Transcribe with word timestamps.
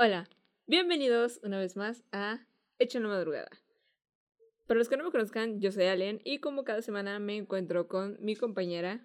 Hola, 0.00 0.28
bienvenidos 0.68 1.40
una 1.42 1.58
vez 1.58 1.74
más 1.74 2.04
a 2.12 2.46
Hecho 2.78 2.98
en 2.98 3.02
la 3.02 3.08
Madrugada. 3.08 3.50
Para 4.68 4.78
los 4.78 4.88
que 4.88 4.96
no 4.96 5.02
me 5.02 5.10
conozcan, 5.10 5.60
yo 5.60 5.72
soy 5.72 5.86
Allen 5.86 6.20
y 6.22 6.38
como 6.38 6.62
cada 6.62 6.82
semana 6.82 7.18
me 7.18 7.36
encuentro 7.36 7.88
con 7.88 8.16
mi 8.20 8.36
compañera. 8.36 9.04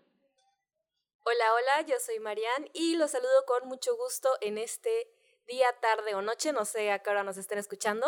Hola, 1.24 1.46
hola, 1.56 1.88
yo 1.88 1.96
soy 2.00 2.20
Marianne 2.20 2.70
y 2.76 2.96
los 2.96 3.10
saludo 3.10 3.44
con 3.48 3.68
mucho 3.68 3.98
gusto 3.98 4.30
en 4.42 4.60
este 4.60 5.10
día, 5.48 5.66
tarde 5.82 6.14
o 6.14 6.22
noche, 6.22 6.54
no 6.54 6.64
sé 6.64 6.92
a 6.92 7.00
qué 7.00 7.10
hora 7.10 7.24
nos 7.24 7.38
estén 7.38 7.58
escuchando. 7.58 8.06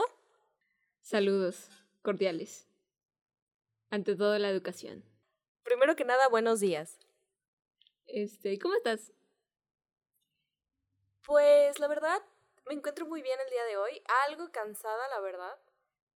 Saludos 1.02 1.70
cordiales. 2.04 2.67
Ante 3.89 4.15
todo 4.15 4.38
la 4.38 4.52
educación. 4.52 5.04
Primero 5.63 5.95
que 5.95 6.05
nada, 6.05 6.27
buenos 6.27 6.59
días. 6.59 6.99
Este, 8.05 8.59
¿cómo 8.59 8.75
estás? 8.75 9.11
Pues 11.23 11.79
la 11.79 11.88
verdad, 11.88 12.21
me 12.68 12.73
encuentro 12.73 13.05
muy 13.05 13.21
bien 13.21 13.38
el 13.43 13.50
día 13.52 13.63
de 13.66 13.77
hoy, 13.77 14.02
algo 14.27 14.52
cansada, 14.52 15.08
la 15.09 15.20
verdad, 15.20 15.55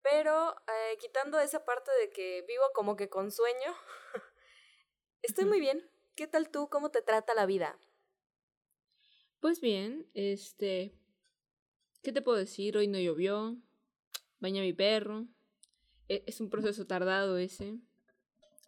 pero 0.01 0.55
eh, 0.67 0.97
quitando 0.99 1.39
esa 1.39 1.63
parte 1.63 1.91
de 2.01 2.09
que 2.09 2.43
vivo 2.47 2.63
como 2.73 2.95
que 2.95 3.09
con 3.09 3.31
sueño, 3.31 3.75
estoy 5.21 5.45
muy 5.45 5.59
bien. 5.59 5.89
¿Qué 6.15 6.27
tal 6.27 6.49
tú? 6.49 6.69
¿Cómo 6.69 6.91
te 6.91 7.01
trata 7.01 7.33
la 7.33 7.45
vida? 7.45 7.79
Pues 9.39 9.61
bien, 9.61 10.09
este, 10.13 10.93
¿qué 12.01 12.11
te 12.11 12.21
puedo 12.21 12.37
decir? 12.37 12.75
Hoy 12.77 12.87
no 12.87 12.99
llovió, 12.99 13.55
bañé 14.39 14.59
a 14.59 14.63
mi 14.63 14.73
perro, 14.73 15.27
e, 16.09 16.23
es 16.27 16.41
un 16.41 16.49
proceso 16.49 16.85
tardado 16.87 17.37
ese, 17.37 17.77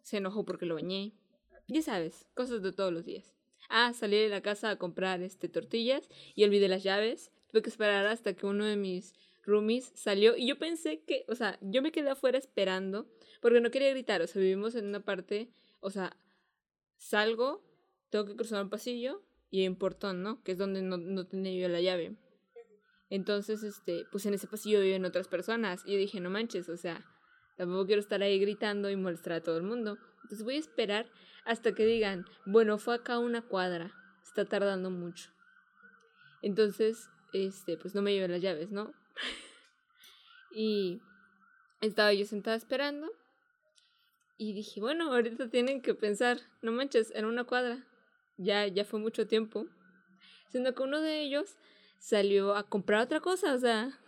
se 0.04 0.18
enojó 0.18 0.46
porque 0.46 0.66
lo 0.66 0.76
bañé, 0.76 1.14
ya 1.68 1.82
sabes, 1.82 2.28
cosas 2.36 2.62
de 2.62 2.72
todos 2.72 2.94
los 2.94 3.06
días. 3.06 3.34
Ah, 3.70 3.94
salí 3.94 4.18
de 4.18 4.30
la 4.30 4.42
casa 4.42 4.70
a 4.70 4.78
comprar 4.78 5.22
este 5.22 5.50
tortillas 5.50 6.08
y 6.36 6.44
olvidé 6.44 6.68
las 6.68 6.84
llaves 6.84 7.32
tuve 7.52 7.62
que 7.62 7.70
esperar 7.70 8.06
hasta 8.08 8.34
que 8.34 8.46
uno 8.46 8.66
de 8.66 8.78
mis 8.78 9.14
roomies 9.44 9.92
salió 9.96 10.38
y 10.38 10.48
yo 10.48 10.58
pensé 10.58 11.02
que, 11.02 11.26
o 11.28 11.36
sea, 11.36 11.58
yo 11.62 11.82
me 11.82 11.92
quedé 11.92 12.10
afuera 12.10 12.38
esperando 12.38 13.08
porque 13.42 13.60
no 13.60 13.72
quería 13.72 13.90
gritar, 13.90 14.22
o 14.22 14.28
sea, 14.28 14.42
vivimos 14.42 14.76
en 14.76 14.88
una 14.88 15.02
parte, 15.02 15.52
o 15.80 15.90
sea, 15.90 16.16
salgo, 16.98 17.64
tengo 18.10 18.26
que 18.26 18.36
cruzar 18.36 18.64
un 18.64 18.70
pasillo 18.70 19.24
y 19.50 19.62
hay 19.62 19.68
un 19.68 19.76
portón, 19.76 20.24
¿no? 20.24 20.42
Que 20.44 20.54
es 20.54 20.58
donde 20.58 20.82
no, 20.82 20.98
no 20.98 21.28
tenía 21.28 21.60
yo 21.60 21.68
la 21.68 21.82
llave. 21.82 22.16
Entonces, 23.10 23.64
este, 23.64 24.06
pues 24.12 24.26
en 24.26 24.34
ese 24.34 24.48
pasillo 24.48 24.80
viven 24.80 25.04
otras 25.04 25.28
personas 25.28 25.82
y 25.86 25.98
dije, 25.98 26.22
no 26.22 26.30
manches, 26.30 26.70
o 26.70 26.78
sea, 26.78 27.06
tampoco 27.58 27.86
quiero 27.86 28.00
estar 28.00 28.22
ahí 28.24 28.40
gritando 28.40 28.90
y 28.90 28.96
molestar 28.96 29.34
a 29.34 29.42
todo 29.42 29.58
el 29.58 29.64
mundo. 29.64 29.98
Entonces 30.24 30.44
voy 30.44 30.56
a 30.56 30.60
esperar 30.60 31.10
hasta 31.44 31.74
que 31.74 31.86
digan, 31.86 32.26
bueno, 32.46 32.78
fue 32.78 32.96
acá 32.96 33.20
una 33.20 33.42
cuadra, 33.42 33.94
está 34.24 34.46
tardando 34.46 34.90
mucho. 34.90 35.30
Entonces, 36.42 37.10
este, 37.34 37.78
pues 37.78 37.96
no 37.96 38.02
me 38.02 38.14
llevé 38.14 38.28
las 38.28 38.42
llaves, 38.42 38.72
¿no? 38.72 38.94
y 40.52 41.02
estaba 41.82 42.14
yo 42.14 42.26
sentada 42.26 42.56
esperando 42.56 43.12
y 44.42 44.54
dije, 44.54 44.82
bueno, 44.82 45.14
ahorita 45.14 45.50
tienen 45.50 45.84
que 45.84 45.94
pensar, 45.94 46.40
no 46.64 46.72
manches, 46.72 47.12
en 47.14 47.26
una 47.26 47.44
cuadra. 47.44 47.86
Ya, 48.38 48.66
ya 48.66 48.86
fue 48.86 49.00
mucho 49.00 49.28
tiempo. 49.28 49.68
Siendo 50.50 50.74
que 50.74 50.82
uno 50.82 51.00
de 51.00 51.22
ellos 51.22 51.58
salió 52.00 52.56
a 52.56 52.68
comprar 52.68 53.02
otra 53.02 53.20
cosa, 53.20 53.54
o 53.54 53.60
sea, 53.60 54.00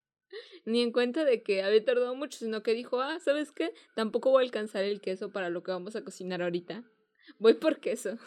ni 0.64 0.82
en 0.82 0.90
cuenta 0.90 1.24
de 1.24 1.44
que 1.44 1.62
había 1.62 1.84
tardado 1.84 2.16
mucho, 2.16 2.38
sino 2.38 2.64
que 2.64 2.74
dijo, 2.74 3.00
ah, 3.00 3.20
¿sabes 3.20 3.52
qué? 3.52 3.72
Tampoco 3.94 4.30
voy 4.30 4.42
a 4.42 4.46
alcanzar 4.46 4.82
el 4.82 5.00
queso 5.00 5.30
para 5.30 5.50
lo 5.50 5.62
que 5.62 5.70
vamos 5.70 5.94
a 5.94 6.02
cocinar 6.02 6.42
ahorita. 6.42 6.82
Voy 7.38 7.54
por 7.54 7.78
queso. 7.78 8.18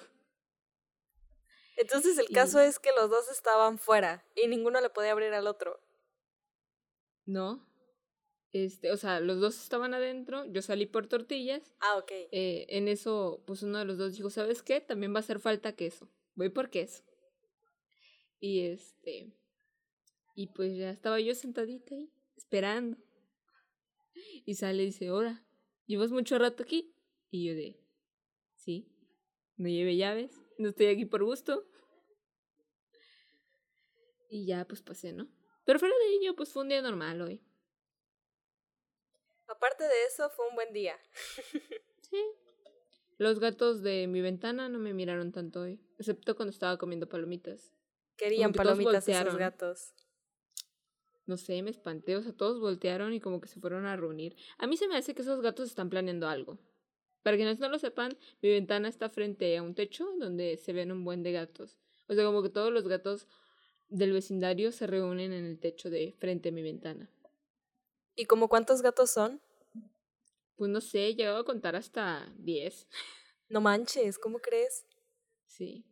Entonces 1.78 2.18
el 2.18 2.28
caso 2.30 2.60
es 2.60 2.80
que 2.80 2.92
los 2.96 3.10
dos 3.10 3.30
estaban 3.32 3.80
fuera 3.80 4.26
y 4.36 4.48
ninguno 4.48 4.80
le 4.82 4.90
podía 4.90 5.12
abrir 5.12 5.34
al 5.34 5.48
otro. 5.48 5.80
No. 7.26 7.66
Este, 8.52 8.92
o 8.92 8.98
sea, 8.98 9.20
los 9.20 9.40
dos 9.40 9.60
estaban 9.62 9.96
adentro, 9.96 10.46
yo 10.46 10.62
salí 10.62 10.86
por 10.86 11.08
tortillas. 11.08 11.74
Ah, 11.80 11.98
ok. 11.98 12.12
Eh, 12.32 12.68
en 12.70 12.88
eso, 12.88 13.44
pues 13.48 13.64
uno 13.64 13.80
de 13.80 13.86
los 13.86 13.98
dos 13.98 14.16
dijo, 14.16 14.30
¿sabes 14.30 14.62
qué? 14.62 14.80
También 14.80 15.14
va 15.14 15.18
a 15.18 15.20
hacer 15.22 15.40
falta 15.40 15.76
queso. 15.76 16.08
Voy 16.36 16.50
por 16.50 16.70
queso. 16.70 17.04
Y 18.40 18.68
este. 18.68 19.34
Y 20.36 20.48
pues 20.48 20.76
ya 20.76 20.92
estaba 20.92 21.20
yo 21.20 21.34
sentadita 21.34 21.96
ahí, 21.96 22.12
esperando. 22.36 22.98
Y 24.46 24.56
sale 24.56 24.84
y 24.84 24.88
dice, 24.88 25.10
hola, 25.10 25.44
¿llevas 25.88 26.12
mucho 26.12 26.38
rato 26.38 26.64
aquí? 26.64 26.94
Y 27.32 27.48
yo 27.48 27.56
de, 27.56 27.80
sí, 28.56 28.88
no 29.58 29.68
lleve 29.68 29.96
llaves. 29.96 30.43
No 30.64 30.70
estoy 30.70 30.86
aquí 30.86 31.06
por 31.06 31.22
gusto. 31.26 31.68
Y 34.30 34.46
ya, 34.46 34.66
pues 34.66 34.82
pasé, 34.82 35.12
¿no? 35.12 35.28
Pero 35.66 35.78
fuera 35.78 35.94
de 35.98 36.16
ello, 36.16 36.38
pues 36.38 36.54
fue 36.54 36.62
un 36.62 36.70
día 36.70 36.82
normal 36.82 37.22
hoy. 37.22 37.44
Aparte 39.48 39.84
de 39.84 40.06
eso, 40.08 40.30
fue 40.30 40.48
un 40.48 40.56
buen 40.56 40.72
día. 40.72 40.98
sí. 42.10 42.24
Los 43.18 43.42
gatos 43.42 43.84
de 43.84 44.08
mi 44.08 44.22
ventana 44.22 44.70
no 44.70 44.80
me 44.80 44.94
miraron 44.94 45.34
tanto 45.34 45.64
hoy, 45.64 45.82
excepto 46.00 46.38
cuando 46.38 46.52
estaba 46.52 46.78
comiendo 46.78 47.10
palomitas. 47.10 47.74
Querían 48.16 48.54
palomitas 48.54 49.06
esos 49.10 49.36
gatos. 49.36 49.94
No 51.26 51.36
sé, 51.36 51.62
me 51.62 51.72
espanté, 51.72 52.16
o 52.16 52.22
sea, 52.22 52.32
todos 52.32 52.62
voltearon 52.62 53.12
y 53.14 53.20
como 53.20 53.42
que 53.42 53.50
se 53.50 53.60
fueron 53.60 53.86
a 53.86 53.98
reunir. 53.98 54.38
A 54.58 54.66
mí 54.66 54.78
se 54.78 54.88
me 54.88 54.96
hace 54.96 55.14
que 55.14 55.24
esos 55.24 55.42
gatos 55.42 55.68
están 55.68 55.90
planeando 55.90 56.30
algo. 56.30 56.58
Para 57.24 57.38
quienes 57.38 57.60
no 57.60 57.70
lo 57.70 57.80
sepan, 57.80 58.18
mi 58.42 58.50
ventana 58.50 58.90
está 58.90 59.10
frente 59.10 59.58
a 59.58 59.64
un 59.64 59.74
techo 59.74 60.14
donde 60.20 60.58
se 60.58 60.74
ven 60.74 60.92
un 60.92 61.04
buen 61.04 61.24
de 61.24 61.32
gatos. 61.32 61.78
O 62.08 62.14
sea, 62.14 62.26
como 62.26 62.44
que 62.44 62.50
todos 62.50 62.72
los 62.72 62.88
gatos 62.88 63.28
del 63.88 64.12
vecindario 64.12 64.72
se 64.72 64.88
reúnen 64.88 65.32
en 65.32 65.46
el 65.46 65.60
techo 65.60 65.90
de 65.90 66.14
frente 66.20 66.50
a 66.50 66.52
mi 66.52 66.62
ventana. 66.62 67.10
¿Y 68.16 68.26
como 68.26 68.50
cuántos 68.50 68.82
gatos 68.82 69.10
son? 69.10 69.42
Pues 70.56 70.70
no 70.70 70.82
sé, 70.82 71.08
he 71.08 71.16
llegado 71.16 71.40
a 71.40 71.46
contar 71.46 71.76
hasta 71.76 72.32
diez. 72.38 72.88
No 73.50 73.62
manches, 73.62 74.20
¿cómo 74.20 74.40
crees? 74.40 74.86
Sí. 75.48 75.86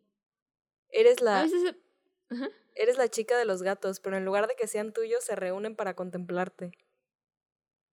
Eres 0.90 1.22
la. 1.22 1.48
Eres 2.76 2.98
la 2.98 3.10
chica 3.10 3.38
de 3.38 3.46
los 3.46 3.64
gatos, 3.64 4.00
pero 4.00 4.18
en 4.18 4.26
lugar 4.26 4.48
de 4.48 4.56
que 4.56 4.68
sean 4.68 4.94
tuyos, 4.94 5.24
se 5.24 5.36
reúnen 5.36 5.76
para 5.76 5.96
contemplarte. 5.96 6.72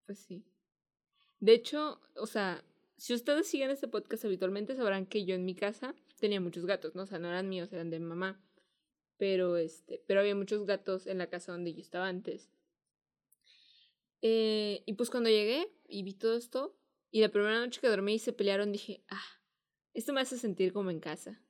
Pues 0.04 0.18
sí. 0.18 0.44
De 1.40 1.52
hecho, 1.52 2.00
o 2.16 2.26
sea, 2.26 2.62
si 2.96 3.14
ustedes 3.14 3.46
siguen 3.46 3.70
este 3.70 3.88
podcast 3.88 4.24
habitualmente, 4.24 4.74
sabrán 4.74 5.06
que 5.06 5.24
yo 5.24 5.34
en 5.34 5.44
mi 5.44 5.54
casa 5.54 5.94
tenía 6.18 6.40
muchos 6.40 6.66
gatos, 6.66 6.94
¿no? 6.94 7.02
O 7.02 7.06
sea, 7.06 7.18
no 7.18 7.28
eran 7.28 7.48
míos, 7.48 7.72
eran 7.72 7.90
de 7.90 8.00
mamá. 8.00 8.40
Pero 9.18 9.56
este, 9.56 10.02
pero 10.06 10.20
había 10.20 10.34
muchos 10.34 10.66
gatos 10.66 11.06
en 11.06 11.18
la 11.18 11.28
casa 11.28 11.52
donde 11.52 11.74
yo 11.74 11.80
estaba 11.80 12.08
antes. 12.08 12.50
Eh, 14.22 14.82
y 14.86 14.94
pues 14.94 15.10
cuando 15.10 15.30
llegué 15.30 15.70
y 15.88 16.02
vi 16.02 16.14
todo 16.14 16.36
esto, 16.36 16.76
y 17.10 17.20
la 17.20 17.28
primera 17.28 17.60
noche 17.60 17.80
que 17.80 17.88
dormí 17.88 18.14
y 18.14 18.18
se 18.18 18.32
pelearon, 18.32 18.72
dije, 18.72 19.04
ah, 19.08 19.24
esto 19.94 20.12
me 20.12 20.20
hace 20.20 20.38
sentir 20.38 20.72
como 20.72 20.90
en 20.90 21.00
casa. 21.00 21.40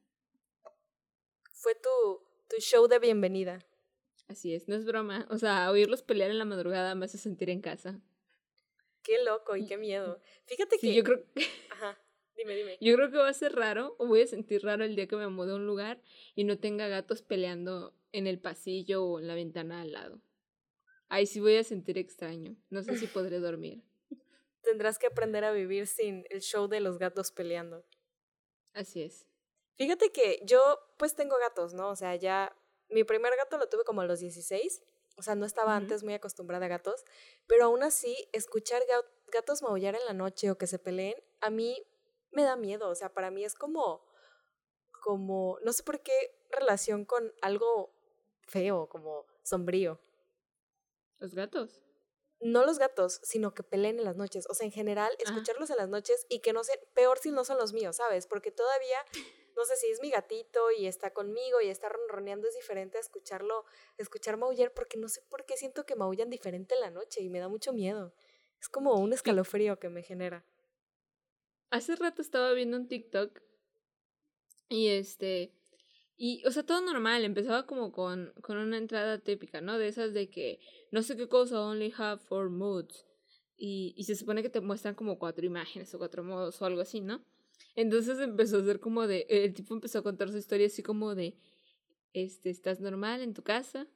Fue 1.53 1.75
tu, 1.75 2.21
tu 2.49 2.61
show 2.61 2.87
de 2.87 2.99
bienvenida. 2.99 3.65
Así 4.29 4.55
es, 4.55 4.69
no 4.69 4.75
es 4.75 4.85
broma. 4.85 5.27
O 5.31 5.39
sea, 5.39 5.71
oírlos 5.71 6.03
pelear 6.03 6.31
en 6.31 6.39
la 6.39 6.45
madrugada 6.45 6.95
me 6.95 7.07
hace 7.07 7.19
sentir 7.19 7.51
en 7.51 7.61
casa. 7.61 8.01
Qué 9.07 9.23
loco 9.23 9.55
y 9.55 9.65
qué 9.67 9.77
miedo. 9.77 10.21
Fíjate 10.47 10.79
que. 10.81 10.93
yo 10.93 11.05
creo. 11.05 11.25
Ajá. 11.71 11.97
Dime, 12.37 12.57
dime. 12.57 12.77
Yo 12.81 12.97
creo 12.97 13.09
que 13.09 13.19
va 13.19 13.29
a 13.29 13.33
ser 13.33 13.55
raro, 13.55 13.95
o 13.99 14.07
voy 14.09 14.23
a 14.23 14.27
sentir 14.27 14.65
raro 14.65 14.85
el 14.85 14.97
día 14.97 15.07
que 15.07 15.15
me 15.15 15.29
mude 15.29 15.53
a 15.53 15.55
un 15.55 15.65
lugar 15.65 16.03
y 16.35 16.43
no 16.43 16.59
tenga 16.59 16.89
gatos 16.89 17.23
peleando 17.23 17.95
en 18.11 18.27
el 18.27 18.41
pasillo 18.41 19.05
o 19.05 19.21
en 19.21 19.29
la 19.29 19.37
ventana 19.37 19.81
al 19.81 19.93
lado. 19.93 20.21
Ahí 21.09 21.27
sí 21.27 21.39
voy 21.39 21.57
a 21.57 21.63
sentir 21.63 21.99
extraño. 21.99 22.57
No 22.69 22.83
sé 22.83 22.99
si 22.99 23.07
podré 23.07 23.39
dormir. 23.39 23.85
Tendrás 24.63 24.99
que 24.99 25.07
aprender 25.07 25.45
a 25.45 25.53
vivir 25.53 25.87
sin 25.87 26.25
el 26.29 26.41
show 26.41 26.67
de 26.67 26.81
los 26.81 26.99
gatos 26.99 27.31
peleando. 27.31 27.87
Así 28.73 29.03
es. 29.03 29.25
Fíjate 29.77 30.11
que 30.11 30.41
yo, 30.45 30.81
pues 30.99 31.15
tengo 31.15 31.39
gatos, 31.39 31.75
¿no? 31.75 31.91
O 31.91 31.97
sea, 31.97 32.17
ya. 32.17 32.57
Mi 32.89 33.05
primer 33.05 33.35
gato 33.37 33.57
lo 33.57 33.69
tuve 33.69 33.85
como 33.85 34.01
a 34.01 34.07
los 34.07 34.21
16 34.21 34.83
o 35.17 35.23
sea, 35.23 35.35
no 35.35 35.47
estaba 35.47 35.77
antes 35.77 36.05
muy 36.05 36.15
acostumbrada 36.15 36.67
a 36.67 36.69
gatos, 36.69 37.05
pero 37.47 37.65
aún 37.65 37.83
así, 37.83 38.29
escuchar 38.33 38.83
gatos 39.33 39.63
maullar 39.63 39.95
en 39.95 40.05
la 40.05 40.13
noche 40.13 40.51
o 40.51 40.59
que 40.59 40.67
se 40.67 40.79
peleen, 40.79 41.15
a 41.41 41.51
mí 41.51 41.83
me 42.33 42.43
da 42.43 42.57
miedo. 42.57 42.89
O 42.89 42.95
sea, 42.95 43.13
para 43.13 43.31
mí 43.31 43.45
es 43.45 43.55
como, 43.55 44.05
como, 45.03 45.59
no 45.63 45.73
sé 45.73 45.83
por 45.83 46.03
qué 46.03 46.13
relación 46.51 47.05
con 47.05 47.33
algo 47.41 47.91
feo, 48.47 48.89
como 48.89 49.27
sombrío. 49.43 50.01
¿Los 51.19 51.35
gatos? 51.35 51.81
No 52.41 52.67
los 52.67 52.79
gatos, 52.79 53.21
sino 53.23 53.55
que 53.55 53.63
peleen 53.63 53.99
en 53.99 54.05
las 54.05 54.17
noches. 54.17 54.47
O 54.51 54.55
sea, 54.55 54.67
en 54.67 54.73
general, 54.73 55.11
escucharlos 55.19 55.71
en 55.71 55.79
las 55.79 55.89
noches 55.89 56.27
y 56.29 56.41
que 56.41 56.53
no 56.53 56.63
sean, 56.63 56.79
peor 56.95 57.19
si 57.19 57.31
no 57.31 57.45
son 57.45 57.57
los 57.57 57.73
míos, 57.73 57.97
¿sabes? 57.97 58.27
Porque 58.27 58.53
todavía 58.53 58.99
no 59.57 59.65
sé 59.65 59.77
si 59.77 59.87
es 59.89 60.01
mi 60.01 60.11
gatito 60.11 60.71
y 60.79 60.87
está 60.87 61.13
conmigo 61.13 61.61
y 61.63 61.69
está 61.69 61.89
ronroneando, 61.89 62.47
es 62.49 62.55
diferente 62.55 62.99
a 62.99 63.01
escucharlo, 63.01 63.65
escuchar 63.97 64.37
maullar, 64.37 64.73
porque 64.75 64.99
no 64.99 65.09
sé 65.09 65.23
por 65.31 65.45
qué 65.47 65.57
siento 65.57 65.87
que 65.87 65.97
maullan 65.97 66.31
diferente 66.31 66.75
en 66.75 66.83
la 66.83 66.91
noche 66.91 67.23
y 67.23 67.31
me 67.31 67.41
da 67.41 67.49
mucho 67.49 67.73
miedo. 67.73 68.15
Es 68.61 68.69
como 68.69 68.95
un 68.95 69.13
escalofrío 69.13 69.79
que 69.79 69.89
me 69.89 70.03
genera. 70.03 70.45
Hace 71.71 71.97
rato 71.97 72.23
estaba 72.23 72.53
viendo 72.53 72.77
un 72.77 72.89
TikTok 72.89 73.41
y 74.69 74.89
este 74.89 75.53
Y, 76.17 76.45
o 76.47 76.51
sea, 76.51 76.65
todo 76.65 76.81
normal, 76.81 77.25
empezaba 77.25 77.67
como 77.67 77.93
con, 77.93 78.33
con 78.43 78.57
una 78.59 78.79
entrada 78.79 79.19
típica, 79.19 79.61
¿no? 79.61 79.79
De 79.79 79.89
esas 79.89 80.15
de 80.15 80.31
que 80.31 80.61
no 80.91 81.03
sé 81.03 81.17
qué 81.17 81.29
cosa, 81.29 81.61
only 81.61 81.93
have 81.97 82.23
four 82.23 82.51
moods. 82.51 83.07
Y, 83.57 83.95
y 83.97 84.05
se 84.05 84.17
supone 84.17 84.43
que 84.43 84.51
te 84.51 84.61
muestran 84.61 84.95
como 84.95 85.19
cuatro 85.19 85.47
imágenes 85.47 85.95
o 85.95 85.99
cuatro 85.99 86.23
modos 86.25 86.61
o 86.63 86.67
algo 86.67 86.81
así, 86.83 87.01
¿no? 87.01 87.25
Entonces 87.75 88.19
empezó 88.21 88.59
a 88.59 88.65
ser 88.65 88.81
como 88.81 89.07
de, 89.07 89.27
el 89.29 89.53
tipo 89.55 89.75
empezó 89.75 89.99
a 89.99 90.03
contar 90.03 90.31
su 90.31 90.39
historia 90.39 90.67
así 90.67 90.83
como 90.83 91.15
de, 91.15 91.37
este, 92.13 92.51
estás 92.51 92.81
normal 92.81 93.21
en 93.21 93.35
tu 93.35 93.43
casa, 93.43 93.87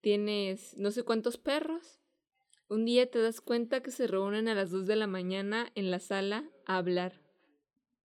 tienes 0.00 0.76
no 0.76 0.90
sé 0.90 1.02
cuántos 1.02 1.38
perros, 1.38 2.00
un 2.68 2.84
día 2.84 3.10
te 3.10 3.20
das 3.20 3.40
cuenta 3.40 3.82
que 3.82 3.90
se 3.90 4.06
reúnen 4.06 4.48
a 4.48 4.54
las 4.54 4.70
dos 4.70 4.86
de 4.86 4.96
la 4.96 5.06
mañana 5.06 5.70
en 5.74 5.90
la 5.90 6.00
sala 6.00 6.50
a 6.66 6.78
hablar. 6.78 7.20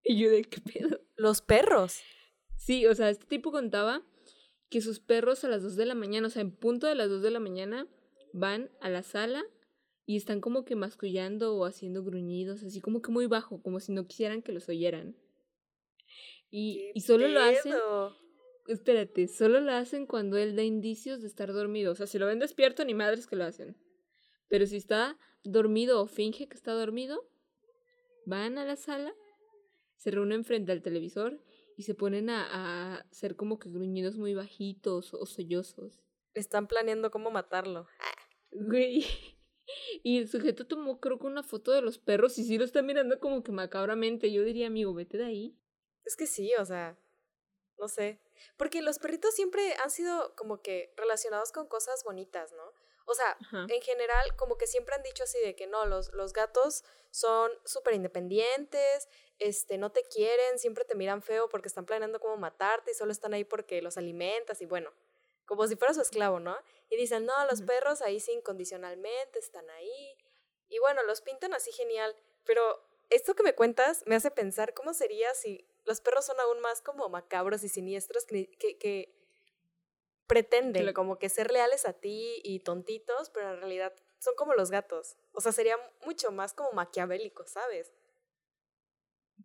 Y 0.04 0.18
yo 0.18 0.30
de 0.30 0.44
qué 0.44 0.60
pedo. 0.60 1.00
Los 1.16 1.42
perros. 1.42 2.00
Sí, 2.56 2.86
o 2.86 2.94
sea, 2.94 3.10
este 3.10 3.26
tipo 3.26 3.52
contaba 3.52 4.02
que 4.68 4.80
sus 4.80 5.00
perros 5.00 5.44
a 5.44 5.48
las 5.48 5.62
2 5.62 5.76
de 5.76 5.86
la 5.86 5.94
mañana, 5.94 6.28
o 6.28 6.30
sea, 6.30 6.42
en 6.42 6.52
punto 6.52 6.86
de 6.86 6.94
las 6.94 7.08
2 7.08 7.22
de 7.22 7.30
la 7.30 7.40
mañana, 7.40 7.86
van 8.32 8.70
a 8.80 8.88
la 8.88 9.02
sala 9.02 9.44
y 10.10 10.16
están 10.16 10.40
como 10.40 10.64
que 10.64 10.74
mascullando 10.74 11.54
o 11.54 11.64
haciendo 11.64 12.02
gruñidos, 12.02 12.64
así 12.64 12.80
como 12.80 13.00
que 13.00 13.12
muy 13.12 13.28
bajo, 13.28 13.62
como 13.62 13.78
si 13.78 13.92
no 13.92 14.08
quisieran 14.08 14.42
que 14.42 14.50
los 14.50 14.68
oyeran. 14.68 15.14
Y, 16.50 16.90
y 16.94 17.02
solo 17.02 17.28
lo 17.28 17.40
hacen. 17.40 17.74
Espérate, 18.66 19.28
solo 19.28 19.60
lo 19.60 19.70
hacen 19.70 20.06
cuando 20.06 20.36
él 20.36 20.56
da 20.56 20.64
indicios 20.64 21.20
de 21.20 21.28
estar 21.28 21.52
dormido. 21.52 21.92
O 21.92 21.94
sea, 21.94 22.08
si 22.08 22.18
lo 22.18 22.26
ven 22.26 22.40
despierto, 22.40 22.84
ni 22.84 22.92
madres 22.92 23.28
que 23.28 23.36
lo 23.36 23.44
hacen. 23.44 23.76
Pero 24.48 24.66
si 24.66 24.78
está 24.78 25.16
dormido 25.44 26.02
o 26.02 26.08
finge 26.08 26.48
que 26.48 26.56
está 26.56 26.72
dormido, 26.72 27.30
van 28.26 28.58
a 28.58 28.64
la 28.64 28.74
sala, 28.74 29.14
se 29.94 30.10
reúnen 30.10 30.44
frente 30.44 30.72
al 30.72 30.82
televisor 30.82 31.40
y 31.76 31.84
se 31.84 31.94
ponen 31.94 32.30
a, 32.30 32.48
a 32.50 32.96
hacer 33.12 33.36
como 33.36 33.60
que 33.60 33.70
gruñidos 33.70 34.16
muy 34.16 34.34
bajitos 34.34 35.14
o 35.14 35.24
sollozos. 35.24 36.02
Están 36.34 36.66
planeando 36.66 37.12
cómo 37.12 37.30
matarlo. 37.30 37.86
Güey. 38.50 39.04
Y 40.02 40.18
el 40.18 40.28
sujeto 40.28 40.66
tomó 40.66 41.00
creo 41.00 41.18
que 41.18 41.26
una 41.26 41.42
foto 41.42 41.72
de 41.72 41.82
los 41.82 41.98
perros 41.98 42.38
y 42.38 42.44
sí 42.44 42.58
lo 42.58 42.64
está 42.64 42.82
mirando 42.82 43.18
como 43.20 43.42
que 43.42 43.52
macabramente. 43.52 44.32
Yo 44.32 44.42
diría, 44.42 44.66
amigo, 44.66 44.94
vete 44.94 45.18
de 45.18 45.24
ahí. 45.24 45.58
Es 46.04 46.16
que 46.16 46.26
sí, 46.26 46.52
o 46.58 46.64
sea, 46.64 46.98
no 47.78 47.88
sé. 47.88 48.20
Porque 48.56 48.82
los 48.82 48.98
perritos 48.98 49.34
siempre 49.34 49.74
han 49.82 49.90
sido 49.90 50.34
como 50.36 50.62
que 50.62 50.92
relacionados 50.96 51.52
con 51.52 51.66
cosas 51.66 52.02
bonitas, 52.04 52.52
¿no? 52.52 52.72
O 53.06 53.14
sea, 53.14 53.36
en 53.68 53.82
general, 53.82 54.36
como 54.36 54.56
que 54.56 54.68
siempre 54.68 54.94
han 54.94 55.02
dicho 55.02 55.24
así 55.24 55.36
de 55.40 55.56
que 55.56 55.66
no, 55.66 55.84
los, 55.84 56.12
los 56.12 56.32
gatos 56.32 56.84
son 57.10 57.50
súper 57.64 57.94
independientes, 57.94 59.08
este, 59.40 59.78
no 59.78 59.90
te 59.90 60.04
quieren, 60.04 60.60
siempre 60.60 60.84
te 60.84 60.94
miran 60.94 61.20
feo 61.20 61.48
porque 61.48 61.66
están 61.66 61.86
planeando 61.86 62.20
cómo 62.20 62.36
matarte 62.36 62.92
y 62.92 62.94
solo 62.94 63.10
están 63.10 63.34
ahí 63.34 63.42
porque 63.42 63.82
los 63.82 63.96
alimentas 63.96 64.62
y 64.62 64.66
bueno, 64.66 64.92
como 65.44 65.66
si 65.66 65.74
fuera 65.74 65.92
su 65.92 66.02
esclavo, 66.02 66.38
¿no? 66.38 66.56
Y 66.90 66.96
dicen, 66.96 67.24
no, 67.24 67.32
los 67.46 67.62
perros 67.62 68.02
ahí 68.02 68.20
sí 68.20 68.32
incondicionalmente 68.32 69.38
están 69.38 69.68
ahí. 69.70 70.18
Y 70.68 70.78
bueno, 70.80 71.02
los 71.04 71.22
pintan 71.22 71.54
así 71.54 71.72
genial, 71.72 72.14
pero 72.44 72.84
esto 73.08 73.34
que 73.34 73.42
me 73.42 73.54
cuentas 73.54 74.02
me 74.06 74.16
hace 74.16 74.30
pensar 74.30 74.74
cómo 74.74 74.92
sería 74.92 75.34
si 75.34 75.66
los 75.84 76.00
perros 76.00 76.26
son 76.26 76.38
aún 76.40 76.60
más 76.60 76.82
como 76.82 77.08
macabros 77.08 77.64
y 77.64 77.68
siniestros 77.68 78.24
que, 78.26 78.50
que, 78.52 78.78
que 78.78 79.14
pretenden 80.26 80.92
como 80.92 81.18
que 81.18 81.28
ser 81.28 81.50
leales 81.50 81.86
a 81.86 81.92
ti 81.92 82.40
y 82.44 82.60
tontitos, 82.60 83.30
pero 83.30 83.52
en 83.52 83.58
realidad 83.58 83.92
son 84.20 84.34
como 84.36 84.54
los 84.54 84.70
gatos. 84.70 85.16
O 85.32 85.40
sea, 85.40 85.50
sería 85.50 85.76
mucho 86.04 86.30
más 86.30 86.54
como 86.54 86.70
maquiavélico, 86.72 87.46
¿sabes? 87.46 87.92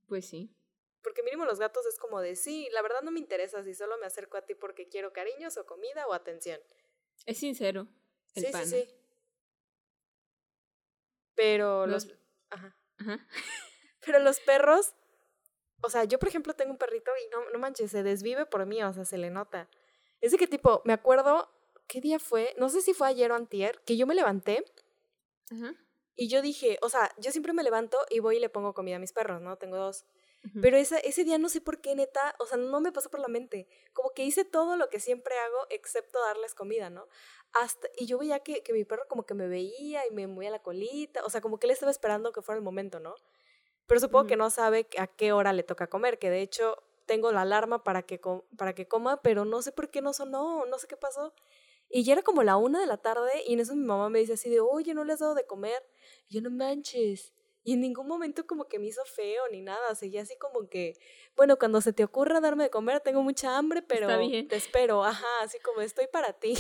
Pues 0.08 0.28
sí. 0.28 0.56
Porque 1.02 1.24
mínimo 1.24 1.46
los 1.46 1.60
gatos 1.60 1.86
es 1.86 1.98
como 1.98 2.22
de, 2.22 2.36
sí, 2.36 2.70
la 2.72 2.82
verdad 2.82 3.02
no 3.02 3.12
me 3.12 3.20
interesa 3.20 3.64
si 3.64 3.74
solo 3.74 3.98
me 3.98 4.06
acerco 4.06 4.38
a 4.38 4.46
ti 4.46 4.54
porque 4.54 4.88
quiero 4.88 5.14
cariños 5.14 5.58
o 5.58 5.66
comida 5.66 6.06
o 6.08 6.14
atención. 6.14 6.62
Es 7.26 7.38
sincero. 7.38 7.88
sí, 8.34 8.46
sí, 8.46 8.66
sí. 8.66 8.88
Pero 11.36 11.86
los... 11.88 12.08
Ajá. 12.50 12.76
Ajá. 12.98 13.28
Pero 14.06 14.20
los 14.20 14.40
perros, 14.40 14.94
o 15.82 15.90
sea, 15.90 16.04
yo 16.04 16.20
por 16.20 16.30
ejemplo 16.30 16.54
tengo 16.54 16.72
un 16.72 16.78
perrito 16.78 17.12
y 17.26 17.30
no, 17.32 17.50
no 17.50 17.60
manches, 17.60 17.92
se 17.92 18.04
desvive 18.04 18.46
por 18.46 18.66
mí, 18.66 18.82
o 18.84 18.94
sea, 18.94 19.04
se 19.04 19.18
le 19.18 19.30
nota. 19.30 19.70
Es 20.22 20.32
de 20.32 20.38
que 20.38 20.48
tipo, 20.48 20.82
me 20.86 20.94
acuerdo, 20.94 21.50
¿qué 21.88 22.02
día 22.02 22.20
fue? 22.20 22.54
No 22.58 22.70
sé 22.70 22.82
si 22.82 22.94
fue 22.94 23.08
ayer 23.08 23.32
o 23.32 23.36
antier, 23.36 23.82
que 23.86 23.98
yo 23.98 24.06
me 24.06 24.16
levanté 24.16 24.64
Ajá. 25.52 25.76
Y 26.16 26.30
yo 26.30 26.42
dije, 26.42 26.78
o 26.82 26.90
sea, 26.90 27.14
yo 27.18 27.32
siempre 27.32 27.54
me 27.54 27.64
levanto 27.64 27.98
y 28.10 28.20
voy 28.20 28.38
y 28.38 28.40
le 28.40 28.50
pongo 28.50 28.74
comida 28.74 28.96
a 28.96 29.00
mis 29.00 29.12
perros, 29.12 29.42
¿no? 29.42 29.58
Tengo 29.58 29.78
dos. 29.78 30.06
Pero 30.62 30.78
ese, 30.78 31.02
ese 31.08 31.24
día 31.24 31.38
no 31.38 31.50
sé 31.50 31.60
por 31.60 31.82
qué, 31.82 31.96
neta, 31.96 32.36
o 32.40 32.46
sea, 32.46 32.58
no 32.58 32.80
me 32.80 32.92
pasó 32.92 33.10
por 33.10 33.20
la 33.20 33.28
mente. 33.28 33.68
Como 33.94 34.12
que 34.12 34.24
hice 34.24 34.46
todo 34.46 34.78
lo 34.78 34.90
que 34.90 35.00
siempre 35.00 35.34
hago, 35.38 35.68
excepto 35.70 36.20
darles 36.22 36.54
comida, 36.54 36.90
¿no? 36.90 37.08
Hasta, 37.54 37.88
y 37.98 38.06
yo 38.06 38.18
veía 38.20 38.40
que, 38.42 38.62
que 38.62 38.74
mi 38.74 38.84
perro 38.84 39.04
como 39.08 39.26
que 39.26 39.34
me 39.34 39.48
veía 39.48 40.06
y 40.08 40.14
me 40.14 40.28
movía 40.28 40.52
la 40.52 40.62
colita, 40.62 41.24
o 41.26 41.30
sea, 41.30 41.42
como 41.42 41.58
que 41.58 41.68
él 41.68 41.72
estaba 41.72 41.92
esperando 41.92 42.32
que 42.32 42.42
fuera 42.42 42.58
el 42.58 42.64
momento, 42.64 43.00
¿no? 43.00 43.16
Pero 43.88 44.00
supongo 44.00 44.28
que 44.28 44.36
no 44.36 44.50
sabe 44.50 44.88
a 44.98 45.08
qué 45.08 45.32
hora 45.32 45.54
le 45.54 45.64
toca 45.64 45.88
comer, 45.88 46.20
que 46.20 46.30
de 46.30 46.42
hecho 46.42 46.84
tengo 47.06 47.32
la 47.32 47.42
alarma 47.42 47.84
para 47.84 48.04
que, 48.04 48.20
para 48.58 48.74
que 48.74 48.88
coma, 48.88 49.22
pero 49.22 49.46
no 49.46 49.62
sé 49.62 49.72
por 49.72 49.90
qué 49.90 50.02
no 50.02 50.14
sonó, 50.14 50.66
no 50.66 50.80
sé 50.80 50.88
qué 50.88 50.98
pasó. 50.98 51.34
Y 51.90 52.04
ya 52.04 52.14
era 52.14 52.24
como 52.24 52.44
la 52.44 52.58
una 52.58 52.80
de 52.80 52.88
la 52.88 52.98
tarde 52.98 53.32
y 53.46 53.54
en 53.54 53.60
eso 53.60 53.76
mi 53.76 53.86
mamá 53.86 54.10
me 54.10 54.20
dice 54.20 54.34
así 54.34 54.50
de, 54.50 54.60
oye, 54.60 54.94
¿no 54.94 55.04
le 55.04 55.14
has 55.14 55.20
dado 55.20 55.36
de 55.36 55.46
comer? 55.46 55.86
Y 56.28 56.36
yo, 56.36 56.42
no 56.42 56.50
manches. 56.50 57.35
Y 57.68 57.74
en 57.74 57.82
ningún 57.82 58.08
momento 58.08 58.46
como 58.46 58.68
que 58.68 58.78
me 58.78 58.86
hizo 58.86 59.04
feo 59.06 59.42
ni 59.52 59.60
nada, 59.60 59.96
seguía 59.96 60.22
así 60.22 60.38
como 60.38 60.70
que, 60.70 60.94
bueno, 61.36 61.58
cuando 61.58 61.82
se 61.82 61.94
te 61.94 62.04
ocurra 62.04 62.40
darme 62.40 62.64
de 62.66 62.70
comer, 62.70 63.00
tengo 63.00 63.24
mucha 63.24 63.58
hambre, 63.58 63.82
pero 63.82 64.08
te 64.08 64.56
espero, 64.56 65.04
ajá, 65.04 65.26
así 65.42 65.58
como 65.60 65.82
estoy 65.82 66.06
para 66.06 66.34
ti. 66.34 66.54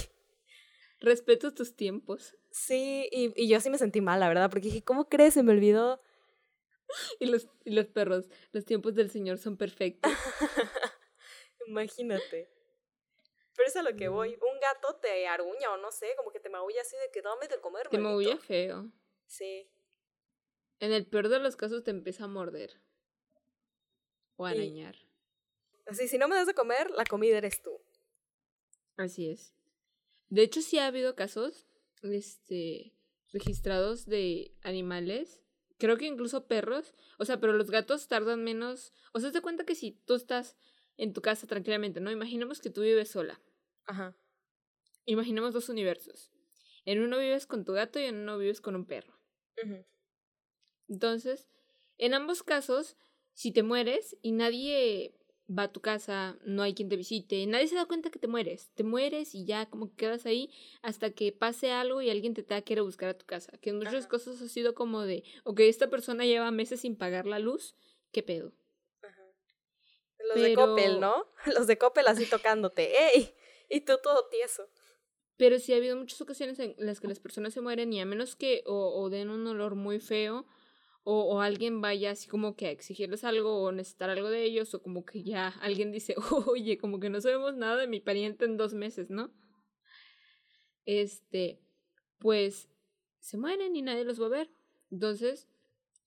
Respeto 0.99 1.53
tus 1.53 1.75
tiempos. 1.75 2.35
Sí, 2.49 3.07
y, 3.11 3.31
y 3.39 3.47
yo 3.47 3.59
sí 3.59 3.69
me 3.69 3.77
sentí 3.77 4.01
mal, 4.01 4.19
la 4.19 4.27
verdad, 4.27 4.49
porque 4.49 4.67
dije, 4.69 4.83
¿cómo 4.83 5.07
crees? 5.07 5.35
Se 5.35 5.43
me 5.43 5.51
olvidó. 5.53 6.01
Y 7.19 7.25
los, 7.25 7.47
y 7.63 7.71
los 7.71 7.87
perros, 7.87 8.25
los 8.51 8.63
tiempos 8.63 8.93
del 8.93 9.09
Señor 9.09 9.39
son 9.39 9.57
perfectos. 9.57 10.11
Imagínate. 11.67 12.49
Pero 13.55 13.67
es 13.67 13.75
a 13.75 13.81
lo 13.81 13.95
que 13.95 14.07
voy. 14.07 14.33
Un 14.33 14.59
gato 14.59 14.95
te 14.97 15.27
aruña 15.27 15.71
o 15.73 15.77
no 15.77 15.91
sé, 15.91 16.13
como 16.15 16.31
que 16.31 16.39
te 16.39 16.49
maulla 16.49 16.81
así 16.81 16.95
de 16.97 17.11
que 17.11 17.21
dame 17.21 17.47
de 17.47 17.59
comer. 17.59 17.89
Te 17.89 17.97
maulla 17.97 18.37
feo. 18.37 18.91
Sí. 19.25 19.67
En 20.79 20.91
el 20.91 21.05
peor 21.05 21.29
de 21.29 21.39
los 21.39 21.55
casos 21.55 21.83
te 21.83 21.91
empieza 21.91 22.25
a 22.25 22.27
morder. 22.27 22.81
O 24.35 24.45
a 24.45 24.49
arañar. 24.49 24.95
Así, 25.85 26.07
si 26.07 26.17
no 26.17 26.27
me 26.27 26.35
das 26.35 26.47
de 26.47 26.53
comer, 26.53 26.89
la 26.91 27.05
comida 27.05 27.37
eres 27.37 27.61
tú. 27.61 27.81
Así 28.97 29.29
es. 29.29 29.53
De 30.29 30.41
hecho, 30.41 30.61
sí 30.61 30.79
ha 30.79 30.87
habido 30.87 31.15
casos 31.15 31.67
este, 32.01 32.93
registrados 33.31 34.05
de 34.05 34.55
animales. 34.61 35.41
Creo 35.77 35.97
que 35.97 36.05
incluso 36.05 36.47
perros. 36.47 36.93
O 37.17 37.25
sea, 37.25 37.39
pero 37.39 37.53
los 37.53 37.69
gatos 37.69 38.07
tardan 38.07 38.43
menos. 38.43 38.93
O 39.13 39.19
sea, 39.19 39.31
te 39.31 39.41
cuenta 39.41 39.65
que 39.65 39.75
si 39.75 39.91
tú 39.91 40.15
estás 40.15 40.57
en 40.97 41.13
tu 41.13 41.21
casa 41.21 41.47
tranquilamente, 41.47 41.99
¿no? 41.99 42.11
Imaginemos 42.11 42.61
que 42.61 42.69
tú 42.69 42.81
vives 42.81 43.09
sola. 43.09 43.39
Ajá. 43.85 44.17
Imaginemos 45.05 45.53
dos 45.53 45.69
universos. 45.69 46.31
En 46.85 47.01
uno 47.01 47.17
vives 47.17 47.45
con 47.45 47.65
tu 47.65 47.73
gato 47.73 47.99
y 47.99 48.05
en 48.05 48.15
uno 48.15 48.37
vives 48.37 48.61
con 48.61 48.75
un 48.75 48.85
perro. 48.85 49.13
Entonces, 50.87 51.47
en 51.97 52.13
ambos 52.13 52.43
casos, 52.43 52.95
si 53.33 53.51
te 53.51 53.63
mueres 53.63 54.17
y 54.21 54.31
nadie 54.31 55.15
va 55.47 55.63
a 55.63 55.71
tu 55.71 55.81
casa, 55.81 56.37
no 56.43 56.63
hay 56.63 56.73
quien 56.73 56.89
te 56.89 56.95
visite, 56.95 57.45
nadie 57.45 57.67
se 57.67 57.75
da 57.75 57.85
cuenta 57.85 58.09
que 58.09 58.19
te 58.19 58.27
mueres, 58.27 58.71
te 58.73 58.83
mueres 58.83 59.35
y 59.35 59.45
ya 59.45 59.69
como 59.69 59.89
que 59.89 59.95
quedas 59.95 60.25
ahí 60.25 60.49
hasta 60.81 61.11
que 61.11 61.31
pase 61.31 61.71
algo 61.71 62.01
y 62.01 62.09
alguien 62.09 62.33
te 62.33 62.43
tenga 62.43 62.61
que 62.61 62.73
ir 62.73 62.79
a 62.79 62.83
buscar 62.83 63.09
a 63.09 63.17
tu 63.17 63.25
casa. 63.25 63.51
Que 63.61 63.69
en 63.69 63.77
muchas 63.77 64.07
cosas 64.07 64.41
ha 64.41 64.47
sido 64.47 64.73
como 64.73 65.01
de, 65.01 65.23
ok, 65.43 65.59
esta 65.61 65.89
persona 65.89 66.25
lleva 66.25 66.49
meses 66.51 66.81
sin 66.81 66.95
pagar 66.95 67.27
la 67.27 67.39
luz, 67.39 67.75
¿qué 68.11 68.23
pedo? 68.23 68.53
Los 70.33 70.41
de 70.41 70.55
Coppel, 70.55 70.99
¿no? 70.99 71.27
Los 71.55 71.67
de 71.67 71.77
Coppel 71.77 72.07
así 72.07 72.25
tocándote, 72.25 72.91
¡ey! 73.13 73.35
Y 73.69 73.81
tú 73.81 73.99
todo 74.01 74.27
tieso. 74.29 74.67
Pero 75.37 75.59
sí 75.59 75.73
ha 75.73 75.77
habido 75.77 75.97
muchas 75.97 76.19
ocasiones 76.21 76.57
en 76.59 76.75
las 76.77 76.99
que 76.99 77.07
las 77.07 77.19
personas 77.19 77.53
se 77.53 77.61
mueren 77.61 77.91
y 77.91 77.99
a 77.99 78.05
menos 78.05 78.35
que 78.35 78.63
o, 78.65 79.01
o 79.01 79.09
den 79.09 79.29
un 79.29 79.45
olor 79.45 79.75
muy 79.75 79.99
feo 79.99 80.47
o, 81.07 81.21
o, 81.21 81.41
alguien 81.41 81.81
vaya 81.81 82.11
así 82.11 82.27
como 82.27 82.55
que 82.55 82.65
a 82.65 82.71
exigirles 82.71 83.23
algo 83.23 83.61
o 83.61 83.71
necesitar 83.71 84.09
algo 84.09 84.29
de 84.29 84.43
ellos 84.43 84.73
o 84.73 84.81
como 84.81 85.05
que 85.05 85.23
ya 85.23 85.49
alguien 85.61 85.91
dice, 85.91 86.15
oye, 86.47 86.77
como 86.77 86.99
que 86.99 87.09
no 87.09 87.21
sabemos 87.21 87.55
nada 87.55 87.77
de 87.77 87.87
mi 87.87 88.01
pariente 88.01 88.45
en 88.45 88.57
dos 88.57 88.73
meses, 88.73 89.11
¿no? 89.11 89.31
Este, 90.85 91.61
pues 92.17 92.69
se 93.19 93.37
mueren 93.37 93.75
y 93.75 93.83
nadie 93.83 94.03
los 94.03 94.19
va 94.19 94.25
a 94.25 94.29
ver. 94.29 94.49
Entonces, 94.91 95.47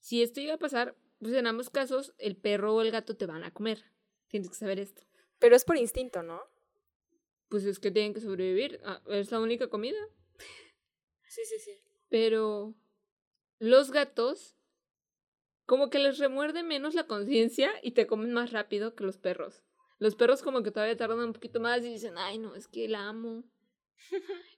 si 0.00 0.22
esto 0.22 0.40
llega 0.40 0.54
a 0.54 0.58
pasar, 0.58 0.96
pues 1.20 1.32
en 1.34 1.46
ambos 1.46 1.70
casos 1.70 2.12
el 2.18 2.36
perro 2.36 2.74
o 2.74 2.82
el 2.82 2.90
gato 2.90 3.16
te 3.16 3.26
van 3.26 3.44
a 3.44 3.52
comer. 3.52 3.84
Tienes 4.28 4.48
que 4.48 4.56
saber 4.56 4.78
esto. 4.78 5.02
Pero 5.38 5.54
es 5.54 5.64
por 5.64 5.76
instinto, 5.76 6.22
¿no? 6.22 6.42
Pues 7.48 7.64
es 7.64 7.78
que 7.78 7.90
tienen 7.90 8.14
que 8.14 8.20
sobrevivir. 8.20 8.80
Ah, 8.84 9.00
es 9.06 9.30
la 9.30 9.40
única 9.40 9.68
comida. 9.68 9.98
Sí, 11.28 11.42
sí, 11.44 11.58
sí. 11.58 11.80
Pero 12.08 12.74
los 13.58 13.90
gatos, 13.90 14.57
como 15.68 15.90
que 15.90 15.98
les 15.98 16.16
remuerde 16.16 16.62
menos 16.62 16.94
la 16.94 17.06
conciencia 17.06 17.70
y 17.82 17.90
te 17.90 18.06
comen 18.06 18.32
más 18.32 18.52
rápido 18.52 18.94
que 18.94 19.04
los 19.04 19.18
perros. 19.18 19.62
Los 19.98 20.16
perros 20.16 20.40
como 20.40 20.62
que 20.62 20.70
todavía 20.70 20.96
tardan 20.96 21.18
un 21.18 21.34
poquito 21.34 21.60
más 21.60 21.84
y 21.84 21.92
dicen, 21.92 22.16
ay, 22.16 22.38
no, 22.38 22.54
es 22.54 22.66
que 22.66 22.88
la 22.88 23.06
amo. 23.06 23.44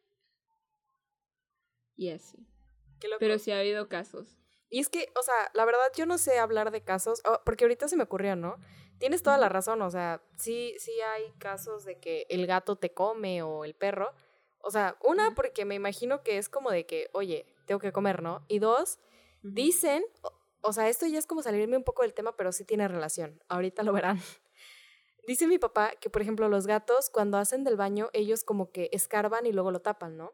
y 1.97 2.11
así. 2.11 2.47
Pero 3.19 3.41
sí 3.41 3.51
ha 3.51 3.59
habido 3.59 3.89
casos. 3.89 4.39
Y 4.69 4.79
es 4.79 4.89
que, 4.89 5.13
o 5.19 5.23
sea, 5.25 5.35
la 5.53 5.65
verdad 5.65 5.81
yo 5.97 6.07
no 6.07 6.17
sé 6.17 6.39
hablar 6.39 6.71
de 6.71 6.85
casos, 6.85 7.23
oh, 7.25 7.41
porque 7.45 7.65
ahorita 7.65 7.89
se 7.89 7.97
me 7.97 8.05
ocurrió, 8.05 8.37
¿no? 8.37 8.59
Tienes 9.01 9.25
toda 9.25 9.37
la 9.37 9.49
razón, 9.49 9.83
o 9.83 9.91
sea, 9.91 10.23
sí, 10.37 10.77
sí 10.79 10.93
hay 11.13 11.33
casos 11.41 11.85
de 11.85 11.99
que 11.99 12.29
el 12.31 12.47
gato 12.47 12.77
te 12.77 12.95
come 12.95 13.43
o 13.43 13.65
el 13.65 13.75
perro. 13.75 14.15
O 14.61 14.71
sea, 14.71 14.97
una, 15.03 15.35
porque 15.35 15.65
me 15.65 15.75
imagino 15.75 16.23
que 16.23 16.39
es 16.39 16.49
como 16.49 16.71
de 16.71 16.87
que, 16.87 17.11
oye, 17.15 17.53
tengo 17.67 17.81
que 17.81 17.91
comer, 17.91 18.23
¿no? 18.23 18.45
Y 18.47 18.61
dos, 18.61 19.01
dicen, 19.43 20.05
o 20.63 20.73
sea, 20.73 20.89
esto 20.89 21.07
ya 21.07 21.19
es 21.19 21.27
como 21.27 21.43
salirme 21.43 21.77
un 21.77 21.85
poco 21.85 22.03
del 22.03 22.15
tema, 22.15 22.37
pero 22.37 22.53
sí 22.53 22.65
tiene 22.65 22.89
relación. 22.89 23.43
Ahorita 23.49 23.83
lo 23.83 23.93
verán. 23.93 24.19
Dice 25.27 25.47
mi 25.47 25.59
papá 25.59 25.93
que, 26.01 26.11
por 26.11 26.23
ejemplo, 26.23 26.49
los 26.49 26.67
gatos 26.67 27.11
cuando 27.11 27.39
hacen 27.39 27.65
del 27.65 27.77
baño, 27.77 28.11
ellos 28.13 28.45
como 28.45 28.73
que 28.73 28.89
escarban 28.93 29.47
y 29.47 29.53
luego 29.53 29.71
lo 29.71 29.81
tapan, 29.81 30.17
¿no? 30.17 30.33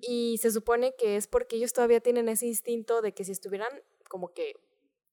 Y 0.00 0.38
se 0.38 0.50
supone 0.50 0.96
que 0.96 1.14
es 1.14 1.28
porque 1.28 1.54
ellos 1.54 1.72
todavía 1.72 2.00
tienen 2.00 2.28
ese 2.28 2.44
instinto 2.46 3.02
de 3.02 3.14
que 3.14 3.24
si 3.24 3.30
estuvieran 3.30 3.70
como 4.08 4.32
que 4.32 4.56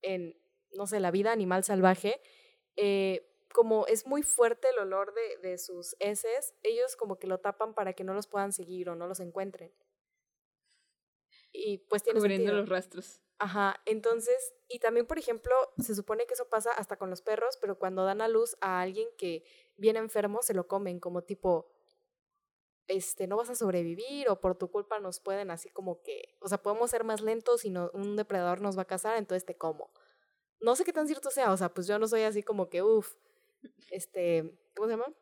en, 0.01 0.35
no 0.73 0.87
sé, 0.87 0.99
la 0.99 1.11
vida 1.11 1.31
animal 1.31 1.63
salvaje, 1.63 2.19
eh, 2.75 3.29
como 3.53 3.85
es 3.85 4.07
muy 4.07 4.23
fuerte 4.23 4.67
el 4.69 4.79
olor 4.79 5.13
de, 5.13 5.47
de 5.47 5.57
sus 5.59 5.95
heces, 5.99 6.55
ellos 6.63 6.95
como 6.95 7.19
que 7.19 7.27
lo 7.27 7.37
tapan 7.39 7.75
para 7.75 7.93
que 7.93 8.03
no 8.03 8.15
los 8.15 8.25
puedan 8.25 8.51
seguir 8.51 8.89
o 8.89 8.95
no 8.95 9.05
los 9.05 9.19
encuentren. 9.19 9.71
Y 11.67 11.79
pues 11.79 12.01
tiene 12.01 12.21
Cubriendo 12.21 12.53
los 12.53 12.69
rastros. 12.69 13.19
Ajá, 13.39 13.75
entonces, 13.85 14.55
y 14.69 14.79
también, 14.79 15.05
por 15.05 15.19
ejemplo, 15.19 15.53
se 15.77 15.95
supone 15.95 16.25
que 16.25 16.33
eso 16.33 16.47
pasa 16.47 16.71
hasta 16.71 16.95
con 16.95 17.09
los 17.09 17.21
perros, 17.21 17.57
pero 17.59 17.77
cuando 17.77 18.05
dan 18.05 18.21
a 18.21 18.29
luz 18.29 18.55
a 18.61 18.79
alguien 18.79 19.09
que 19.17 19.43
viene 19.75 19.99
enfermo, 19.99 20.41
se 20.41 20.53
lo 20.53 20.65
comen, 20.69 21.01
como 21.01 21.23
tipo, 21.23 21.69
este, 22.87 23.27
no 23.27 23.35
vas 23.35 23.49
a 23.49 23.55
sobrevivir 23.55 24.29
o 24.29 24.39
por 24.39 24.57
tu 24.57 24.71
culpa 24.71 24.99
nos 24.99 25.19
pueden 25.19 25.51
así 25.51 25.69
como 25.69 26.01
que, 26.03 26.37
o 26.39 26.47
sea, 26.47 26.63
podemos 26.63 26.89
ser 26.89 27.03
más 27.03 27.19
lentos 27.19 27.65
y 27.65 27.69
no, 27.69 27.91
un 27.93 28.15
depredador 28.15 28.61
nos 28.61 28.77
va 28.77 28.83
a 28.83 28.85
cazar, 28.85 29.17
entonces 29.17 29.45
te 29.45 29.57
como. 29.57 29.91
No 30.61 30.77
sé 30.77 30.85
qué 30.85 30.93
tan 30.93 31.07
cierto 31.07 31.31
sea, 31.31 31.51
o 31.51 31.57
sea, 31.57 31.73
pues 31.73 31.85
yo 31.85 31.99
no 31.99 32.07
soy 32.07 32.21
así 32.21 32.43
como 32.43 32.69
que, 32.69 32.81
uff, 32.81 33.13
este, 33.91 34.57
¿cómo 34.73 34.87
se 34.87 34.93
llama? 34.93 35.13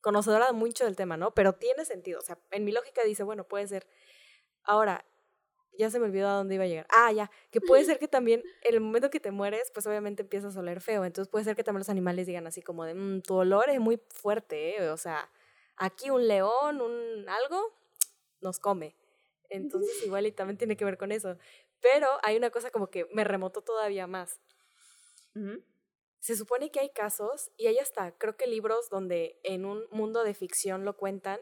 Conocedora 0.00 0.50
mucho 0.52 0.86
del 0.86 0.96
tema, 0.96 1.18
¿no? 1.18 1.34
Pero 1.34 1.52
tiene 1.52 1.84
sentido, 1.84 2.20
o 2.20 2.22
sea, 2.22 2.38
en 2.52 2.64
mi 2.64 2.72
lógica 2.72 3.04
dice, 3.04 3.22
bueno, 3.22 3.46
puede 3.46 3.68
ser. 3.68 3.86
Ahora, 4.64 5.04
ya 5.78 5.90
se 5.90 5.98
me 5.98 6.06
olvidó 6.06 6.28
a 6.28 6.34
dónde 6.34 6.54
iba 6.54 6.64
a 6.64 6.66
llegar. 6.66 6.86
Ah, 6.90 7.12
ya, 7.12 7.30
que 7.50 7.60
puede 7.60 7.84
ser 7.84 7.98
que 7.98 8.08
también 8.08 8.42
en 8.62 8.74
el 8.74 8.80
momento 8.80 9.10
que 9.10 9.20
te 9.20 9.30
mueres, 9.30 9.70
pues 9.72 9.86
obviamente 9.86 10.22
empiezas 10.22 10.56
a 10.56 10.60
oler 10.60 10.80
feo. 10.80 11.04
Entonces 11.04 11.30
puede 11.30 11.44
ser 11.44 11.56
que 11.56 11.64
también 11.64 11.80
los 11.80 11.88
animales 11.88 12.26
digan 12.26 12.46
así 12.46 12.62
como 12.62 12.84
de, 12.84 12.94
mmm, 12.94 13.22
tu 13.22 13.34
olor 13.34 13.70
es 13.70 13.80
muy 13.80 14.00
fuerte, 14.10 14.76
¿eh? 14.76 14.90
o 14.90 14.96
sea, 14.96 15.30
aquí 15.76 16.10
un 16.10 16.28
león, 16.28 16.80
un 16.80 17.28
algo, 17.28 17.74
nos 18.40 18.58
come. 18.58 18.96
Entonces 19.48 20.04
igual 20.04 20.26
y 20.26 20.32
también 20.32 20.58
tiene 20.58 20.76
que 20.76 20.84
ver 20.84 20.98
con 20.98 21.12
eso. 21.12 21.36
Pero 21.80 22.08
hay 22.22 22.36
una 22.36 22.50
cosa 22.50 22.70
como 22.70 22.88
que 22.88 23.06
me 23.12 23.24
remotó 23.24 23.62
todavía 23.62 24.06
más. 24.06 24.40
Se 26.20 26.36
supone 26.36 26.70
que 26.70 26.78
hay 26.78 26.90
casos, 26.90 27.50
y 27.56 27.66
hay 27.66 27.78
hasta, 27.78 28.16
creo 28.16 28.36
que 28.36 28.46
libros 28.46 28.88
donde 28.90 29.40
en 29.42 29.64
un 29.64 29.84
mundo 29.90 30.22
de 30.22 30.34
ficción 30.34 30.84
lo 30.84 30.96
cuentan, 30.96 31.40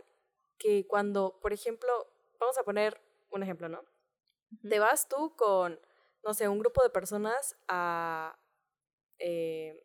que 0.58 0.86
cuando, 0.86 1.38
por 1.42 1.52
ejemplo, 1.52 1.90
vamos 2.38 2.56
a 2.56 2.62
poner 2.62 3.00
un 3.30 3.42
ejemplo, 3.42 3.68
¿no? 3.68 3.84
Te 4.68 4.78
vas 4.78 5.08
tú 5.08 5.34
con, 5.36 5.78
no 6.24 6.34
sé, 6.34 6.48
un 6.48 6.58
grupo 6.58 6.82
de 6.82 6.90
personas 6.90 7.56
a, 7.68 8.38
eh, 9.18 9.84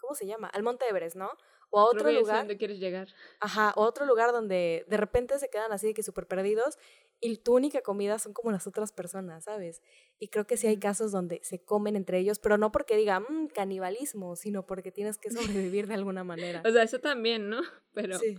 ¿cómo 0.00 0.14
se 0.14 0.26
llama? 0.26 0.48
Al 0.48 0.62
Monte 0.62 0.86
Everest, 0.88 1.16
¿no? 1.16 1.30
O 1.70 1.80
a 1.80 1.84
otro 1.84 2.10
lugar. 2.12 2.38
¿Dónde 2.38 2.56
quieres 2.56 2.78
llegar? 2.78 3.08
Ajá, 3.40 3.72
o 3.76 3.84
a 3.84 3.88
otro 3.88 4.06
lugar 4.06 4.32
donde 4.32 4.84
de 4.88 4.96
repente 4.96 5.38
se 5.38 5.50
quedan 5.50 5.72
así 5.72 5.88
de 5.88 5.94
que 5.94 6.02
súper 6.02 6.26
perdidos 6.26 6.78
y 7.20 7.36
tu 7.38 7.54
única 7.54 7.80
comida 7.82 8.18
son 8.18 8.32
como 8.32 8.52
las 8.52 8.66
otras 8.66 8.92
personas, 8.92 9.44
¿sabes? 9.44 9.82
Y 10.18 10.28
creo 10.28 10.46
que 10.46 10.56
sí 10.56 10.66
hay 10.66 10.78
casos 10.78 11.12
donde 11.12 11.40
se 11.42 11.64
comen 11.64 11.96
entre 11.96 12.18
ellos, 12.18 12.38
pero 12.38 12.58
no 12.58 12.70
porque 12.70 12.96
digan 12.96 13.24
mmm, 13.28 13.46
canibalismo, 13.48 14.36
sino 14.36 14.66
porque 14.66 14.92
tienes 14.92 15.18
que 15.18 15.30
sobrevivir 15.30 15.86
de 15.86 15.94
alguna 15.94 16.24
manera. 16.24 16.62
o 16.64 16.70
sea, 16.70 16.82
eso 16.82 17.00
también, 17.00 17.48
¿no? 17.48 17.62
Pero. 17.94 18.18
Sí. 18.18 18.38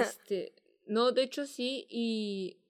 Este. 0.00 0.54
No, 0.86 1.12
de 1.12 1.22
hecho 1.22 1.46
sí, 1.46 1.86
y 1.90 2.62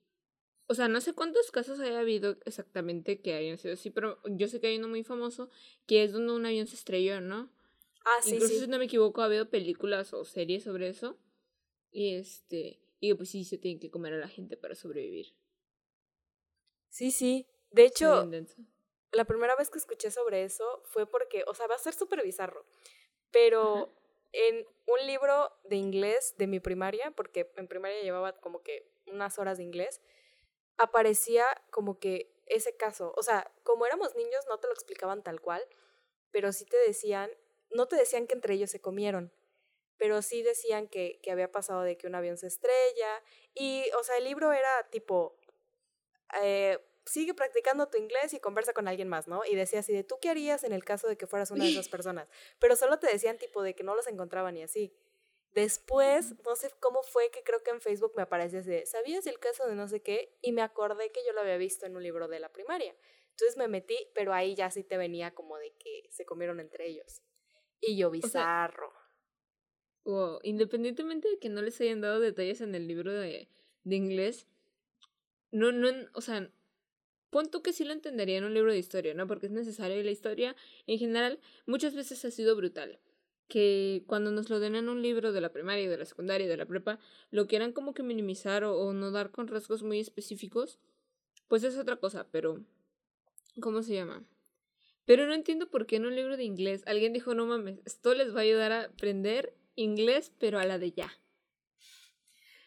o 0.69 0.75
sea, 0.75 0.87
no 0.87 1.01
sé 1.01 1.13
cuántos 1.13 1.49
casos 1.49 1.79
haya 1.79 1.99
habido 1.99 2.37
exactamente 2.45 3.21
que 3.21 3.33
hayan 3.33 3.57
sido 3.57 3.73
así, 3.73 3.89
pero 3.89 4.19
yo 4.25 4.47
sé 4.47 4.61
que 4.61 4.67
hay 4.67 4.77
uno 4.77 4.87
muy 4.87 5.03
famoso 5.03 5.49
que 5.87 6.03
es 6.03 6.13
donde 6.13 6.31
un 6.31 6.45
avión 6.45 6.67
se 6.67 6.75
estrelló, 6.75 7.21
¿no? 7.21 7.51
Ah, 8.05 8.21
sí, 8.21 8.35
Incluso, 8.35 8.53
si 8.53 8.67
no 8.67 8.77
me 8.77 8.85
equivoco, 8.85 9.21
ha 9.21 9.25
habido 9.25 9.49
películas 9.49 10.13
o 10.13 10.23
series 10.23 10.63
sobre 10.63 10.87
eso. 10.87 11.17
Y 11.91 12.13
este, 12.13 12.79
y 12.99 13.11
pues 13.15 13.29
sí, 13.29 13.45
se 13.45 13.57
tienen 13.57 13.79
que 13.79 13.89
comer 13.89 14.13
a 14.13 14.17
la 14.17 14.27
gente 14.27 14.57
para 14.57 14.75
sobrevivir. 14.75 15.33
Sí, 16.89 17.09
sí. 17.09 17.47
De 17.71 17.85
hecho, 17.85 18.29
la 19.11 19.25
primera 19.25 19.55
vez 19.55 19.71
que 19.71 19.79
escuché 19.79 20.11
sobre 20.11 20.43
eso 20.43 20.83
fue 20.85 21.07
porque, 21.07 21.43
o 21.47 21.55
sea, 21.55 21.65
va 21.65 21.75
a 21.75 21.79
ser 21.79 21.95
súper 21.95 22.23
bizarro, 22.23 22.63
pero 23.31 23.91
en 24.33 24.67
un 24.85 25.07
libro 25.07 25.51
de 25.63 25.77
inglés 25.77 26.35
de 26.37 26.45
mi 26.45 26.59
primaria, 26.59 27.09
porque 27.09 27.51
en 27.57 27.67
primaria 27.67 28.03
llevaba 28.03 28.33
como 28.39 28.61
que 28.61 28.87
unas 29.07 29.39
horas 29.39 29.57
de 29.57 29.63
inglés, 29.63 29.99
aparecía 30.79 31.45
como 31.69 31.99
que 31.99 32.33
ese 32.47 32.75
caso, 32.75 33.13
o 33.15 33.21
sea, 33.21 33.51
como 33.63 33.85
éramos 33.85 34.15
niños 34.15 34.45
no 34.47 34.59
te 34.59 34.67
lo 34.67 34.73
explicaban 34.73 35.23
tal 35.23 35.39
cual, 35.39 35.63
pero 36.31 36.51
sí 36.51 36.65
te 36.65 36.77
decían, 36.77 37.29
no 37.69 37.87
te 37.87 37.95
decían 37.95 38.25
que 38.25 38.33
entre 38.33 38.55
ellos 38.55 38.71
se 38.71 38.81
comieron, 38.81 39.31
pero 39.97 40.21
sí 40.21 40.41
decían 40.41 40.87
que, 40.87 41.19
que 41.21 41.31
había 41.31 41.51
pasado 41.51 41.83
de 41.83 41.97
que 41.97 42.07
un 42.07 42.15
avión 42.15 42.37
se 42.37 42.47
estrella 42.47 43.23
y, 43.53 43.85
o 43.99 44.03
sea, 44.03 44.17
el 44.17 44.23
libro 44.23 44.51
era 44.51 44.89
tipo, 44.89 45.37
eh, 46.41 46.79
sigue 47.05 47.33
practicando 47.33 47.87
tu 47.87 47.97
inglés 47.97 48.33
y 48.33 48.39
conversa 48.39 48.73
con 48.73 48.87
alguien 48.87 49.09
más, 49.09 49.27
¿no? 49.27 49.43
Y 49.45 49.55
decía 49.55 49.79
así 49.79 49.93
de, 49.93 50.03
¿tú 50.03 50.17
qué 50.21 50.29
harías 50.29 50.63
en 50.63 50.73
el 50.73 50.83
caso 50.83 51.07
de 51.07 51.17
que 51.17 51.27
fueras 51.27 51.51
una 51.51 51.65
de 51.65 51.71
esas 51.71 51.89
personas? 51.89 52.27
Pero 52.59 52.75
solo 52.75 52.99
te 52.99 53.07
decían 53.07 53.37
tipo 53.37 53.63
de 53.63 53.75
que 53.75 53.83
no 53.83 53.95
los 53.95 54.07
encontraban 54.07 54.55
y 54.57 54.63
así. 54.63 54.95
Después, 55.53 56.35
no 56.45 56.55
sé 56.55 56.71
cómo 56.79 57.01
fue 57.01 57.31
que 57.31 57.43
creo 57.43 57.61
que 57.63 57.71
en 57.71 57.81
Facebook 57.81 58.13
me 58.15 58.21
aparece 58.21 58.59
así 58.59 58.85
¿sabías 58.85 59.25
el 59.25 59.39
caso 59.39 59.67
de 59.67 59.75
no 59.75 59.87
sé 59.87 60.01
qué? 60.01 60.37
Y 60.41 60.51
me 60.51 60.61
acordé 60.61 61.11
que 61.11 61.21
yo 61.25 61.33
lo 61.33 61.41
había 61.41 61.57
visto 61.57 61.85
en 61.85 61.95
un 61.95 62.03
libro 62.03 62.27
de 62.27 62.39
la 62.39 62.51
primaria. 62.51 62.95
Entonces 63.31 63.57
me 63.57 63.67
metí, 63.67 63.97
pero 64.13 64.33
ahí 64.33 64.53
ya 64.53 64.69
sí 64.69 64.83
te 64.83 64.97
venía 64.97 65.33
como 65.33 65.57
de 65.57 65.73
que 65.79 66.07
se 66.11 66.25
comieron 66.25 66.59
entre 66.59 66.87
ellos. 66.87 67.21
Y 67.81 67.97
yo 67.97 68.11
bizarro. 68.11 68.93
O 70.03 70.39
independientemente 70.43 71.29
de 71.29 71.39
que 71.39 71.49
no 71.49 71.61
les 71.61 71.79
hayan 71.81 72.01
dado 72.01 72.19
detalles 72.19 72.61
en 72.61 72.75
el 72.75 72.87
libro 72.87 73.11
de, 73.11 73.49
de 73.83 73.95
inglés, 73.95 74.47
no, 75.51 75.71
no, 75.71 75.89
o 76.13 76.21
sea, 76.21 76.51
pon 77.29 77.49
tú 77.49 77.61
que 77.61 77.73
sí 77.73 77.85
lo 77.85 77.93
entendería 77.93 78.37
en 78.37 78.43
un 78.43 78.53
libro 78.53 78.71
de 78.71 78.77
historia, 78.77 79.13
¿no? 79.13 79.25
Porque 79.25 79.47
es 79.47 79.51
necesario 79.51 79.99
y 79.99 80.03
la 80.03 80.11
historia 80.11 80.55
en 80.85 80.99
general 80.99 81.39
muchas 81.65 81.95
veces 81.95 82.23
ha 82.25 82.31
sido 82.31 82.55
brutal 82.55 82.99
que 83.49 84.03
cuando 84.07 84.31
nos 84.31 84.49
lo 84.49 84.59
den 84.61 84.75
en 84.75 84.87
un 84.87 85.01
libro 85.01 85.33
de 85.33 85.41
la 85.41 85.51
primaria, 85.51 85.89
de 85.89 85.97
la 85.97 86.05
secundaria, 86.05 86.47
de 86.47 86.55
la 86.55 86.65
prepa, 86.65 86.99
lo 87.31 87.47
quieran 87.47 87.73
como 87.73 87.93
que 87.93 88.03
minimizar 88.03 88.63
o, 88.63 88.93
no 88.93 89.11
dar 89.11 89.31
con 89.31 89.47
rasgos 89.47 89.83
muy 89.83 89.99
específicos, 89.99 90.79
pues 91.49 91.63
es 91.63 91.77
otra 91.77 91.97
cosa, 91.97 92.27
pero... 92.31 92.63
¿Cómo 93.59 93.81
se 93.83 93.95
llama? 93.95 94.23
Pero 95.05 95.25
no 95.25 95.33
entiendo 95.33 95.69
por 95.69 95.85
qué 95.85 95.97
en 95.97 96.05
un 96.05 96.15
libro 96.15 96.37
de 96.37 96.43
inglés 96.43 96.83
alguien 96.85 97.11
dijo, 97.11 97.33
no 97.33 97.45
mames, 97.45 97.79
esto 97.83 98.13
les 98.13 98.33
va 98.33 98.39
a 98.39 98.43
ayudar 98.43 98.71
a 98.71 98.83
aprender 98.83 99.53
inglés, 99.75 100.31
pero 100.39 100.59
a 100.59 100.65
la 100.65 100.77
de 100.77 100.91
ya. 100.91 101.11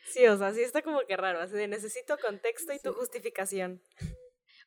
Sí, 0.05 0.27
o 0.27 0.37
sea, 0.37 0.53
sí 0.53 0.61
está 0.61 0.83
como 0.83 1.07
que 1.07 1.17
raro, 1.17 1.41
así 1.41 1.55
de 1.55 1.69
necesito 1.69 2.19
contexto 2.19 2.75
y 2.75 2.81
tu 2.81 2.93
justificación. 2.93 3.81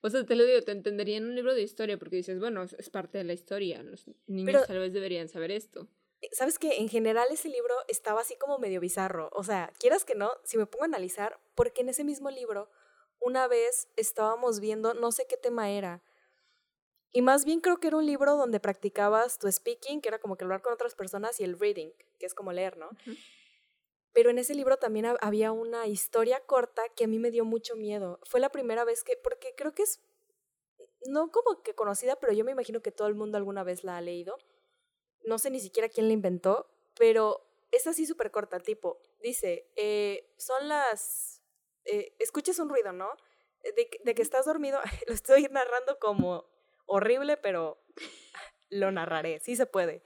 O 0.02 0.10
sea, 0.10 0.26
te 0.26 0.36
lo 0.36 0.46
digo, 0.46 0.62
te 0.62 0.72
entendería 0.72 1.18
en 1.18 1.26
un 1.26 1.36
libro 1.36 1.54
de 1.54 1.62
historia 1.62 1.98
porque 1.98 2.16
dices, 2.16 2.40
bueno, 2.40 2.64
es 2.64 2.90
parte 2.90 3.18
de 3.18 3.26
la 3.26 3.34
historia, 3.34 3.84
los 3.84 4.10
niños 4.28 4.66
tal 4.66 4.80
vez 4.80 4.94
deberían 4.94 5.28
saber 5.30 5.52
esto. 5.52 5.88
Sabes 6.32 6.60
que 6.60 6.78
en 6.78 6.90
general 6.90 7.28
ese 7.32 7.50
libro 7.50 7.76
estaba 7.88 8.22
así 8.22 8.36
como 8.36 8.58
medio 8.58 8.80
bizarro. 8.80 9.30
O 9.34 9.44
sea, 9.44 9.72
quieras 9.80 10.06
que 10.06 10.16
no, 10.16 10.32
si 10.44 10.58
me 10.58 10.66
pongo 10.66 10.84
a 10.84 10.88
analizar, 10.88 11.40
porque 11.56 11.82
en 11.82 11.90
ese 11.90 12.04
mismo 12.04 12.30
libro 12.32 12.70
una 13.20 13.48
vez 13.48 13.88
estábamos 13.96 14.60
viendo, 14.60 14.94
no 14.94 15.12
sé 15.12 15.26
qué 15.28 15.38
tema 15.38 15.70
era. 15.70 16.02
Y 17.12 17.22
más 17.22 17.46
bien 17.46 17.62
creo 17.62 17.80
que 17.80 17.88
era 17.88 17.98
un 17.98 18.06
libro 18.06 18.36
donde 18.36 18.60
practicabas 18.60 19.40
tu 19.40 19.50
speaking, 19.52 20.02
que 20.02 20.10
era 20.10 20.20
como 20.20 20.36
que 20.36 20.44
hablar 20.44 20.62
con 20.62 20.74
otras 20.74 20.96
personas, 20.96 21.40
y 21.40 21.44
el 21.44 21.58
reading, 21.58 21.92
que 22.20 22.26
es 22.26 22.34
como 22.34 22.52
leer, 22.52 22.78
¿no? 22.78 22.90
Pero 24.12 24.30
en 24.30 24.38
ese 24.38 24.54
libro 24.54 24.78
también 24.78 25.16
había 25.22 25.52
una 25.52 25.88
historia 25.88 26.42
corta 26.42 26.84
que 26.96 27.06
a 27.06 27.08
mí 27.08 27.20
me 27.20 27.32
dio 27.32 27.46
mucho 27.46 27.76
miedo. 27.76 28.20
Fue 28.24 28.40
la 28.40 28.50
primera 28.50 28.84
vez 28.84 29.04
que, 29.04 29.16
porque 29.18 29.54
creo 29.56 29.74
que 29.74 29.84
es, 29.84 30.02
no 31.08 31.32
como 31.32 31.64
que 31.64 31.74
conocida, 31.74 32.18
pero 32.18 32.34
yo 32.34 32.44
me 32.44 32.52
imagino 32.52 32.82
que 32.82 32.92
todo 32.92 33.08
el 33.08 33.16
mundo 33.16 33.38
alguna 33.38 33.64
vez 33.64 33.84
la 33.84 33.98
ha 33.98 34.02
leído 34.02 34.38
no 35.26 35.40
sé 35.40 35.50
ni 35.50 35.60
siquiera 35.60 35.90
quién 35.90 36.08
la 36.08 36.14
inventó, 36.14 36.68
pero 36.98 37.46
es 37.72 37.88
así 37.88 38.06
súper 38.06 38.32
corta, 38.32 38.60
tipo, 38.60 39.00
dice, 39.22 39.70
eh, 39.76 40.34
son 40.38 40.68
las, 40.68 41.42
eh, 41.86 42.16
escuchas 42.20 42.60
un 42.60 42.70
ruido, 42.70 42.94
¿no? 42.94 43.10
De, 43.64 43.90
de, 44.04 44.16
que 44.16 44.22
estás 44.22 44.46
dormido, 44.46 44.80
lo 45.08 45.14
estoy 45.14 45.44
narrando 45.52 45.98
como 46.00 46.46
horrible, 46.86 47.38
pero 47.38 47.84
lo 48.70 48.92
narraré, 48.92 49.40
sí 49.40 49.56
se 49.56 49.66
puede. 49.66 50.04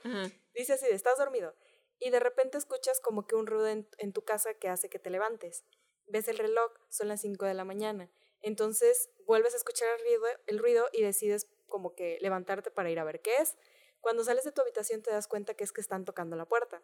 Dice 0.54 0.74
así, 0.74 0.86
de, 0.86 0.94
estás 0.96 1.18
dormido. 1.18 1.56
Y 2.00 2.12
de 2.12 2.20
repente 2.20 2.58
escuchas 2.58 3.02
como 3.02 3.28
que 3.28 3.36
un 3.36 3.46
ruido 3.46 3.68
en, 3.68 3.88
en 3.98 4.14
tu 4.14 4.24
casa 4.24 4.54
que 4.54 4.70
hace 4.70 4.90
que 4.90 5.00
te 5.00 5.10
levantes. 5.10 5.66
Ves 6.08 6.30
el 6.30 6.38
reloj, 6.38 6.72
son 6.88 7.10
las 7.10 7.22
5 7.22 7.46
de 7.46 7.54
la 7.54 7.66
mañana. 7.66 8.10
Entonces 8.42 9.10
vuelves 9.26 9.54
a 9.54 9.58
escuchar 9.58 9.90
el 9.90 10.02
ruido, 10.02 10.24
el 10.48 10.60
ruido 10.60 10.88
y 10.94 11.04
decides 11.04 11.48
como 11.68 11.94
que 11.94 12.18
levantarte 12.22 12.72
para 12.72 12.90
ir 12.90 13.00
a 13.00 13.04
ver 13.04 13.22
qué 13.22 13.36
es. 13.38 13.58
Cuando 14.02 14.24
sales 14.24 14.44
de 14.44 14.52
tu 14.52 14.62
habitación 14.62 15.02
te 15.02 15.12
das 15.12 15.28
cuenta 15.28 15.54
que 15.54 15.64
es 15.64 15.72
que 15.72 15.82
están 15.82 16.06
tocando 16.06 16.36
la 16.36 16.46
puerta. 16.46 16.82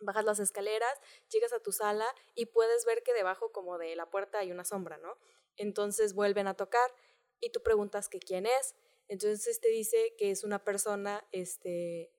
Bajas 0.00 0.24
las 0.24 0.38
escaleras, 0.38 0.98
llegas 1.30 1.52
a 1.52 1.60
tu 1.60 1.72
sala 1.72 2.06
y 2.34 2.46
puedes 2.46 2.84
ver 2.84 3.02
que 3.02 3.12
debajo 3.12 3.50
como 3.52 3.78
de 3.78 3.96
la 3.96 4.08
puerta 4.10 4.38
hay 4.38 4.52
una 4.52 4.64
sombra, 4.64 4.96
¿no? 4.98 5.18
Entonces 5.56 6.14
vuelven 6.14 6.46
a 6.46 6.54
tocar 6.54 6.94
y 7.40 7.50
tú 7.50 7.62
preguntas 7.62 8.08
que 8.08 8.20
quién 8.20 8.46
es. 8.46 8.74
Entonces 9.08 9.60
te 9.60 9.68
dice 9.68 10.14
que 10.16 10.30
es 10.30 10.44
una 10.44 10.62
persona 10.62 11.26
este, 11.32 12.12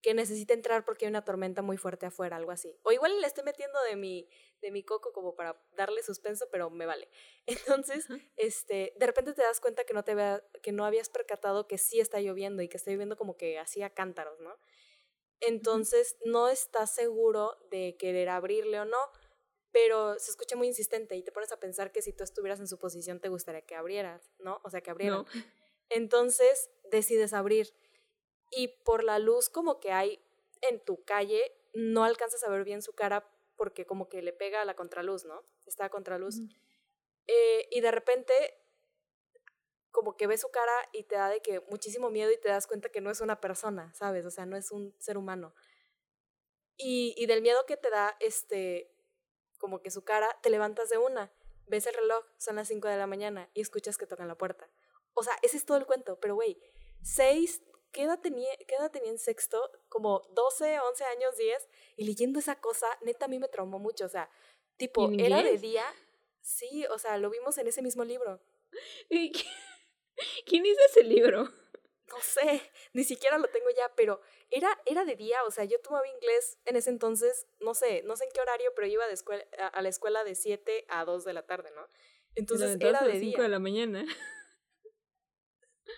que 0.00 0.14
necesita 0.14 0.54
entrar 0.54 0.84
porque 0.84 1.04
hay 1.04 1.10
una 1.10 1.24
tormenta 1.24 1.62
muy 1.62 1.76
fuerte 1.76 2.06
afuera, 2.06 2.36
algo 2.36 2.52
así. 2.52 2.78
O 2.82 2.92
igual 2.92 3.20
le 3.20 3.26
estoy 3.26 3.44
metiendo 3.44 3.78
de 3.90 3.96
mi, 3.96 4.28
de 4.60 4.70
mi 4.70 4.82
coco 4.82 5.12
como 5.12 5.34
para 5.34 5.60
darle 5.76 6.02
suspenso, 6.02 6.48
pero 6.50 6.70
me 6.70 6.86
vale. 6.86 7.08
Entonces, 7.46 8.06
este, 8.36 8.94
de 8.96 9.06
repente 9.06 9.32
te 9.32 9.42
das 9.42 9.60
cuenta 9.60 9.84
que 9.84 9.94
no, 9.94 10.04
te 10.04 10.14
vea, 10.14 10.42
que 10.62 10.72
no 10.72 10.84
habías 10.84 11.08
percatado 11.08 11.66
que 11.66 11.78
sí 11.78 12.00
está 12.00 12.20
lloviendo 12.20 12.62
y 12.62 12.68
que 12.68 12.76
está 12.76 12.90
lloviendo 12.90 13.16
como 13.16 13.36
que 13.36 13.58
hacía 13.58 13.90
cántaros, 13.90 14.40
¿no? 14.40 14.56
Entonces, 15.40 16.16
no 16.24 16.48
estás 16.48 16.94
seguro 16.94 17.56
de 17.70 17.96
querer 17.96 18.28
abrirle 18.28 18.80
o 18.80 18.84
no, 18.84 18.98
pero 19.70 20.18
se 20.18 20.30
escucha 20.30 20.56
muy 20.56 20.66
insistente 20.66 21.16
y 21.16 21.22
te 21.22 21.32
pones 21.32 21.52
a 21.52 21.60
pensar 21.60 21.92
que 21.92 22.02
si 22.02 22.12
tú 22.12 22.24
estuvieras 22.24 22.58
en 22.58 22.66
su 22.66 22.78
posición 22.78 23.20
te 23.20 23.28
gustaría 23.28 23.62
que 23.62 23.76
abrieras, 23.76 24.30
¿no? 24.38 24.60
O 24.64 24.70
sea, 24.70 24.80
que 24.80 24.90
abrieran. 24.90 25.24
Entonces, 25.90 26.70
decides 26.90 27.32
abrir 27.32 27.72
y 28.50 28.68
por 28.68 29.04
la 29.04 29.18
luz 29.18 29.48
como 29.48 29.78
que 29.78 29.92
hay 29.92 30.20
en 30.62 30.80
tu 30.84 31.04
calle, 31.04 31.40
no 31.74 32.04
alcanzas 32.04 32.42
a 32.42 32.50
ver 32.50 32.64
bien 32.64 32.82
su 32.82 32.92
cara 32.92 33.30
porque 33.58 33.84
como 33.84 34.08
que 34.08 34.22
le 34.22 34.32
pega 34.32 34.62
a 34.62 34.64
la 34.64 34.74
contraluz, 34.74 35.26
¿no? 35.26 35.44
Está 35.66 35.86
a 35.86 35.90
contraluz. 35.90 36.36
Eh, 37.26 37.68
y 37.70 37.82
de 37.82 37.90
repente 37.90 38.32
como 39.90 40.16
que 40.16 40.28
ves 40.28 40.42
su 40.42 40.50
cara 40.50 40.72
y 40.92 41.02
te 41.02 41.16
da 41.16 41.28
de 41.28 41.40
que 41.40 41.60
muchísimo 41.68 42.08
miedo 42.08 42.30
y 42.30 42.38
te 42.38 42.48
das 42.48 42.68
cuenta 42.68 42.88
que 42.88 43.00
no 43.00 43.10
es 43.10 43.20
una 43.20 43.40
persona, 43.40 43.92
¿sabes? 43.94 44.24
O 44.24 44.30
sea, 44.30 44.46
no 44.46 44.56
es 44.56 44.70
un 44.70 44.94
ser 45.00 45.18
humano. 45.18 45.54
Y, 46.76 47.14
y 47.18 47.26
del 47.26 47.42
miedo 47.42 47.66
que 47.66 47.76
te 47.76 47.90
da, 47.90 48.16
este, 48.20 48.94
como 49.58 49.82
que 49.82 49.90
su 49.90 50.04
cara, 50.04 50.38
te 50.40 50.50
levantas 50.50 50.88
de 50.88 50.98
una, 50.98 51.32
ves 51.66 51.86
el 51.88 51.94
reloj, 51.94 52.24
son 52.38 52.56
las 52.56 52.68
5 52.68 52.86
de 52.86 52.96
la 52.96 53.08
mañana 53.08 53.50
y 53.54 53.60
escuchas 53.60 53.98
que 53.98 54.06
tocan 54.06 54.28
la 54.28 54.38
puerta. 54.38 54.70
O 55.14 55.24
sea, 55.24 55.36
ese 55.42 55.56
es 55.56 55.64
todo 55.64 55.78
el 55.78 55.86
cuento, 55.86 56.20
pero 56.20 56.36
güey, 56.36 56.60
seis 57.02 57.60
¿qué 57.92 58.02
edad, 58.02 58.20
tenía, 58.20 58.50
¿qué 58.66 58.74
edad 58.74 58.90
tenía 58.90 59.10
en 59.10 59.18
sexto? 59.18 59.70
Como 59.88 60.22
12, 60.30 60.80
11 60.80 61.04
años, 61.04 61.36
10, 61.36 61.68
y 61.96 62.04
leyendo 62.04 62.38
esa 62.38 62.60
cosa, 62.60 62.86
neta 63.02 63.26
a 63.26 63.28
mí 63.28 63.38
me 63.38 63.48
traumó 63.48 63.78
mucho, 63.78 64.06
o 64.06 64.08
sea, 64.08 64.30
tipo, 64.76 65.10
era 65.18 65.42
de 65.42 65.58
día, 65.58 65.84
sí, 66.40 66.86
o 66.86 66.98
sea, 66.98 67.18
lo 67.18 67.30
vimos 67.30 67.58
en 67.58 67.66
ese 67.66 67.82
mismo 67.82 68.04
libro. 68.04 68.40
¿Quién 70.46 70.66
hizo 70.66 70.80
ese 70.86 71.04
libro? 71.04 71.48
No 72.10 72.20
sé, 72.22 72.62
ni 72.94 73.04
siquiera 73.04 73.36
lo 73.38 73.48
tengo 73.48 73.68
ya, 73.76 73.94
pero 73.94 74.20
era, 74.50 74.68
era 74.86 75.04
de 75.04 75.14
día, 75.14 75.44
o 75.44 75.50
sea, 75.50 75.64
yo 75.64 75.78
tomaba 75.80 76.08
inglés 76.08 76.58
en 76.64 76.76
ese 76.76 76.90
entonces, 76.90 77.46
no 77.60 77.74
sé, 77.74 78.02
no 78.04 78.16
sé 78.16 78.24
en 78.24 78.30
qué 78.32 78.40
horario, 78.40 78.72
pero 78.74 78.86
iba 78.86 79.06
de 79.06 79.12
escuela, 79.12 79.44
a, 79.72 79.82
la 79.82 79.88
escuela 79.88 80.24
de 80.24 80.34
7 80.34 80.86
a 80.88 81.04
2 81.04 81.24
de 81.24 81.32
la 81.34 81.46
tarde, 81.46 81.70
¿no? 81.74 81.86
Entonces 82.34 82.78
era 82.80 83.02
de 83.02 83.20
5 83.20 83.42
de 83.42 83.48
la 83.48 83.58
mañana. 83.58 84.06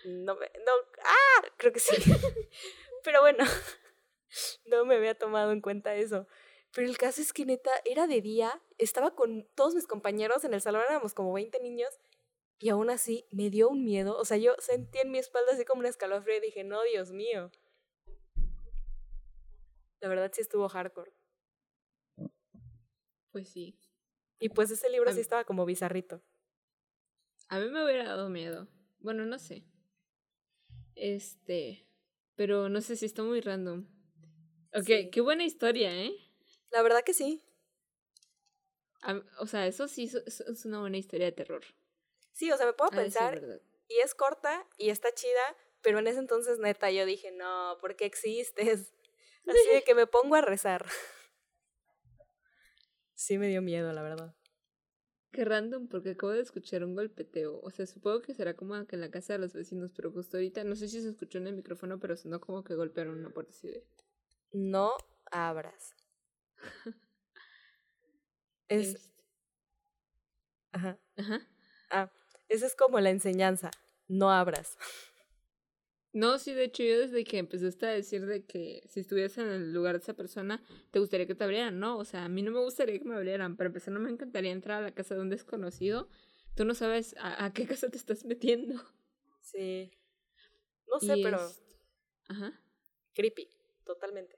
No 0.05 0.35
me, 0.35 0.51
no, 0.65 0.71
ah, 1.03 1.47
creo 1.57 1.73
que 1.73 1.79
sí. 1.79 1.95
Pero 3.03 3.21
bueno, 3.21 3.43
no 4.65 4.85
me 4.85 4.95
había 4.95 5.15
tomado 5.15 5.51
en 5.51 5.61
cuenta 5.61 5.95
eso. 5.95 6.27
Pero 6.73 6.87
el 6.87 6.97
caso 6.97 7.21
es 7.21 7.33
que 7.33 7.45
neta, 7.45 7.71
era 7.83 8.07
de 8.07 8.21
día, 8.21 8.61
estaba 8.77 9.13
con 9.13 9.45
todos 9.55 9.75
mis 9.75 9.87
compañeros 9.87 10.45
en 10.45 10.53
el 10.53 10.61
salón, 10.61 10.83
éramos 10.87 11.13
como 11.13 11.33
20 11.33 11.59
niños, 11.59 11.99
y 12.59 12.69
aún 12.69 12.89
así 12.89 13.27
me 13.31 13.49
dio 13.49 13.69
un 13.69 13.83
miedo. 13.83 14.17
O 14.17 14.23
sea, 14.23 14.37
yo 14.37 14.55
sentí 14.59 14.99
en 14.99 15.11
mi 15.11 15.17
espalda 15.17 15.51
así 15.53 15.65
como 15.65 15.79
un 15.79 15.87
escalofrío 15.87 16.37
y 16.37 16.41
dije, 16.41 16.63
no, 16.63 16.81
Dios 16.83 17.11
mío. 17.11 17.51
La 19.99 20.07
verdad 20.07 20.31
sí 20.33 20.41
estuvo 20.41 20.69
hardcore. 20.69 21.11
Pues 23.31 23.49
sí. 23.49 23.77
Y 24.39 24.49
pues 24.49 24.71
ese 24.71 24.89
libro 24.89 25.11
sí 25.11 25.19
estaba 25.19 25.43
como 25.43 25.65
bizarrito. 25.65 26.21
A 27.49 27.59
mí 27.59 27.69
me 27.69 27.83
hubiera 27.83 28.05
dado 28.05 28.29
miedo. 28.29 28.67
Bueno, 28.99 29.25
no 29.25 29.39
sé. 29.39 29.65
Este, 30.95 31.85
pero 32.35 32.69
no 32.69 32.81
sé 32.81 32.95
si 32.95 33.05
está 33.05 33.23
muy 33.23 33.41
random. 33.41 33.85
Ok, 34.73 35.11
qué 35.11 35.21
buena 35.21 35.43
historia, 35.43 35.93
¿eh? 35.93 36.13
La 36.71 36.81
verdad 36.81 37.03
que 37.03 37.13
sí. 37.13 37.43
o 39.39 39.47
sea, 39.47 39.67
eso 39.67 39.87
sí 39.87 40.09
es, 40.25 40.65
una 40.65 40.79
buena 40.79 40.97
historia 40.97 41.25
de 41.25 41.31
terror. 41.33 41.63
Sí, 42.31 42.51
o 42.51 42.57
sea, 42.57 42.65
me 42.65 42.73
puedo 42.73 42.91
pensar. 42.91 43.41
Y 43.87 43.99
es 43.99 44.15
corta 44.15 44.65
y 44.77 44.89
está 44.89 45.13
chida, 45.13 45.57
pero 45.81 45.99
en 45.99 46.07
ese 46.07 46.19
entonces, 46.19 46.59
neta, 46.59 46.89
yo 46.91 47.05
dije, 47.05 47.31
no, 47.31 47.77
¿por 47.81 47.95
qué 47.95 48.05
existes? 48.05 48.93
Así 49.47 49.69
de 49.73 49.83
que 49.83 49.95
me 49.95 50.07
pongo 50.07 50.35
a 50.35 50.41
rezar. 50.41 50.85
Sí 53.13 53.37
me 53.37 53.49
dio 53.49 53.61
miedo, 53.61 53.93
la 53.93 54.01
verdad. 54.01 54.33
Qué 55.31 55.45
random, 55.45 55.87
porque 55.87 56.11
acabo 56.11 56.33
de 56.33 56.41
escuchar 56.41 56.83
un 56.83 56.93
golpeteo. 56.95 57.61
O 57.63 57.71
sea, 57.71 57.85
supongo 57.85 58.21
que 58.21 58.33
será 58.33 58.53
como 58.53 58.85
que 58.85 58.95
en 58.97 59.01
la 59.01 59.09
casa 59.09 59.33
de 59.33 59.39
los 59.39 59.53
vecinos, 59.53 59.91
pero 59.95 60.11
justo 60.11 60.35
ahorita, 60.37 60.63
no 60.65 60.75
sé 60.75 60.89
si 60.89 61.01
se 61.01 61.09
escuchó 61.09 61.37
en 61.37 61.47
el 61.47 61.55
micrófono, 61.55 61.99
pero 61.99 62.17
sonó 62.17 62.41
como 62.41 62.63
que 62.63 62.75
golpearon 62.75 63.17
una 63.17 63.29
puerta 63.29 63.51
así 63.51 63.67
de. 63.69 63.85
No 64.51 64.91
abras. 65.31 65.95
es. 68.69 68.95
Este. 68.95 69.11
Ajá. 70.73 70.97
Ajá. 71.17 71.41
Ah, 71.89 72.09
esa 72.49 72.65
es 72.65 72.75
como 72.75 72.99
la 72.99 73.09
enseñanza. 73.09 73.71
No 74.07 74.31
abras. 74.31 74.77
No, 76.13 76.37
sí, 76.39 76.53
de 76.53 76.65
hecho 76.65 76.83
yo 76.83 76.99
desde 76.99 77.23
que 77.23 77.37
empezaste 77.37 77.85
a 77.85 77.91
decir 77.91 78.25
de 78.25 78.43
que 78.43 78.83
si 78.85 78.99
estuvieras 78.99 79.37
en 79.37 79.47
el 79.47 79.73
lugar 79.73 79.95
de 79.95 80.03
esa 80.03 80.13
persona, 80.13 80.61
te 80.91 80.99
gustaría 80.99 81.25
que 81.25 81.35
te 81.35 81.43
abrieran, 81.45 81.79
¿no? 81.79 81.97
O 81.97 82.03
sea, 82.03 82.25
a 82.25 82.29
mí 82.29 82.41
no 82.41 82.51
me 82.51 82.59
gustaría 82.59 82.99
que 82.99 83.05
me 83.05 83.15
abrieran, 83.15 83.55
pero 83.55 83.69
empezar 83.69 83.93
no 83.93 84.01
me 84.01 84.09
encantaría 84.09 84.51
entrar 84.51 84.81
a 84.81 84.85
la 84.87 84.93
casa 84.93 85.15
de 85.15 85.21
un 85.21 85.29
desconocido. 85.29 86.09
Tú 86.55 86.65
no 86.65 86.75
sabes 86.75 87.15
a, 87.17 87.51
qué 87.53 87.65
casa 87.65 87.89
te 87.89 87.97
estás 87.97 88.25
metiendo. 88.25 88.81
Sí. 89.39 89.91
No 90.87 90.99
sé, 90.99 91.15
pero... 91.23 91.39
Ajá. 92.27 92.61
Creepy, 93.13 93.49
totalmente. 93.85 94.37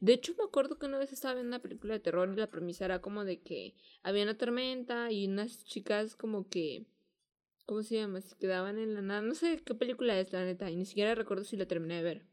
De 0.00 0.12
hecho, 0.14 0.34
me 0.38 0.44
acuerdo 0.44 0.78
que 0.78 0.86
una 0.86 0.98
vez 0.98 1.12
estaba 1.12 1.34
viendo 1.34 1.48
una 1.48 1.62
película 1.62 1.94
de 1.94 2.00
terror 2.00 2.30
y 2.32 2.36
la 2.36 2.50
premisa 2.50 2.84
era 2.84 3.00
como 3.00 3.24
de 3.24 3.40
que 3.40 3.74
había 4.02 4.22
una 4.22 4.38
tormenta 4.38 5.10
y 5.10 5.26
unas 5.26 5.64
chicas 5.64 6.16
como 6.16 6.48
que 6.48 6.86
¿Cómo 7.66 7.82
se 7.82 7.96
llama? 7.96 8.20
Se 8.20 8.36
quedaban 8.36 8.78
en 8.78 8.94
la 8.94 9.02
nada. 9.02 9.22
No 9.22 9.34
sé 9.34 9.62
qué 9.64 9.74
película 9.74 10.18
es, 10.18 10.32
la 10.32 10.44
neta. 10.44 10.70
Y 10.70 10.76
ni 10.76 10.84
siquiera 10.84 11.14
recuerdo 11.14 11.44
si 11.44 11.56
la 11.56 11.66
terminé 11.66 11.96
de 11.96 12.02
ver. 12.02 12.26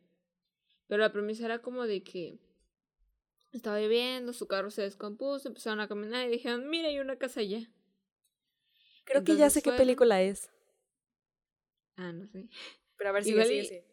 Pero 0.87 1.01
la 1.01 1.11
premisa 1.11 1.45
era 1.45 1.61
como 1.61 1.85
de 1.85 2.03
que 2.03 2.39
estaba 3.51 3.79
lloviendo, 3.79 4.33
su 4.33 4.47
carro 4.47 4.71
se 4.71 4.81
descompuso, 4.81 5.47
empezaron 5.47 5.79
a 5.79 5.87
caminar 5.87 6.27
y 6.27 6.31
dijeron, 6.31 6.69
mira, 6.69 6.87
hay 6.87 6.99
una 6.99 7.17
casa 7.17 7.41
allá. 7.41 7.71
Creo 9.05 9.23
que 9.23 9.35
ya 9.35 9.49
sé 9.49 9.61
qué 9.61 9.71
película 9.71 10.21
es. 10.21 10.49
Ah, 11.95 12.11
no 12.11 12.27
sé. 12.27 12.49
Pero 12.97 13.09
a 13.09 13.13
ver 13.13 13.23
si 13.23 13.33
me 13.33 13.45
sigue, 13.45 13.85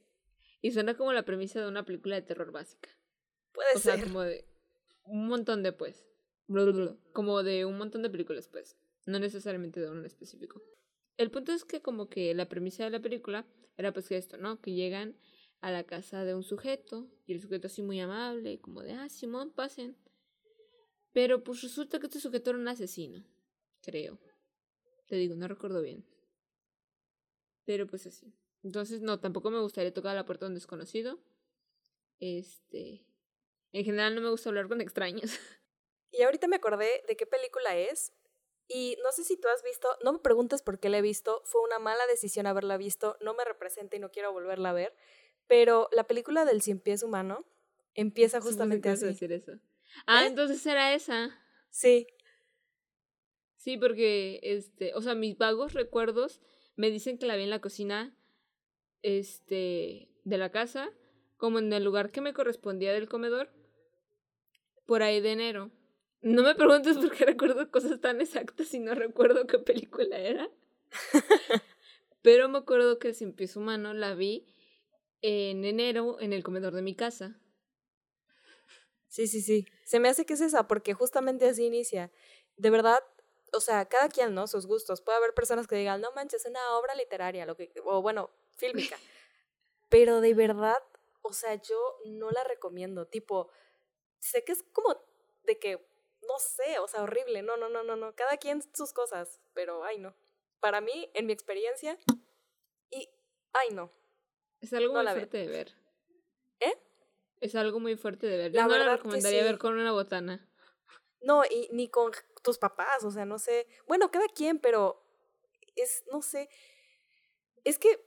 y, 0.62 0.68
y 0.68 0.72
suena 0.72 0.96
como 0.96 1.12
la 1.12 1.24
premisa 1.24 1.60
de 1.60 1.68
una 1.68 1.84
película 1.84 2.16
de 2.16 2.22
terror 2.22 2.52
básica. 2.52 2.88
Puede 3.52 3.78
ser. 3.78 3.94
O 3.94 3.96
sea, 3.96 4.04
como 4.04 4.22
de 4.22 4.46
un 5.04 5.26
montón 5.26 5.62
de 5.62 5.72
pues. 5.72 6.06
Como 7.12 7.42
de 7.42 7.64
un 7.64 7.78
montón 7.78 8.02
de 8.02 8.10
películas, 8.10 8.48
pues. 8.48 8.76
No 9.06 9.18
necesariamente 9.18 9.80
de 9.80 9.90
uno 9.90 10.00
en 10.00 10.06
específico. 10.06 10.62
El 11.16 11.30
punto 11.30 11.52
es 11.52 11.64
que 11.64 11.80
como 11.80 12.08
que 12.08 12.34
la 12.34 12.48
premisa 12.48 12.84
de 12.84 12.90
la 12.90 13.00
película 13.00 13.46
era 13.76 13.92
pues 13.92 14.08
que 14.08 14.16
esto, 14.16 14.36
¿no? 14.36 14.60
Que 14.60 14.72
llegan 14.72 15.16
a 15.60 15.70
la 15.70 15.84
casa 15.84 16.24
de 16.24 16.34
un 16.34 16.42
sujeto 16.42 17.08
y 17.26 17.32
el 17.32 17.40
sujeto 17.40 17.66
así 17.68 17.82
muy 17.82 18.00
amable, 18.00 18.60
como 18.60 18.82
de, 18.82 18.92
ah, 18.92 19.08
Simón, 19.08 19.50
pasen. 19.50 19.96
Pero 21.12 21.42
pues 21.42 21.62
resulta 21.62 21.98
que 21.98 22.06
este 22.06 22.20
sujeto 22.20 22.50
era 22.50 22.58
un 22.58 22.68
asesino, 22.68 23.24
creo. 23.82 24.18
Te 25.06 25.16
digo, 25.16 25.34
no 25.34 25.48
recuerdo 25.48 25.80
bien. 25.80 26.04
Pero 27.64 27.86
pues 27.86 28.06
así. 28.06 28.34
Entonces, 28.62 29.00
no, 29.00 29.20
tampoco 29.20 29.50
me 29.50 29.60
gustaría 29.60 29.94
tocar 29.94 30.14
la 30.14 30.26
puerta 30.26 30.46
de 30.46 30.50
un 30.50 30.54
desconocido. 30.54 31.20
Este. 32.18 33.06
En 33.72 33.84
general 33.84 34.14
no 34.14 34.20
me 34.20 34.30
gusta 34.30 34.48
hablar 34.48 34.68
con 34.68 34.80
extraños. 34.80 35.30
Y 36.12 36.22
ahorita 36.22 36.48
me 36.48 36.56
acordé 36.56 37.04
de 37.08 37.16
qué 37.16 37.26
película 37.26 37.76
es, 37.76 38.12
y 38.68 38.96
no 39.02 39.12
sé 39.12 39.24
si 39.24 39.36
tú 39.36 39.48
has 39.48 39.62
visto, 39.62 39.88
no 40.02 40.12
me 40.12 40.18
preguntes 40.18 40.62
por 40.62 40.78
qué 40.78 40.88
la 40.88 40.98
he 40.98 41.02
visto, 41.02 41.42
fue 41.44 41.60
una 41.62 41.78
mala 41.78 42.06
decisión 42.06 42.46
haberla 42.46 42.76
visto, 42.76 43.16
no 43.20 43.34
me 43.34 43.44
representa 43.44 43.96
y 43.96 44.00
no 44.00 44.10
quiero 44.10 44.32
volverla 44.32 44.70
a 44.70 44.74
ver, 44.74 44.94
pero 45.46 45.88
la 45.92 46.06
película 46.06 46.44
del 46.44 46.62
cien 46.62 46.80
pies 46.80 47.02
humano 47.02 47.44
empieza 47.94 48.40
justamente 48.40 48.88
así. 48.88 49.06
decir 49.06 49.32
eso. 49.32 49.52
Ah, 50.06 50.24
¿Eh? 50.24 50.28
entonces 50.28 50.64
era 50.66 50.94
esa. 50.94 51.40
Sí. 51.70 52.06
Sí, 53.56 53.76
porque, 53.76 54.40
este, 54.42 54.94
o 54.94 55.02
sea, 55.02 55.14
mis 55.14 55.36
vagos 55.36 55.72
recuerdos 55.72 56.40
me 56.76 56.90
dicen 56.90 57.18
que 57.18 57.26
la 57.26 57.36
vi 57.36 57.44
en 57.44 57.50
la 57.50 57.60
cocina, 57.60 58.16
este, 59.02 60.08
de 60.24 60.38
la 60.38 60.50
casa, 60.50 60.90
como 61.36 61.58
en 61.58 61.72
el 61.72 61.84
lugar 61.84 62.10
que 62.10 62.20
me 62.20 62.32
correspondía 62.32 62.92
del 62.92 63.08
comedor, 63.08 63.50
por 64.86 65.02
ahí 65.02 65.20
de 65.20 65.32
enero. 65.32 65.70
No 66.26 66.42
me 66.42 66.56
preguntes 66.56 66.98
por 66.98 67.16
qué 67.16 67.24
recuerdo 67.24 67.70
cosas 67.70 68.00
tan 68.00 68.20
exactas 68.20 68.74
y 68.74 68.80
no 68.80 68.96
recuerdo 68.96 69.46
qué 69.46 69.60
película 69.60 70.18
era. 70.18 70.50
Pero 72.22 72.48
me 72.48 72.58
acuerdo 72.58 72.98
que 72.98 73.06
el 73.08 73.14
Cien 73.14 73.32
Pies 73.32 73.54
Humano 73.54 73.94
la 73.94 74.12
vi 74.16 74.44
en 75.22 75.64
enero 75.64 76.18
en 76.18 76.32
el 76.32 76.42
comedor 76.42 76.74
de 76.74 76.82
mi 76.82 76.96
casa. 76.96 77.40
Sí, 79.06 79.28
sí, 79.28 79.40
sí. 79.40 79.66
Se 79.84 80.00
me 80.00 80.08
hace 80.08 80.26
que 80.26 80.32
es 80.34 80.40
esa, 80.40 80.66
porque 80.66 80.94
justamente 80.94 81.48
así 81.48 81.64
inicia. 81.64 82.10
De 82.56 82.70
verdad, 82.70 82.98
o 83.52 83.60
sea, 83.60 83.84
cada 83.84 84.08
quien, 84.08 84.34
¿no? 84.34 84.48
Sus 84.48 84.66
gustos. 84.66 85.02
Puede 85.02 85.18
haber 85.18 85.32
personas 85.32 85.68
que 85.68 85.76
digan, 85.76 86.00
no 86.00 86.10
manches, 86.16 86.44
es 86.44 86.50
una 86.50 86.76
obra 86.76 86.96
literaria, 86.96 87.46
lo 87.46 87.56
que, 87.56 87.72
o 87.84 88.02
bueno, 88.02 88.30
fílmica. 88.56 88.96
Pero 89.90 90.20
de 90.20 90.34
verdad, 90.34 90.82
o 91.22 91.32
sea, 91.32 91.54
yo 91.54 91.78
no 92.04 92.32
la 92.32 92.42
recomiendo. 92.42 93.06
Tipo, 93.06 93.48
sé 94.18 94.42
que 94.42 94.50
es 94.50 94.64
como 94.72 95.00
de 95.44 95.60
que, 95.60 95.86
no 96.26 96.38
sé, 96.38 96.78
o 96.78 96.88
sea, 96.88 97.02
horrible. 97.02 97.42
No, 97.42 97.56
no, 97.56 97.68
no, 97.68 97.82
no, 97.82 97.96
no. 97.96 98.14
Cada 98.14 98.36
quien 98.36 98.62
sus 98.74 98.92
cosas, 98.92 99.40
pero 99.54 99.84
ay, 99.84 99.98
no. 99.98 100.14
Para 100.60 100.80
mí, 100.80 101.10
en 101.14 101.26
mi 101.26 101.32
experiencia, 101.32 101.98
y 102.90 103.08
ay, 103.52 103.70
no. 103.72 103.92
Es 104.60 104.72
algo 104.72 104.94
muy 104.94 105.06
fuerte 105.06 105.38
de 105.38 105.48
ver. 105.48 105.74
¿Eh? 106.60 106.78
Es 107.40 107.54
algo 107.54 107.80
muy 107.80 107.96
fuerte 107.96 108.26
de 108.26 108.36
ver. 108.36 108.52
Yo 108.52 108.66
no 108.66 108.76
la 108.76 108.96
recomendaría 108.96 109.44
ver 109.44 109.58
con 109.58 109.74
una 109.78 109.92
botana. 109.92 110.48
No, 111.20 111.44
y 111.44 111.68
ni 111.72 111.88
con 111.88 112.12
tus 112.42 112.58
papás, 112.58 113.04
o 113.04 113.10
sea, 113.10 113.24
no 113.24 113.38
sé. 113.38 113.66
Bueno, 113.86 114.10
cada 114.10 114.28
quien, 114.28 114.58
pero 114.58 115.02
es, 115.74 116.04
no 116.10 116.22
sé. 116.22 116.48
Es 117.64 117.78
que, 117.78 118.00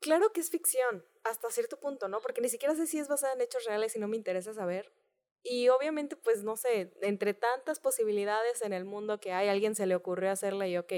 claro 0.00 0.32
que 0.32 0.40
es 0.40 0.50
ficción, 0.50 1.04
hasta 1.24 1.50
cierto 1.50 1.78
punto, 1.78 2.08
¿no? 2.08 2.20
Porque 2.20 2.40
ni 2.40 2.48
siquiera 2.48 2.74
sé 2.74 2.86
si 2.86 2.98
es 2.98 3.08
basada 3.08 3.34
en 3.34 3.40
hechos 3.40 3.64
reales 3.64 3.96
y 3.96 3.98
no 3.98 4.08
me 4.08 4.16
interesa 4.16 4.54
saber. 4.54 4.92
Y 5.42 5.68
obviamente, 5.68 6.16
pues, 6.16 6.42
no 6.42 6.56
sé, 6.56 6.92
entre 7.00 7.34
tantas 7.34 7.80
posibilidades 7.80 8.62
en 8.62 8.72
el 8.72 8.84
mundo 8.84 9.20
que 9.20 9.32
hay, 9.32 9.48
a 9.48 9.52
alguien 9.52 9.74
se 9.74 9.86
le 9.86 9.94
ocurrió 9.94 10.30
hacerla 10.30 10.68
y 10.68 10.76
ok. 10.76 10.92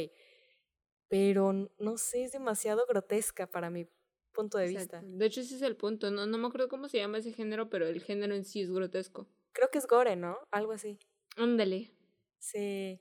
Pero, 1.08 1.52
no 1.78 1.98
sé, 1.98 2.24
es 2.24 2.32
demasiado 2.32 2.86
grotesca 2.86 3.46
para 3.46 3.70
mi 3.70 3.86
punto 4.32 4.58
de 4.58 4.68
vista. 4.68 5.00
De 5.02 5.26
hecho, 5.26 5.40
ese 5.40 5.56
es 5.56 5.62
el 5.62 5.76
punto. 5.76 6.10
No, 6.10 6.26
no 6.26 6.38
me 6.38 6.46
acuerdo 6.48 6.68
cómo 6.68 6.88
se 6.88 6.98
llama 6.98 7.18
ese 7.18 7.32
género, 7.32 7.68
pero 7.68 7.86
el 7.86 8.02
género 8.02 8.34
en 8.34 8.44
sí 8.44 8.62
es 8.62 8.70
grotesco. 8.70 9.28
Creo 9.52 9.70
que 9.70 9.78
es 9.78 9.86
gore, 9.86 10.16
¿no? 10.16 10.38
Algo 10.50 10.72
así. 10.72 10.98
Ándale. 11.36 11.92
Sí. 12.38 13.00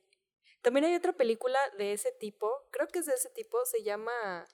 También 0.62 0.86
hay 0.86 0.96
otra 0.96 1.14
película 1.14 1.58
de 1.78 1.94
ese 1.94 2.12
tipo, 2.12 2.52
creo 2.70 2.88
que 2.88 3.00
es 3.00 3.08
de 3.08 3.14
ese 3.14 3.30
tipo, 3.32 3.66
se 3.66 3.82
llama... 3.84 4.48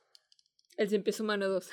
El 0.78 1.04
Pies 1.04 1.19
Humano 1.19 1.50
2. 1.50 1.69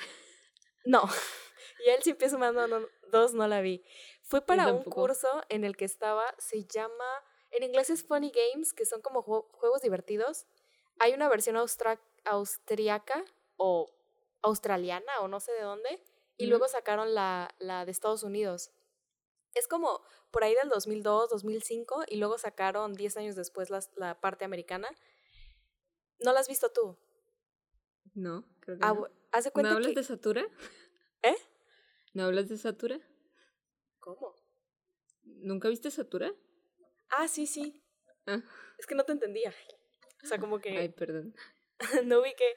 No, 0.85 1.03
y 1.85 1.89
el 1.89 2.03
Cien 2.03 2.17
Pies 2.17 2.33
Humano 2.33 2.67
2 3.11 3.33
no 3.33 3.47
la 3.47 3.61
vi. 3.61 3.83
Fue 4.25 4.41
para 4.41 4.73
un 4.73 4.83
curso 4.83 5.27
en 5.49 5.63
el 5.63 5.77
que 5.77 5.85
estaba, 5.85 6.23
se 6.39 6.65
llama, 6.65 7.05
en 7.51 7.61
inglés 7.61 7.91
es 7.91 8.03
Funny 8.03 8.31
Games, 8.31 8.73
que 8.73 8.83
son 8.85 9.01
como 9.01 9.21
juegos 9.21 9.83
divertidos. 9.83 10.47
Hay 10.97 11.13
una 11.13 11.29
versión 11.29 11.57
austriaca 12.25 13.23
o 13.55 13.87
australiana 14.41 15.19
o 15.21 15.27
no 15.27 15.39
sé 15.39 15.51
de 15.51 15.61
dónde, 15.61 16.03
y 16.37 16.47
luego 16.47 16.67
sacaron 16.67 17.13
la, 17.13 17.53
la 17.59 17.85
de 17.85 17.91
Estados 17.91 18.23
Unidos. 18.23 18.71
Es 19.53 19.67
como 19.67 20.01
por 20.31 20.43
ahí 20.43 20.55
del 20.55 20.69
2002, 20.69 21.29
2005, 21.29 22.05
y 22.07 22.17
luego 22.17 22.39
sacaron 22.39 22.93
10 22.93 23.17
años 23.17 23.35
después 23.35 23.69
la, 23.69 23.79
la 23.95 24.19
parte 24.19 24.43
americana. 24.43 24.89
¿No 26.19 26.33
la 26.33 26.39
has 26.39 26.47
visto 26.47 26.71
tú? 26.71 26.97
No, 28.15 28.43
creo 28.59 28.79
que 28.79 28.85
ah, 28.85 28.93
no. 28.93 29.07
¿No 29.61 29.69
hablas 29.69 29.93
de 29.93 30.03
Satura? 30.03 30.47
¿Eh? 31.21 31.35
¿No 32.13 32.23
hablas 32.23 32.49
de 32.49 32.57
Satura? 32.57 32.99
¿Cómo? 34.05 34.35
¿Nunca 35.23 35.67
viste 35.67 35.89
Satura? 35.89 36.31
Ah, 37.09 37.27
sí, 37.27 37.47
sí. 37.47 37.83
Ah. 38.27 38.39
Es 38.77 38.85
que 38.85 38.93
no 38.93 39.03
te 39.03 39.13
entendía. 39.13 39.51
O 40.23 40.27
sea, 40.27 40.37
como 40.37 40.59
que... 40.59 40.77
Ay, 40.77 40.89
perdón. 40.89 41.35
no 42.05 42.21
vi 42.21 42.35
que, 42.35 42.55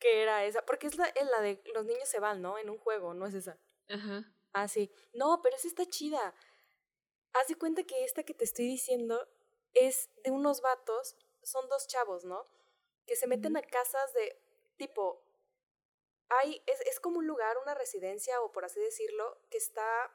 que 0.00 0.22
era 0.22 0.44
esa. 0.44 0.66
Porque 0.66 0.88
es 0.88 0.96
la, 0.96 1.06
es 1.06 1.24
la 1.30 1.40
de 1.40 1.62
los 1.72 1.84
niños 1.84 2.08
se 2.08 2.18
van, 2.18 2.42
¿no? 2.42 2.58
En 2.58 2.68
un 2.68 2.78
juego, 2.78 3.14
no 3.14 3.26
es 3.26 3.34
esa. 3.34 3.60
Ajá. 3.88 4.24
Ah, 4.52 4.66
sí. 4.66 4.90
No, 5.14 5.40
pero 5.40 5.54
esa 5.54 5.68
está 5.68 5.86
chida. 5.86 6.34
Haz 7.32 7.46
de 7.46 7.54
cuenta 7.54 7.84
que 7.84 8.02
esta 8.02 8.24
que 8.24 8.34
te 8.34 8.44
estoy 8.44 8.66
diciendo 8.66 9.28
es 9.72 10.10
de 10.24 10.32
unos 10.32 10.62
vatos, 10.62 11.14
son 11.44 11.68
dos 11.68 11.86
chavos, 11.86 12.24
¿no? 12.24 12.44
Que 13.06 13.14
se 13.14 13.28
meten 13.28 13.56
a 13.56 13.62
casas 13.62 14.12
de 14.14 14.36
tipo. 14.78 15.22
Hay, 16.28 16.60
es, 16.66 16.80
es 16.80 16.98
como 16.98 17.18
un 17.18 17.26
lugar, 17.28 17.56
una 17.58 17.74
residencia, 17.74 18.40
o 18.40 18.50
por 18.50 18.64
así 18.64 18.80
decirlo, 18.80 19.38
que 19.48 19.58
está 19.58 20.12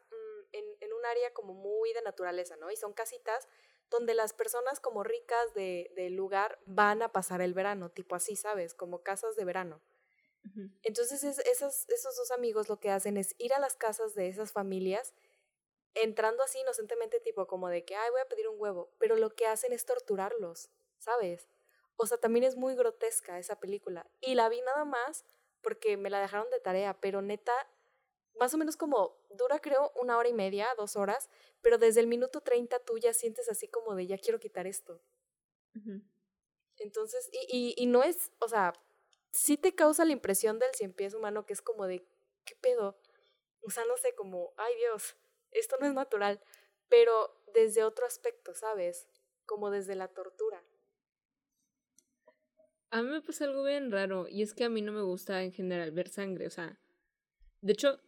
en, 0.52 0.66
en 0.80 0.94
un 0.94 1.06
área 1.06 1.34
como 1.34 1.54
muy 1.54 1.94
de 1.94 2.02
naturaleza, 2.02 2.56
¿no? 2.58 2.72
Y 2.72 2.76
son 2.76 2.94
casitas 2.94 3.48
donde 3.92 4.14
las 4.14 4.34
personas 4.34 4.80
como 4.80 5.04
ricas 5.04 5.54
de, 5.54 5.92
del 5.96 6.16
lugar 6.16 6.60
van 6.66 7.02
a 7.02 7.12
pasar 7.12 7.42
el 7.42 7.54
verano, 7.54 7.92
tipo 7.92 8.16
así, 8.16 8.36
¿sabes? 8.36 8.74
Como 8.74 9.04
casas 9.04 9.36
de 9.36 9.46
verano. 9.46 9.82
Entonces 10.82 11.24
esos, 11.24 11.88
esos 11.88 12.16
dos 12.16 12.32
amigos 12.32 12.68
lo 12.68 12.80
que 12.80 12.90
hacen 12.90 13.16
es 13.18 13.36
ir 13.38 13.54
a 13.54 13.60
las 13.60 13.76
casas 13.76 14.16
de 14.16 14.28
esas 14.28 14.52
familias, 14.52 15.14
entrando 15.94 16.42
así 16.42 16.60
inocentemente 16.60 17.20
tipo 17.20 17.46
como 17.46 17.70
de 17.70 17.86
que, 17.86 17.96
ay, 17.96 18.10
voy 18.10 18.22
a 18.22 18.28
pedir 18.28 18.48
un 18.48 18.60
huevo, 18.60 18.92
pero 18.98 19.16
lo 19.18 19.36
que 19.36 19.46
hacen 19.46 19.72
es 19.72 19.86
torturarlos, 19.86 20.72
¿sabes? 20.98 21.48
O 21.96 22.08
sea, 22.08 22.18
también 22.18 22.44
es 22.44 22.56
muy 22.56 22.74
grotesca 22.74 23.38
esa 23.38 23.60
película. 23.60 24.10
Y 24.20 24.34
la 24.34 24.50
vi 24.50 24.62
nada 24.62 24.84
más 24.84 25.26
porque 25.62 25.98
me 25.98 26.10
la 26.10 26.20
dejaron 26.20 26.50
de 26.50 26.60
tarea, 26.60 27.00
pero 27.00 27.22
neta, 27.22 27.54
más 28.39 28.54
o 28.54 28.58
menos 28.58 28.78
como 28.78 29.17
dura 29.30 29.60
creo 29.60 29.91
una 29.96 30.17
hora 30.17 30.30
y 30.30 30.34
media, 30.34 30.67
dos 30.78 30.96
horas, 30.96 31.30
pero 31.62 31.78
desde 31.78 32.00
el 32.00 32.08
minuto 32.08 32.41
30 32.41 32.80
tú 32.80 32.98
ya 32.98 33.13
sientes 33.13 33.50
así 33.50 33.67
como 33.67 33.96
de 33.96 34.08
ya 34.08 34.17
quiero 34.17 34.39
quitar 34.39 34.67
esto. 34.67 35.02
Entonces, 36.78 37.30
y, 37.32 37.76
y, 37.78 37.84
y 37.84 37.86
no 37.86 38.04
es, 38.04 38.32
o 38.39 38.48
sea, 38.48 38.74
sí 39.32 39.58
te 39.58 39.76
causa 39.76 40.06
la 40.06 40.12
impresión 40.12 40.60
del 40.60 40.74
cien 40.74 40.94
pies 40.94 41.13
humano 41.13 41.46
que 41.46 41.54
es 41.54 41.62
como 41.62 41.86
de, 41.86 42.06
¿qué 42.46 42.56
pedo? 42.56 43.00
O 43.62 43.70
sea, 43.70 43.86
no 43.86 43.96
sé, 43.98 44.13
como, 44.15 44.54
ay 44.58 44.74
Dios, 44.78 45.15
esto 45.52 45.78
no 45.80 45.86
es 45.86 45.94
natural, 45.94 46.41
pero 46.89 47.44
desde 47.54 47.84
otro 47.84 48.06
aspecto, 48.06 48.54
¿sabes? 48.56 49.08
Como 49.46 49.70
desde 49.70 49.96
la 49.96 50.08
tortura. 50.08 50.63
A 52.89 53.02
mí 53.02 53.10
me 53.10 53.22
pasa 53.22 53.46
algo 53.46 53.63
bien 53.63 53.91
raro 53.91 54.28
y 54.28 54.41
es 54.41 54.54
que 54.54 54.65
a 54.65 54.70
mí 54.70 54.82
no 54.82 54.91
me 54.91 55.02
gusta 55.02 55.44
en 55.44 55.54
general 55.54 55.91
ver 55.91 56.10
sangre, 56.10 56.48
o 56.48 56.50
sea, 56.50 56.78
de 57.62 57.74
hecho, 57.74 58.00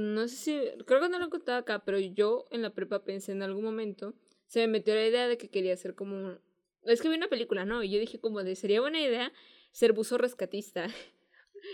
no 0.00 0.28
sé 0.28 0.36
si, 0.36 0.60
creo 0.86 1.00
que 1.00 1.08
no 1.08 1.18
lo 1.18 1.26
he 1.26 1.30
contado 1.30 1.58
acá, 1.58 1.84
pero 1.84 1.98
yo 1.98 2.46
en 2.50 2.62
la 2.62 2.70
prepa 2.70 3.04
pensé 3.04 3.32
en 3.32 3.42
algún 3.42 3.64
momento, 3.64 4.14
se 4.46 4.60
me 4.60 4.68
metió 4.68 4.94
la 4.94 5.06
idea 5.06 5.28
de 5.28 5.38
que 5.38 5.48
quería 5.48 5.74
hacer 5.74 5.94
como, 5.94 6.38
es 6.84 7.00
que 7.00 7.08
vi 7.08 7.16
una 7.16 7.28
película, 7.28 7.64
¿no? 7.64 7.82
Y 7.82 7.90
yo 7.90 7.98
dije 7.98 8.20
como 8.20 8.42
de, 8.42 8.56
sería 8.56 8.80
buena 8.80 9.00
idea 9.00 9.32
ser 9.72 9.92
buzo 9.92 10.18
rescatista. 10.18 10.86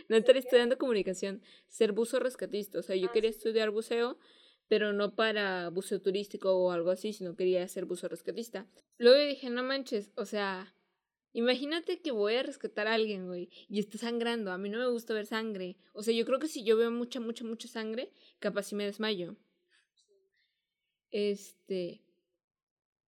no 0.09 0.16
estar 0.16 0.37
estudiando 0.37 0.78
comunicación, 0.78 1.42
ser 1.68 1.92
buzo 1.92 2.18
rescatista. 2.18 2.78
O 2.78 2.83
sea, 2.83 2.96
yo 2.96 3.09
ah, 3.09 3.12
quería 3.12 3.30
estudiar 3.30 3.70
buceo, 3.70 4.18
pero 4.68 4.92
no 4.92 5.14
para 5.14 5.68
buceo 5.70 6.00
turístico 6.00 6.54
o 6.54 6.70
algo 6.70 6.90
así, 6.90 7.12
sino 7.12 7.37
quería 7.37 7.66
ser 7.68 7.85
buzo 7.85 8.09
rescatista. 8.09 8.66
Luego 8.98 9.18
dije, 9.18 9.50
no 9.50 9.62
manches, 9.62 10.12
o 10.16 10.24
sea, 10.24 10.74
imagínate 11.32 12.00
que 12.00 12.10
voy 12.10 12.34
a 12.34 12.42
rescatar 12.42 12.86
a 12.86 12.94
alguien, 12.94 13.26
güey, 13.26 13.48
y 13.68 13.78
está 13.78 13.98
sangrando. 13.98 14.52
A 14.52 14.58
mí 14.58 14.68
no 14.68 14.78
me 14.78 14.88
gusta 14.88 15.14
ver 15.14 15.26
sangre. 15.26 15.76
O 15.92 16.02
sea, 16.02 16.14
yo 16.14 16.24
creo 16.24 16.38
que 16.38 16.48
si 16.48 16.64
yo 16.64 16.76
veo 16.76 16.90
mucha, 16.90 17.20
mucha, 17.20 17.44
mucha 17.44 17.68
sangre, 17.68 18.12
capaz 18.38 18.64
si 18.64 18.74
me 18.74 18.84
desmayo. 18.84 19.36
Este. 21.10 22.02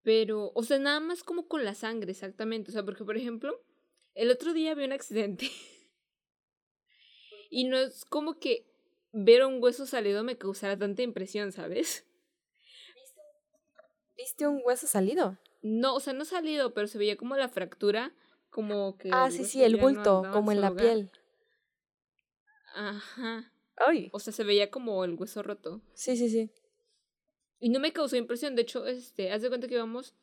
Pero, 0.03 0.51
o 0.55 0.63
sea, 0.65 0.79
nada 0.79 1.01
más 1.01 1.23
como 1.23 1.47
con 1.47 1.65
la 1.65 1.75
sangre, 1.75 2.11
exactamente. 2.11 2.71
O 2.71 2.73
sea, 2.73 2.85
porque, 2.85 3.05
por 3.05 3.17
ejemplo, 3.17 3.63
el 4.15 4.31
otro 4.31 4.53
día 4.53 4.75
vi 4.75 4.85
un 4.85 4.93
accidente. 4.93 5.51
y 7.51 7.65
no 7.65 7.79
es 7.79 8.05
como 8.05 8.39
que 8.39 8.67
ver 9.13 9.45
un 9.45 9.63
hueso 9.63 9.87
salido 9.87 10.25
me 10.25 10.39
causara 10.39 10.79
tanta 10.79 11.03
impresión, 11.03 11.53
¿sabes? 11.53 12.07
¿Viste 14.17 14.47
un 14.47 14.63
hueso 14.65 14.87
salido? 14.87 15.39
No, 15.63 15.95
o 15.95 16.01
sea, 16.01 16.13
no 16.13 16.25
salido, 16.25 16.75
pero 16.75 16.87
se 16.89 16.99
veía 16.99 17.17
como 17.17 17.37
la 17.37 17.49
fractura, 17.49 18.13
como 18.51 18.99
que... 18.99 19.11
Ah, 19.13 19.31
sí, 19.31 19.45
sí, 19.45 19.63
el 19.63 19.77
bulto, 19.77 20.25
como 20.33 20.53
en 20.53 20.61
la 20.61 20.75
piel. 20.75 21.11
Ajá. 22.75 23.53
Ay. 23.77 24.11
O 24.13 24.19
sea, 24.19 24.33
se 24.33 24.45
veía 24.45 24.71
como 24.71 25.05
el 25.05 25.15
hueso 25.15 25.43
roto. 25.43 25.81
Sí, 25.95 26.17
sí, 26.17 26.29
sí. 26.29 26.51
Y 27.61 27.69
no 27.69 27.79
me 27.79 27.93
causó 27.93 28.17
impresión, 28.17 28.57
de 28.57 28.63
hecho, 28.63 28.87
este, 28.87 29.31
haz 29.31 29.43
de 29.43 29.49
cuenta 29.49 29.69
que 29.69 29.75
íbamos 29.75 30.15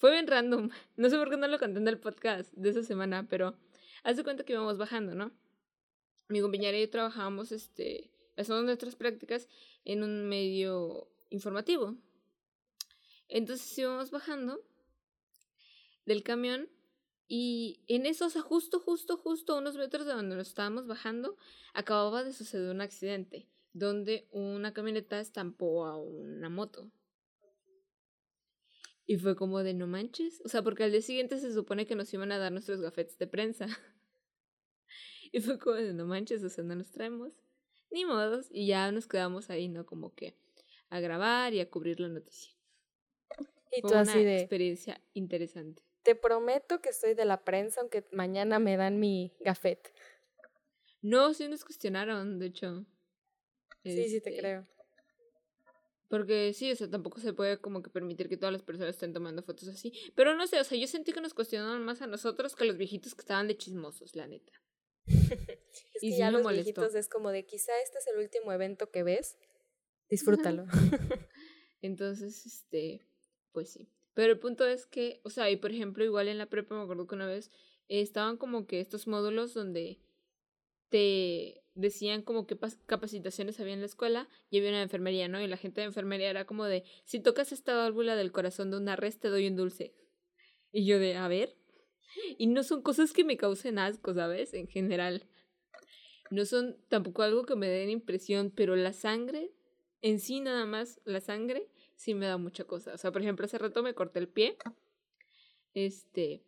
fue 0.00 0.12
bien 0.12 0.26
random. 0.26 0.70
No 0.96 1.10
sé 1.10 1.16
por 1.18 1.28
qué 1.28 1.36
no 1.36 1.46
lo 1.46 1.58
conté 1.58 1.78
en 1.78 1.86
el 1.86 2.00
podcast 2.00 2.50
de 2.54 2.70
esa 2.70 2.82
semana, 2.82 3.26
pero 3.28 3.54
haz 4.02 4.16
de 4.16 4.24
cuenta 4.24 4.44
que 4.44 4.54
íbamos 4.54 4.78
bajando, 4.78 5.14
¿no? 5.14 5.30
Mi 6.28 6.40
compañera 6.40 6.76
y 6.78 6.80
yo 6.80 6.90
trabajábamos, 6.90 7.52
este, 7.52 8.10
haciendo 8.36 8.62
nuestras 8.62 8.96
prácticas 8.96 9.46
en 9.84 10.02
un 10.02 10.26
medio 10.26 11.08
informativo. 11.28 11.96
Entonces 13.28 13.76
íbamos 13.78 14.10
bajando 14.10 14.64
del 16.10 16.22
camión 16.24 16.68
y 17.32 17.84
en 17.86 18.06
eso, 18.06 18.26
o 18.26 18.30
sea, 18.30 18.42
justo, 18.42 18.80
justo, 18.80 19.16
justo 19.16 19.56
unos 19.56 19.76
metros 19.76 20.04
de 20.04 20.12
donde 20.12 20.34
nos 20.34 20.48
estábamos 20.48 20.88
bajando, 20.88 21.36
acababa 21.74 22.24
de 22.24 22.32
suceder 22.32 22.68
un 22.70 22.80
accidente. 22.80 23.48
donde 23.72 24.26
una 24.32 24.72
camioneta 24.72 25.20
estampó 25.20 25.86
a 25.86 25.96
una 25.96 26.48
moto. 26.48 26.90
Y 29.06 29.16
fue 29.16 29.36
como 29.36 29.62
de 29.62 29.74
no 29.74 29.86
manches. 29.86 30.42
O 30.44 30.48
sea, 30.48 30.62
porque 30.62 30.82
al 30.82 30.90
día 30.90 31.02
siguiente 31.02 31.38
se 31.38 31.54
supone 31.54 31.86
que 31.86 31.94
nos 31.94 32.12
iban 32.12 32.32
a 32.32 32.38
dar 32.38 32.50
nuestros 32.50 32.80
gafetes 32.80 33.16
de 33.16 33.28
prensa. 33.28 33.68
y 35.32 35.40
fue 35.40 35.56
como 35.60 35.76
de 35.76 35.94
no 35.94 36.06
manches, 36.06 36.42
o 36.42 36.48
sea, 36.48 36.64
no 36.64 36.74
los 36.74 36.90
traemos. 36.90 37.32
Ni 37.92 38.04
modos. 38.04 38.48
Y 38.50 38.66
ya 38.66 38.90
nos 38.90 39.06
quedamos 39.06 39.50
ahí, 39.50 39.68
¿no? 39.68 39.86
Como 39.86 40.16
que 40.16 40.36
a 40.88 40.98
grabar 40.98 41.54
y 41.54 41.60
a 41.60 41.70
cubrir 41.70 42.00
la 42.00 42.08
noticia. 42.08 42.52
Y 43.70 43.82
Fue 43.82 43.90
tú 43.90 43.94
una 43.94 44.00
así 44.00 44.24
de, 44.24 44.40
experiencia 44.40 45.00
interesante. 45.14 45.89
Te 46.02 46.14
prometo 46.14 46.80
que 46.80 46.92
soy 46.92 47.14
de 47.14 47.24
la 47.24 47.44
prensa, 47.44 47.80
aunque 47.80 48.04
mañana 48.12 48.58
me 48.58 48.76
dan 48.76 48.98
mi 48.98 49.32
gafet. 49.40 49.92
No, 51.02 51.32
sí 51.34 51.48
nos 51.48 51.64
cuestionaron, 51.64 52.38
de 52.38 52.46
hecho. 52.46 52.84
Sí, 53.82 54.08
sí 54.08 54.20
te 54.20 54.30
Este, 54.30 54.36
creo. 54.36 54.66
Porque 56.08 56.52
sí, 56.52 56.72
o 56.72 56.76
sea, 56.76 56.90
tampoco 56.90 57.20
se 57.20 57.32
puede 57.32 57.58
como 57.60 57.82
que 57.82 57.90
permitir 57.90 58.28
que 58.28 58.36
todas 58.36 58.52
las 58.52 58.62
personas 58.62 58.90
estén 58.90 59.12
tomando 59.12 59.42
fotos 59.42 59.68
así. 59.68 59.92
Pero 60.16 60.34
no 60.34 60.46
sé, 60.46 60.58
o 60.60 60.64
sea, 60.64 60.76
yo 60.76 60.86
sentí 60.88 61.12
que 61.12 61.20
nos 61.20 61.34
cuestionaron 61.34 61.84
más 61.84 62.02
a 62.02 62.06
nosotros 62.06 62.56
que 62.56 62.64
a 62.64 62.66
los 62.66 62.76
viejitos 62.76 63.14
que 63.14 63.20
estaban 63.20 63.46
de 63.46 63.56
chismosos, 63.56 64.16
la 64.16 64.26
neta. 64.26 64.52
Es 65.94 66.02
y 66.02 66.10
que 66.10 66.14
sí 66.14 66.18
ya 66.18 66.30
los 66.30 66.42
molestó. 66.42 66.80
viejitos 66.80 66.94
es 66.96 67.08
como 67.08 67.30
de 67.30 67.44
quizá 67.46 67.72
este 67.84 67.98
es 67.98 68.06
el 68.08 68.18
último 68.18 68.52
evento 68.52 68.90
que 68.90 69.02
ves. 69.02 69.36
Disfrútalo. 70.08 70.66
Entonces, 71.82 72.44
este, 72.44 73.06
pues 73.52 73.70
sí. 73.70 73.88
Pero 74.14 74.32
el 74.32 74.38
punto 74.38 74.66
es 74.66 74.86
que, 74.86 75.20
o 75.24 75.30
sea, 75.30 75.50
y 75.50 75.56
por 75.56 75.70
ejemplo, 75.70 76.04
igual 76.04 76.28
en 76.28 76.38
la 76.38 76.46
prepa 76.46 76.74
me 76.74 76.82
acuerdo 76.82 77.06
que 77.06 77.14
una 77.14 77.26
vez 77.26 77.50
estaban 77.88 78.36
como 78.36 78.66
que 78.66 78.80
estos 78.80 79.06
módulos 79.06 79.54
donde 79.54 79.98
te 80.88 81.62
decían 81.74 82.22
como 82.22 82.46
qué 82.46 82.58
capacitaciones 82.86 83.58
había 83.60 83.74
en 83.74 83.80
la 83.80 83.86
escuela 83.86 84.28
y 84.50 84.58
había 84.58 84.70
una 84.70 84.82
enfermería, 84.82 85.28
¿no? 85.28 85.40
Y 85.40 85.46
la 85.46 85.56
gente 85.56 85.80
de 85.80 85.86
enfermería 85.86 86.30
era 86.30 86.44
como 86.44 86.64
de, 86.64 86.84
si 87.04 87.20
tocas 87.20 87.52
esta 87.52 87.74
válvula 87.74 88.16
del 88.16 88.32
corazón 88.32 88.70
de 88.70 88.76
una 88.76 88.96
res, 88.96 89.18
te 89.18 89.28
doy 89.28 89.46
un 89.46 89.56
dulce. 89.56 89.94
Y 90.72 90.84
yo 90.84 90.98
de, 90.98 91.16
a 91.16 91.28
ver. 91.28 91.56
Y 92.38 92.48
no 92.48 92.62
son 92.64 92.82
cosas 92.82 93.12
que 93.12 93.24
me 93.24 93.36
causen 93.36 93.78
asco, 93.78 94.14
¿sabes? 94.14 94.52
En 94.54 94.66
general. 94.66 95.26
No 96.30 96.44
son 96.44 96.76
tampoco 96.88 97.22
algo 97.22 97.44
que 97.44 97.56
me 97.56 97.68
den 97.68 97.90
impresión, 97.90 98.52
pero 98.54 98.76
la 98.76 98.92
sangre, 98.92 99.52
en 100.02 100.20
sí 100.20 100.40
nada 100.40 100.66
más, 100.66 101.00
la 101.04 101.20
sangre, 101.20 101.68
sí 102.00 102.14
me 102.14 102.26
da 102.26 102.38
mucha 102.38 102.64
cosa. 102.64 102.94
O 102.94 102.98
sea, 102.98 103.12
por 103.12 103.20
ejemplo, 103.20 103.44
hace 103.44 103.58
rato 103.58 103.82
me 103.82 103.94
corté 103.94 104.20
el 104.20 104.28
pie. 104.28 104.56
Este. 105.74 106.42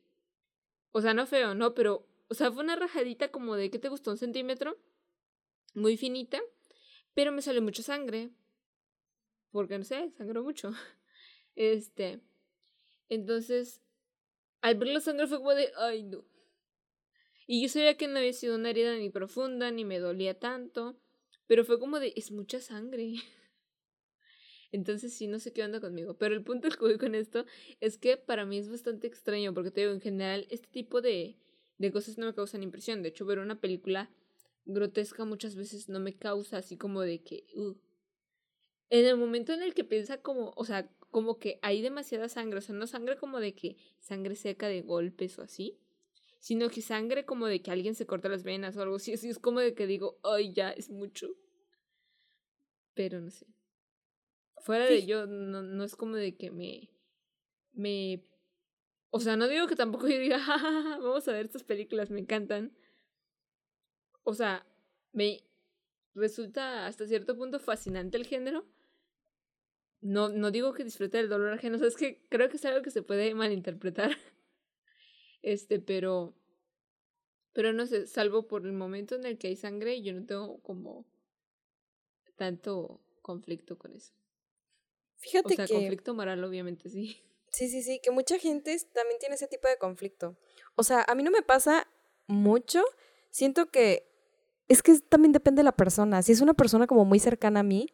O 0.92 1.02
sea, 1.02 1.12
no 1.12 1.26
feo, 1.26 1.54
¿no? 1.54 1.74
Pero, 1.74 2.06
o 2.28 2.34
sea, 2.34 2.50
fue 2.50 2.64
una 2.64 2.74
rajadita 2.74 3.30
como 3.30 3.54
de, 3.54 3.70
¿qué 3.70 3.78
te 3.78 3.90
gustó? 3.90 4.10
Un 4.10 4.16
centímetro. 4.16 4.78
Muy 5.74 5.98
finita. 5.98 6.40
Pero 7.12 7.32
me 7.32 7.42
salió 7.42 7.60
mucha 7.60 7.82
sangre. 7.82 8.30
Porque, 9.50 9.76
no 9.76 9.84
sé, 9.84 10.10
sangró 10.16 10.42
mucho. 10.42 10.72
Este. 11.54 12.22
Entonces, 13.10 13.82
al 14.62 14.76
ver 14.76 14.88
la 14.88 15.00
sangre 15.00 15.26
fue 15.26 15.36
como 15.36 15.54
de, 15.54 15.70
ay, 15.76 16.02
no. 16.02 16.24
Y 17.46 17.60
yo 17.60 17.68
sabía 17.68 17.98
que 17.98 18.08
no 18.08 18.18
había 18.18 18.32
sido 18.32 18.54
una 18.54 18.70
herida 18.70 18.96
ni 18.96 19.10
profunda, 19.10 19.70
ni 19.70 19.84
me 19.84 19.98
dolía 19.98 20.38
tanto. 20.38 20.96
Pero 21.46 21.66
fue 21.66 21.78
como 21.78 22.00
de, 22.00 22.14
es 22.16 22.32
mucha 22.32 22.58
sangre. 22.58 23.16
Entonces 24.72 25.12
sí, 25.12 25.26
no 25.26 25.38
sé 25.38 25.52
qué 25.52 25.62
onda 25.62 25.80
conmigo. 25.80 26.14
Pero 26.14 26.34
el 26.34 26.42
punto 26.42 26.68
que 26.70 26.78
voy 26.80 26.98
con 26.98 27.14
esto 27.14 27.44
es 27.80 27.98
que 27.98 28.16
para 28.16 28.46
mí 28.46 28.58
es 28.58 28.70
bastante 28.70 29.06
extraño, 29.06 29.54
porque 29.54 29.70
te 29.70 29.82
digo, 29.82 29.92
en 29.92 30.00
general, 30.00 30.46
este 30.50 30.68
tipo 30.68 31.00
de, 31.02 31.36
de 31.78 31.92
cosas 31.92 32.18
no 32.18 32.26
me 32.26 32.34
causan 32.34 32.62
impresión. 32.62 33.02
De 33.02 33.10
hecho, 33.10 33.26
ver 33.26 33.38
una 33.38 33.60
película 33.60 34.10
grotesca 34.64 35.24
muchas 35.24 35.54
veces 35.56 35.88
no 35.88 36.00
me 36.00 36.16
causa 36.16 36.56
así 36.58 36.76
como 36.76 37.02
de 37.02 37.22
que... 37.22 37.46
uh. 37.54 37.74
En 38.90 39.06
el 39.06 39.16
momento 39.16 39.52
en 39.52 39.62
el 39.62 39.72
que 39.72 39.84
piensa 39.84 40.20
como, 40.20 40.52
o 40.54 40.64
sea, 40.64 40.90
como 41.10 41.38
que 41.38 41.58
hay 41.62 41.80
demasiada 41.82 42.28
sangre, 42.28 42.58
o 42.58 42.62
sea, 42.62 42.74
no 42.74 42.86
sangre 42.86 43.16
como 43.16 43.40
de 43.40 43.54
que 43.54 43.76
sangre 44.00 44.34
seca 44.34 44.68
de 44.68 44.82
golpes 44.82 45.38
o 45.38 45.42
así, 45.42 45.78
sino 46.40 46.68
que 46.68 46.82
sangre 46.82 47.24
como 47.24 47.46
de 47.46 47.62
que 47.62 47.70
alguien 47.70 47.94
se 47.94 48.06
corta 48.06 48.28
las 48.28 48.42
venas 48.42 48.76
o 48.76 48.82
algo 48.82 48.96
así, 48.96 49.12
así 49.14 49.28
es 49.28 49.38
como 49.38 49.60
de 49.60 49.74
que 49.74 49.86
digo, 49.86 50.18
ay, 50.22 50.52
ya, 50.52 50.70
es 50.70 50.90
mucho. 50.90 51.28
Pero 52.94 53.20
no 53.20 53.30
sé. 53.30 53.46
Fuera 54.62 54.86
de 54.86 55.06
yo, 55.06 55.26
no, 55.26 55.62
no 55.62 55.84
es 55.84 55.96
como 55.96 56.16
de 56.16 56.36
que 56.36 56.50
me, 56.50 56.88
me, 57.72 58.24
o 59.10 59.20
sea, 59.20 59.36
no 59.36 59.48
digo 59.48 59.66
que 59.66 59.76
tampoco 59.76 60.06
yo 60.08 60.18
diga, 60.18 60.38
"Ja, 60.38 60.58
ja, 60.58 60.82
ja, 60.82 60.98
vamos 60.98 61.26
a 61.28 61.32
ver 61.32 61.46
estas 61.46 61.64
películas, 61.64 62.10
me 62.10 62.20
encantan. 62.20 62.72
O 64.24 64.34
sea, 64.34 64.64
me 65.12 65.42
resulta 66.14 66.86
hasta 66.86 67.06
cierto 67.06 67.36
punto 67.36 67.58
fascinante 67.58 68.16
el 68.16 68.26
género. 68.26 68.64
No, 70.00 70.28
no 70.28 70.50
digo 70.50 70.72
que 70.74 70.84
disfrute 70.84 71.18
del 71.18 71.28
dolor 71.28 71.52
ajeno, 71.52 71.76
o 71.76 71.78
sea, 71.78 71.88
es 71.88 71.96
que 71.96 72.26
creo 72.28 72.48
que 72.48 72.56
es 72.56 72.64
algo 72.64 72.82
que 72.82 72.90
se 72.90 73.02
puede 73.02 73.34
malinterpretar. 73.34 74.10
Este, 75.42 75.80
pero, 75.80 76.36
pero 77.52 77.72
no 77.72 77.84
sé, 77.86 78.06
salvo 78.06 78.46
por 78.46 78.64
el 78.66 78.72
momento 78.72 79.16
en 79.16 79.26
el 79.26 79.38
que 79.38 79.48
hay 79.48 79.56
sangre, 79.56 80.00
yo 80.02 80.12
no 80.12 80.24
tengo 80.24 80.60
como 80.62 81.04
tanto 82.36 83.00
conflicto 83.22 83.78
con 83.78 83.94
eso. 83.94 84.12
O 85.22 85.30
Fíjate 85.30 85.56
sea, 85.56 85.66
que 85.66 85.74
conflicto 85.74 86.14
moral, 86.14 86.42
obviamente, 86.42 86.88
sí. 86.88 87.22
sí, 87.50 87.68
sí, 87.68 87.82
sí, 87.82 88.00
que 88.02 88.10
mucha 88.10 88.38
gente 88.38 88.76
también 88.92 89.18
tiene 89.20 89.36
ese 89.36 89.46
tipo 89.46 89.68
de 89.68 89.78
conflicto. 89.78 90.36
O 90.74 90.82
sea, 90.82 91.04
a 91.06 91.14
mí 91.14 91.22
no 91.22 91.30
me 91.30 91.42
pasa 91.42 91.86
mucho. 92.26 92.82
Siento 93.30 93.70
que 93.70 94.08
es 94.68 94.82
que 94.82 94.98
también 95.00 95.32
depende 95.32 95.60
de 95.60 95.64
la 95.64 95.76
persona. 95.76 96.22
Si 96.22 96.32
es 96.32 96.40
una 96.40 96.54
persona 96.54 96.86
como 96.86 97.04
muy 97.04 97.18
cercana 97.18 97.60
a 97.60 97.62
mí, 97.62 97.88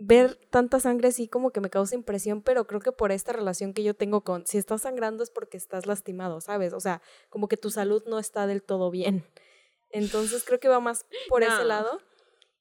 ver 0.00 0.36
tanta 0.50 0.80
sangre 0.80 1.08
así 1.08 1.28
como 1.28 1.50
que 1.50 1.60
me 1.60 1.70
causa 1.70 1.94
impresión, 1.94 2.42
pero 2.42 2.66
creo 2.66 2.80
que 2.80 2.92
por 2.92 3.12
esta 3.12 3.32
relación 3.32 3.74
que 3.74 3.82
yo 3.82 3.94
tengo 3.94 4.22
con, 4.24 4.46
si 4.46 4.58
estás 4.58 4.82
sangrando 4.82 5.22
es 5.22 5.30
porque 5.30 5.56
estás 5.56 5.86
lastimado, 5.86 6.40
¿sabes? 6.40 6.72
O 6.72 6.80
sea, 6.80 7.02
como 7.28 7.48
que 7.48 7.56
tu 7.56 7.70
salud 7.70 8.02
no 8.06 8.18
está 8.18 8.46
del 8.46 8.62
todo 8.62 8.90
bien. 8.90 9.24
Entonces 9.90 10.44
creo 10.44 10.60
que 10.60 10.68
va 10.68 10.80
más 10.80 11.06
por 11.28 11.42
ese 11.42 11.64
lado. 11.64 12.00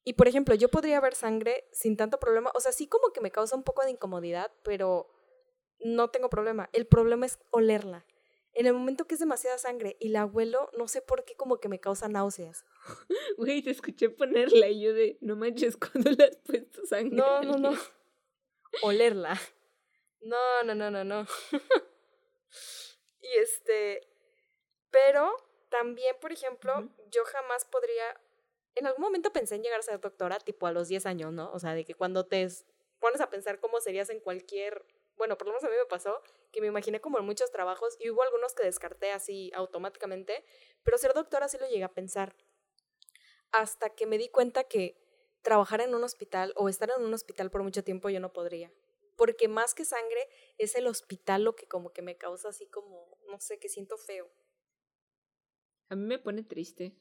Y 0.04 0.14
por 0.14 0.28
ejemplo, 0.28 0.56
yo 0.56 0.70
podría 0.70 1.00
ver 1.02 1.16
sangre 1.16 1.68
sin 1.72 1.98
tanto 1.98 2.20
problema. 2.20 2.52
O 2.56 2.60
sea, 2.60 2.72
sí 2.72 2.88
como 2.88 3.12
que 3.12 3.22
me 3.22 3.32
causa 3.32 3.56
un 3.56 3.64
poco 3.64 3.84
de 3.84 3.92
incomodidad, 3.92 4.52
pero 4.64 5.12
no 5.80 6.10
tengo 6.10 6.30
problema. 6.30 6.70
El 6.74 6.88
problema 6.88 7.26
es 7.26 7.40
olerla. 7.52 8.06
En 8.54 8.66
el 8.66 8.74
momento 8.74 9.06
que 9.06 9.14
es 9.14 9.20
demasiada 9.20 9.58
sangre 9.58 9.96
y 10.00 10.10
la 10.10 10.26
huelo, 10.26 10.70
no 10.78 10.88
sé 10.88 11.02
por 11.02 11.24
qué 11.24 11.36
como 11.36 11.60
que 11.60 11.70
me 11.70 11.80
causa 11.80 12.08
náuseas. 12.08 12.66
Güey, 13.38 13.62
te 13.62 13.70
escuché 13.70 14.10
ponerla 14.10 14.68
y 14.68 14.82
yo 14.82 14.94
de, 14.94 15.18
no 15.22 15.36
manches, 15.36 15.78
cuando 15.78 16.12
le 16.12 16.24
has 16.26 16.38
puesto 16.38 16.86
sangre? 16.86 17.16
No, 17.16 17.42
no, 17.42 17.58
no. 17.58 17.70
alguien?" 17.70 17.86
Olerla. 18.84 19.40
No, 20.22 20.64
no, 20.64 20.76
no, 20.76 20.92
no, 20.92 21.04
no. 21.04 21.26
y 23.22 23.40
este, 23.40 24.02
pero 24.92 25.32
también, 25.70 26.16
por 26.20 26.32
ejemplo, 26.32 26.90
yo 27.12 27.24
jamás 27.26 27.66
podría, 27.66 28.20
en 28.80 28.88
algún 28.88 29.04
momento 29.04 29.32
pensé 29.32 29.56
en 29.56 29.64
llegar 29.64 29.80
a 29.80 29.84
ser 29.84 30.00
doctora, 30.00 30.40
tipo 30.40 30.66
a 30.66 30.72
los 30.72 30.88
10 30.88 31.06
años, 31.06 31.34
¿no? 31.34 31.52
O 31.52 31.60
sea, 31.60 31.74
de 31.74 31.84
que 31.84 31.94
cuando 31.94 32.26
te 32.26 32.48
pones 33.00 33.22
a 33.22 33.30
pensar 33.30 33.60
cómo 33.60 33.80
serías 33.82 34.10
en 34.10 34.22
cualquier, 34.22 34.86
bueno, 35.18 35.38
por 35.38 35.48
lo 35.48 35.54
menos 35.54 35.64
a 35.66 35.70
mí 35.70 35.76
me 35.78 35.86
pasó, 35.86 36.22
que 36.52 36.62
me 36.62 36.68
imaginé 36.68 37.02
como 37.02 37.20
en 37.20 37.26
muchos 37.26 37.52
trabajos 37.52 37.98
y 38.00 38.10
hubo 38.10 38.24
algunos 38.24 38.54
que 38.56 38.64
descarté 38.64 39.12
así 39.12 39.52
automáticamente, 39.54 40.46
pero 40.84 40.98
ser 40.98 41.14
doctora 41.14 41.50
sí 41.50 41.58
lo 41.60 41.68
llegué 41.68 41.84
a 41.84 41.94
pensar. 41.94 42.36
Hasta 43.52 43.90
que 43.96 44.06
me 44.06 44.18
di 44.18 44.30
cuenta 44.30 44.64
que 44.64 44.98
trabajar 45.42 45.82
en 45.82 45.94
un 45.94 46.04
hospital 46.04 46.54
o 46.56 46.70
estar 46.70 46.90
en 46.96 47.04
un 47.04 47.14
hospital 47.14 47.52
por 47.52 47.64
mucho 47.64 47.84
tiempo 47.84 48.10
yo 48.10 48.20
no 48.20 48.32
podría. 48.32 48.72
Porque 49.18 49.50
más 49.50 49.76
que 49.76 49.84
sangre 49.84 50.30
es 50.58 50.76
el 50.76 50.88
hospital 50.88 51.44
lo 51.44 51.56
que 51.56 51.68
como 51.68 51.92
que 51.92 52.02
me 52.02 52.18
causa 52.18 52.50
así 52.50 52.68
como, 52.68 53.18
no 53.28 53.42
sé, 53.42 53.60
que 53.60 53.68
siento 53.68 53.98
feo. 53.98 54.32
A 55.90 55.96
mí 55.96 56.06
me 56.06 56.20
pone 56.20 56.44
triste. 56.44 56.96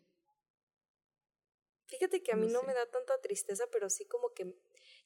Fíjate 1.89 2.23
que 2.23 2.33
a 2.33 2.37
mí 2.37 2.47
No 2.47 2.53
no, 2.53 2.61
sé. 2.61 2.67
me 2.67 2.75
da 2.75 2.87
tanta 2.87 3.19
tristeza, 3.21 3.65
pero 3.73 3.89
sí 3.91 4.05
como 4.07 4.33
que 4.35 4.55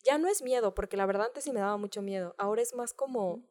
ya 0.05 0.18
no 0.18 0.29
es 0.29 0.42
miedo, 0.42 0.75
porque 0.75 0.97
la 0.97 1.07
verdad 1.07 1.27
antes 1.27 1.45
sí 1.45 1.53
me 1.53 1.61
daba 1.61 1.77
mucho 1.77 2.03
miedo. 2.03 2.35
Ahora 2.38 2.61
es 2.62 2.75
más 2.75 2.92
como, 2.92 3.49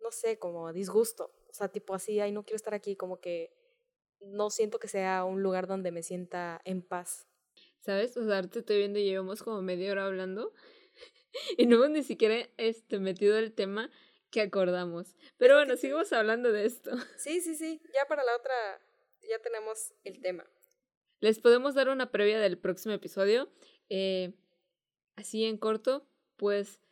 no 0.00 0.10
sé, 0.10 0.38
como 0.38 0.72
disgusto. 0.72 1.32
O 1.48 1.52
sea, 1.54 1.68
tipo 1.68 1.94
así, 1.94 2.18
ay, 2.20 2.32
no 2.32 2.44
quiero 2.44 2.56
estar 2.56 2.74
aquí, 2.74 2.96
como 2.96 3.20
que 3.20 3.52
no 4.20 4.50
siento 4.50 4.78
que 4.78 4.88
sea 4.88 5.24
un 5.24 5.42
lugar 5.42 5.66
donde 5.66 5.92
me 5.92 6.02
sienta 6.02 6.60
en 6.64 6.82
paz. 6.82 7.26
¿Sabes? 7.80 8.16
O 8.16 8.24
sea, 8.24 8.36
ahorita 8.36 8.60
estoy 8.60 8.78
viendo 8.78 8.98
y 8.98 9.04
llevamos 9.04 9.42
como 9.42 9.60
media 9.62 9.92
hora 9.92 10.06
hablando 10.06 10.52
y 11.58 11.66
no 11.66 11.76
hemos 11.76 11.90
ni 11.90 12.02
siquiera 12.02 12.48
este, 12.56 12.98
metido 12.98 13.38
el 13.38 13.52
tema 13.54 13.90
que 14.30 14.40
acordamos. 14.40 15.14
Pero 15.36 15.54
bueno, 15.54 15.76
sigamos 15.76 16.12
hablando 16.12 16.50
de 16.50 16.64
esto. 16.64 16.90
Sí, 17.18 17.40
sí, 17.40 17.54
sí, 17.54 17.80
ya 17.92 18.06
para 18.08 18.24
la 18.24 18.34
otra 18.36 18.54
ya 19.28 19.38
tenemos 19.40 19.92
el 20.02 20.20
tema. 20.20 20.44
Les 21.24 21.38
podemos 21.38 21.74
dar 21.74 21.88
una 21.88 22.10
previa 22.10 22.38
del 22.38 22.58
próximo 22.58 22.92
episodio. 22.92 23.48
Eh, 23.88 24.34
así 25.16 25.44
en 25.44 25.56
corto, 25.56 26.06
pues 26.36 26.82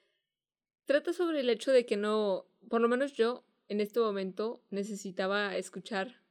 trata 0.86 1.12
sobre 1.12 1.40
el 1.40 1.50
hecho 1.50 1.70
de 1.70 1.84
que 1.84 1.98
no, 1.98 2.46
por 2.70 2.80
lo 2.80 2.88
menos 2.88 3.12
yo 3.12 3.44
en 3.68 3.82
este 3.82 4.00
momento 4.00 4.64
necesitaba 4.70 5.54
escuchar, 5.58 6.22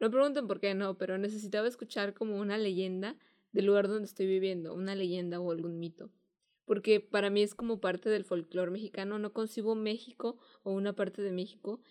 no 0.00 0.10
pregunten 0.10 0.46
por 0.46 0.60
qué 0.60 0.74
no, 0.74 0.96
pero 0.96 1.18
necesitaba 1.18 1.68
escuchar 1.68 2.14
como 2.14 2.38
una 2.38 2.56
leyenda 2.56 3.18
del 3.52 3.66
lugar 3.66 3.86
donde 3.86 4.06
estoy 4.06 4.26
viviendo, 4.26 4.72
una 4.72 4.94
leyenda 4.94 5.38
o 5.38 5.52
algún 5.52 5.78
mito. 5.78 6.10
Porque 6.64 7.00
para 7.00 7.28
mí 7.28 7.42
es 7.42 7.54
como 7.54 7.82
parte 7.82 8.08
del 8.08 8.24
folclore 8.24 8.70
mexicano. 8.70 9.18
No 9.18 9.34
concibo 9.34 9.74
México 9.74 10.38
o 10.62 10.72
una 10.72 10.94
parte 10.94 11.20
de 11.20 11.32
México 11.32 11.82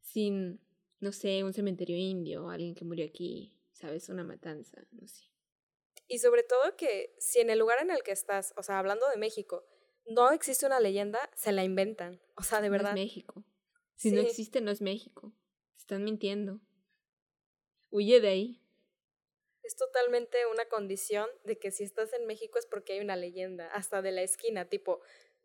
sin, 0.00 0.58
no 1.00 1.12
sé, 1.12 1.44
un 1.44 1.52
cementerio 1.52 1.98
indio, 1.98 2.48
alguien 2.48 2.74
que 2.74 2.86
murió 2.86 3.04
aquí, 3.04 3.55
¿sabes? 3.76 4.08
Una 4.08 4.24
matanza, 4.24 4.82
no 4.92 5.06
sé. 5.06 5.24
Y 6.08 6.18
sobre 6.18 6.42
todo 6.42 6.76
que 6.76 7.14
si 7.18 7.40
en 7.40 7.50
el 7.50 7.58
lugar 7.58 7.78
en 7.80 7.90
el 7.90 8.02
que 8.02 8.12
estás, 8.12 8.54
o 8.56 8.62
sea, 8.62 8.78
hablando 8.78 9.08
de 9.08 9.16
México, 9.16 9.66
no 10.06 10.30
existe 10.30 10.66
una 10.66 10.80
leyenda, 10.80 11.30
se 11.34 11.52
la 11.52 11.64
inventan. 11.64 12.20
O 12.36 12.42
sea, 12.42 12.60
de 12.60 12.70
verdad. 12.70 12.92
No 12.92 13.00
es 13.00 13.04
México. 13.04 13.44
Si 13.96 14.12
no 14.12 14.20
existe, 14.20 14.60
no 14.60 14.70
es 14.70 14.80
México. 14.80 15.32
Están 15.76 16.04
mintiendo. 16.04 16.60
Huye 17.90 18.20
de 18.20 18.28
ahí. 18.28 18.62
Es 19.62 19.76
totalmente 19.76 20.46
una 20.46 20.66
condición 20.68 21.28
de 21.44 21.58
que 21.58 21.70
si 21.70 21.82
estás 21.82 22.12
en 22.12 22.26
México 22.26 22.58
es 22.58 22.66
porque 22.66 22.94
hay 22.94 23.00
una 23.00 23.16
leyenda, 23.16 23.68
hasta 23.72 24.00
de 24.00 24.12
la 24.12 24.22
esquina, 24.22 24.68
tipo, 24.68 25.00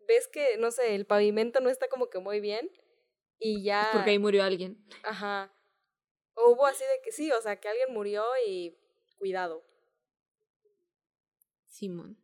ves 0.08 0.28
que, 0.28 0.58
no 0.58 0.70
sé, 0.70 0.94
el 0.94 1.06
pavimento 1.06 1.60
no 1.60 1.70
está 1.70 1.88
como 1.88 2.10
que 2.10 2.20
muy 2.20 2.40
bien 2.40 2.70
y 3.40 3.64
ya... 3.64 3.84
Es 3.84 3.88
porque 3.94 4.12
ahí 4.12 4.20
murió 4.20 4.44
alguien. 4.44 4.86
Ajá. 5.04 5.52
O 6.44 6.52
hubo 6.52 6.66
así 6.66 6.84
de 6.84 7.02
que 7.04 7.12
sí, 7.12 7.32
o 7.32 7.42
sea, 7.42 7.60
que 7.60 7.68
alguien 7.68 7.94
murió 7.94 8.24
y 8.48 8.78
cuidado. 9.18 9.64
Simón. 11.68 12.18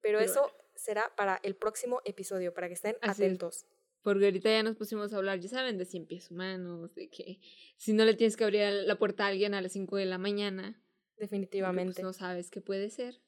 Pero, 0.00 0.20
eso 0.20 0.50
será 0.74 1.14
para 1.14 1.40
el 1.42 1.56
próximo 1.56 2.00
episodio, 2.04 2.54
para 2.54 2.68
que 2.68 2.74
estén 2.74 2.96
atentos. 3.02 3.66
Porque 4.02 4.24
ahorita 4.24 4.48
ya 4.50 4.62
nos 4.62 4.76
pusimos 4.76 5.12
a 5.12 5.18
hablar, 5.18 5.40
ya 5.40 5.48
saben, 5.48 5.76
de 5.76 5.84
cien 5.84 6.06
pies 6.06 6.30
humanos, 6.30 6.94
de 6.94 7.10
que 7.10 7.40
si 7.76 7.92
no 7.92 8.04
le 8.04 8.14
tienes 8.14 8.36
que 8.36 8.44
abrir 8.44 8.72
la 8.86 8.98
puerta 8.98 9.24
a 9.24 9.28
alguien 9.28 9.52
a 9.52 9.60
las 9.60 9.72
5 9.72 9.96
de 9.96 10.06
la 10.06 10.16
mañana. 10.16 10.82
Pues, 11.16 11.30
Definitivamente. 11.30 12.02
no 12.02 12.14
sabes 12.14 12.50
qué 12.50 12.62
puede 12.62 12.88
ser. 12.88 13.20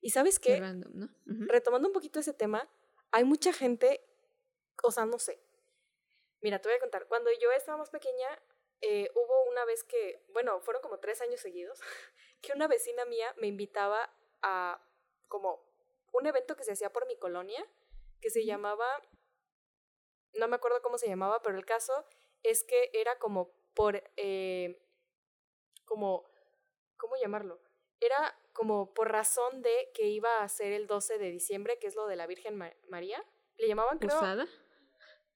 Y 0.00 0.10
sabes 0.10 0.40
qué? 0.40 0.60
Retomando 1.26 1.88
un 1.88 1.94
poquito 1.94 2.18
ese 2.18 2.32
tema, 2.32 2.68
hay 3.12 3.24
mucha 3.24 3.52
gente, 3.52 4.00
o 4.82 4.90
sea, 4.90 5.06
no 5.06 5.18
sé. 5.18 5.40
Mira, 6.40 6.60
te 6.60 6.68
voy 6.68 6.76
a 6.76 6.80
contar. 6.80 7.06
Cuando 7.06 7.30
yo 7.40 7.50
estaba 7.52 7.78
más 7.78 7.90
pequeña, 7.90 8.28
eh, 8.80 9.10
hubo 9.14 9.44
una 9.50 9.64
vez 9.64 9.84
que, 9.84 10.24
bueno, 10.28 10.60
fueron 10.60 10.82
como 10.82 11.00
tres 11.00 11.20
años 11.20 11.40
seguidos, 11.40 11.80
que 12.42 12.52
una 12.52 12.68
vecina 12.68 13.04
mía 13.04 13.34
me 13.36 13.48
invitaba 13.48 14.10
a 14.42 14.80
como 15.26 15.66
un 16.12 16.26
evento 16.26 16.56
que 16.56 16.64
se 16.64 16.72
hacía 16.72 16.92
por 16.92 17.06
mi 17.06 17.16
colonia 17.16 17.66
que 18.20 18.30
se 18.30 18.44
llamaba, 18.44 18.86
no 20.34 20.48
me 20.48 20.56
acuerdo 20.56 20.82
cómo 20.82 20.98
se 20.98 21.08
llamaba, 21.08 21.40
pero 21.42 21.56
el 21.56 21.64
caso 21.64 22.04
es 22.42 22.64
que 22.64 22.90
era 22.92 23.18
como 23.18 23.52
por, 23.74 24.02
eh, 24.16 24.80
como, 25.84 26.24
¿cómo 26.96 27.16
llamarlo? 27.16 27.60
Era 28.00 28.36
como 28.52 28.92
por 28.94 29.10
razón 29.10 29.62
de 29.62 29.90
que 29.94 30.06
iba 30.06 30.42
a 30.42 30.48
ser 30.48 30.72
el 30.72 30.86
12 30.86 31.18
de 31.18 31.30
diciembre, 31.30 31.78
que 31.78 31.86
es 31.86 31.94
lo 31.94 32.06
de 32.06 32.16
la 32.16 32.26
Virgen 32.26 32.56
María. 32.88 33.24
Le 33.56 33.68
llamaban, 33.68 33.98
creo. 33.98 34.16
¿Posada? 34.16 34.46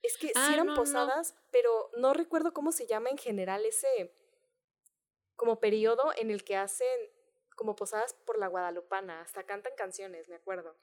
Es 0.03 0.17
que 0.17 0.29
sí 0.29 0.33
ah, 0.37 0.53
eran 0.53 0.75
posadas, 0.75 1.35
pero 1.51 1.91
no 1.97 2.13
recuerdo 2.13 2.53
cómo 2.53 2.73
se 2.73 2.87
llama 2.87 3.11
en 3.11 3.19
general 3.19 3.65
ese 3.65 4.13
como 5.37 5.61
periodo 5.61 6.13
en 6.17 6.31
el 6.31 6.45
que 6.45 6.57
hacen 6.57 6.87
como 7.57 7.77
posadas 7.77 8.15
por 8.15 8.39
la 8.39 8.49
Guadalupana, 8.49 9.21
hasta 9.21 9.45
cantan 9.45 9.73
canciones, 9.77 10.29
me 10.29 10.35
acuerdo. 10.35 10.77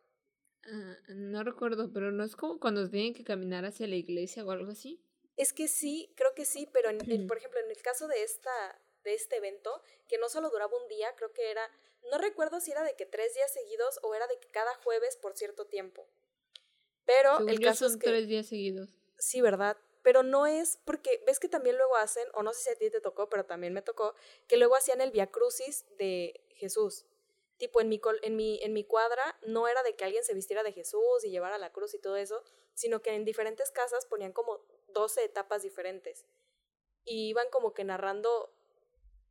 Ah, 0.63 0.97
no 1.09 1.43
recuerdo, 1.43 1.91
pero 1.91 2.11
no 2.11 2.23
es 2.23 2.35
como 2.35 2.59
cuando 2.59 2.89
tienen 2.89 3.13
que 3.13 3.23
caminar 3.23 3.65
hacia 3.65 3.87
la 3.87 3.95
iglesia 3.95 4.45
o 4.45 4.51
algo 4.51 4.71
así. 4.71 5.03
Es 5.35 5.53
que 5.53 5.67
sí, 5.67 6.13
creo 6.15 6.33
que 6.35 6.45
sí, 6.45 6.69
pero 6.71 6.89
en, 6.89 7.27
por 7.27 7.37
ejemplo, 7.37 7.59
en 7.59 7.71
el 7.71 7.81
caso 7.81 8.07
de 8.07 8.23
esta 8.23 8.51
de 9.03 9.13
este 9.13 9.37
evento, 9.37 9.81
que 10.07 10.17
no 10.17 10.29
solo 10.29 10.49
duraba 10.49 10.75
un 10.75 10.87
día, 10.89 11.15
creo 11.15 11.31
que 11.31 11.49
era, 11.49 11.61
no 12.11 12.17
recuerdo 12.17 12.59
si 12.59 12.71
era 12.71 12.83
de 12.83 12.95
que 12.95 13.05
tres 13.05 13.33
días 13.33 13.51
seguidos 13.53 13.99
o 14.03 14.13
era 14.13 14.27
de 14.27 14.37
que 14.39 14.49
cada 14.49 14.73
jueves 14.75 15.15
por 15.17 15.37
cierto 15.37 15.65
tiempo. 15.67 16.07
Pero 17.05 17.47
el 17.47 17.59
caso 17.59 17.85
es 17.85 17.97
que 17.97 18.07
tres 18.07 18.27
días 18.27 18.47
seguidos. 18.47 18.89
Sí, 19.19 19.41
verdad. 19.41 19.77
Pero 20.01 20.23
no 20.23 20.47
es 20.47 20.79
porque 20.85 21.21
ves 21.27 21.39
que 21.39 21.49
también 21.49 21.77
luego 21.77 21.95
hacen, 21.97 22.25
o 22.33 22.41
no 22.41 22.53
sé 22.53 22.63
si 22.63 22.69
a 22.69 22.75
ti 22.75 22.89
te 22.89 23.01
tocó, 23.01 23.29
pero 23.29 23.45
también 23.45 23.73
me 23.73 23.81
tocó, 23.81 24.15
que 24.47 24.57
luego 24.57 24.75
hacían 24.75 25.01
el 25.01 25.11
Via 25.11 25.27
Crucis 25.27 25.85
de 25.97 26.41
Jesús 26.55 27.05
tipo 27.59 27.81
en 27.81 27.89
mi, 27.89 28.01
en, 28.23 28.35
mi, 28.35 28.59
en 28.63 28.73
mi 28.73 28.83
cuadra 28.83 29.37
no 29.45 29.67
era 29.67 29.83
de 29.83 29.95
que 29.95 30.05
alguien 30.05 30.23
se 30.23 30.33
vistiera 30.33 30.63
de 30.63 30.71
Jesús 30.71 31.23
y 31.23 31.29
llevara 31.29 31.59
la 31.59 31.71
cruz 31.71 31.93
y 31.93 31.99
todo 31.99 32.15
eso, 32.15 32.41
sino 32.73 33.01
que 33.01 33.13
en 33.13 33.25
diferentes 33.25 33.69
casas 33.69 34.07
ponían 34.07 34.31
como 34.31 34.61
12 34.87 35.25
etapas 35.25 35.61
diferentes. 35.61 36.25
Y 37.03 37.27
iban 37.27 37.49
como 37.51 37.73
que 37.73 37.83
narrando, 37.83 38.51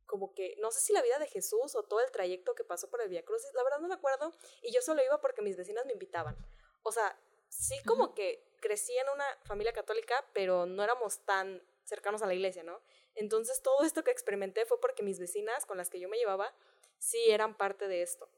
como 0.05 0.33
que, 0.33 0.55
no 0.59 0.71
sé 0.71 0.79
si 0.79 0.93
la 0.93 1.01
vida 1.01 1.17
de 1.17 1.27
Jesús 1.27 1.75
o 1.75 1.83
todo 1.83 2.01
el 2.01 2.11
trayecto 2.11 2.53
que 2.53 2.63
pasó 2.63 2.89
por 2.89 3.01
el 3.01 3.09
Via 3.09 3.25
Crucis, 3.25 3.53
la 3.55 3.63
verdad 3.63 3.79
no 3.79 3.87
me 3.87 3.95
acuerdo, 3.95 4.31
y 4.61 4.71
yo 4.71 4.81
solo 4.81 5.03
iba 5.03 5.19
porque 5.19 5.41
mis 5.41 5.57
vecinas 5.57 5.85
me 5.87 5.93
invitaban. 5.93 6.37
O 6.83 6.91
sea, 6.91 7.19
sí 7.49 7.75
como 7.83 8.13
que 8.13 8.47
crecí 8.59 8.95
en 8.97 9.09
una 9.09 9.25
familia 9.43 9.73
católica, 9.73 10.25
pero 10.33 10.65
no 10.65 10.83
éramos 10.83 11.25
tan 11.25 11.63
cercanos 11.83 12.21
a 12.21 12.27
la 12.27 12.33
iglesia, 12.33 12.63
¿no? 12.63 12.81
Entonces 13.15 13.61
todo 13.61 13.83
esto 13.83 14.03
que 14.03 14.11
experimenté 14.11 14.65
fue 14.65 14.79
porque 14.79 15.03
mis 15.03 15.19
vecinas 15.19 15.65
con 15.65 15.77
las 15.77 15.89
que 15.89 15.99
yo 15.99 16.07
me 16.07 16.17
llevaba 16.17 16.53
sí 16.99 17.19
eran 17.29 17.57
parte 17.57 17.87
de 17.87 18.01
esto. 18.01 18.29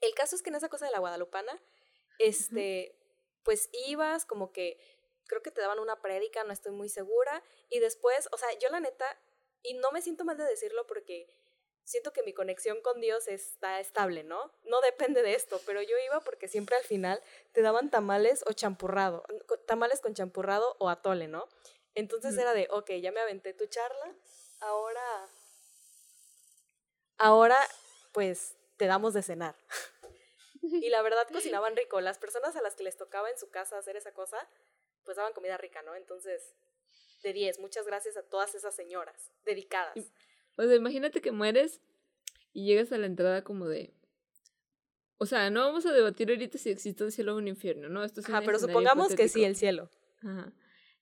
El 0.00 0.14
caso 0.14 0.36
es 0.36 0.42
que 0.42 0.50
en 0.50 0.56
esa 0.56 0.68
cosa 0.68 0.86
de 0.86 0.92
la 0.92 1.00
guadalupana, 1.00 1.60
este, 2.18 2.94
pues 3.42 3.68
ibas 3.72 4.24
como 4.24 4.52
que, 4.52 4.78
creo 5.26 5.42
que 5.42 5.50
te 5.50 5.60
daban 5.60 5.78
una 5.78 6.00
prédica, 6.00 6.44
no 6.44 6.52
estoy 6.52 6.72
muy 6.72 6.88
segura, 6.88 7.42
y 7.68 7.80
después, 7.80 8.28
o 8.32 8.38
sea, 8.38 8.48
yo 8.58 8.68
la 8.68 8.80
neta, 8.80 9.20
y 9.62 9.74
no 9.74 9.90
me 9.90 10.02
siento 10.02 10.24
mal 10.24 10.36
de 10.36 10.44
decirlo 10.44 10.86
porque 10.86 11.26
siento 11.88 12.12
que 12.12 12.22
mi 12.22 12.34
conexión 12.34 12.82
con 12.82 13.00
Dios 13.00 13.28
está 13.28 13.80
estable, 13.80 14.22
¿no? 14.22 14.52
No 14.64 14.80
depende 14.82 15.22
de 15.22 15.34
esto, 15.34 15.58
pero 15.64 15.80
yo 15.80 15.96
iba 16.04 16.20
porque 16.20 16.46
siempre 16.46 16.76
al 16.76 16.84
final 16.84 17.22
te 17.52 17.62
daban 17.62 17.90
tamales 17.90 18.44
o 18.46 18.52
champurrado, 18.52 19.24
tamales 19.66 20.00
con 20.00 20.12
champurrado 20.12 20.76
o 20.78 20.90
atole, 20.90 21.28
¿no? 21.28 21.48
Entonces 21.94 22.36
era 22.36 22.52
de, 22.52 22.68
ok, 22.70 22.90
ya 23.00 23.10
me 23.10 23.20
aventé 23.20 23.54
tu 23.54 23.66
charla, 23.66 24.14
ahora 24.60 25.30
ahora 27.16 27.58
pues 28.12 28.54
te 28.76 28.86
damos 28.86 29.14
de 29.14 29.22
cenar. 29.22 29.56
y 30.62 30.90
la 30.90 31.00
verdad 31.00 31.26
cocinaban 31.32 31.74
rico. 31.74 32.02
Las 32.02 32.18
personas 32.18 32.54
a 32.54 32.60
las 32.60 32.76
que 32.76 32.84
les 32.84 32.98
tocaba 32.98 33.30
en 33.30 33.38
su 33.38 33.50
casa 33.50 33.78
hacer 33.78 33.96
esa 33.96 34.12
cosa, 34.12 34.46
pues 35.04 35.16
daban 35.16 35.32
comida 35.32 35.56
rica, 35.56 35.80
¿no? 35.80 35.94
Entonces, 35.94 36.54
de 37.22 37.32
10, 37.32 37.60
muchas 37.60 37.86
gracias 37.86 38.18
a 38.18 38.22
todas 38.22 38.54
esas 38.54 38.74
señoras 38.74 39.32
dedicadas. 39.44 39.96
O 40.58 40.64
sea, 40.64 40.74
imagínate 40.74 41.20
que 41.20 41.30
mueres 41.30 41.80
y 42.52 42.66
llegas 42.66 42.90
a 42.92 42.98
la 42.98 43.06
entrada 43.06 43.44
como 43.44 43.68
de... 43.68 43.94
O 45.16 45.24
sea, 45.24 45.50
no 45.50 45.60
vamos 45.60 45.86
a 45.86 45.92
debatir 45.92 46.30
ahorita 46.30 46.58
si 46.58 46.70
existe 46.70 47.04
un 47.04 47.12
cielo 47.12 47.34
o 47.34 47.38
un 47.38 47.46
infierno, 47.46 47.88
¿no? 47.88 48.04
Esto 48.04 48.20
es 48.20 48.28
Ajá, 48.28 48.42
pero 48.44 48.58
supongamos 48.58 49.14
que 49.14 49.28
sí, 49.28 49.44
el 49.44 49.54
cielo. 49.54 49.88
Ajá. 50.20 50.52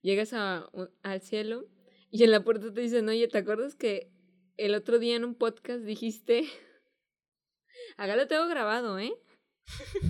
Llegas 0.02 0.34
a, 0.34 0.70
al 1.02 1.20
cielo 1.22 1.66
y 2.10 2.24
en 2.24 2.30
la 2.30 2.44
puerta 2.44 2.72
te 2.72 2.80
dicen, 2.82 3.08
oye, 3.08 3.28
¿te 3.28 3.38
acuerdas 3.38 3.74
que 3.74 4.12
el 4.58 4.74
otro 4.74 4.98
día 4.98 5.16
en 5.16 5.24
un 5.24 5.34
podcast 5.34 5.84
dijiste, 5.84 6.44
acá 7.96 8.14
lo 8.14 8.26
tengo 8.26 8.46
grabado, 8.48 8.98
¿eh? 8.98 9.14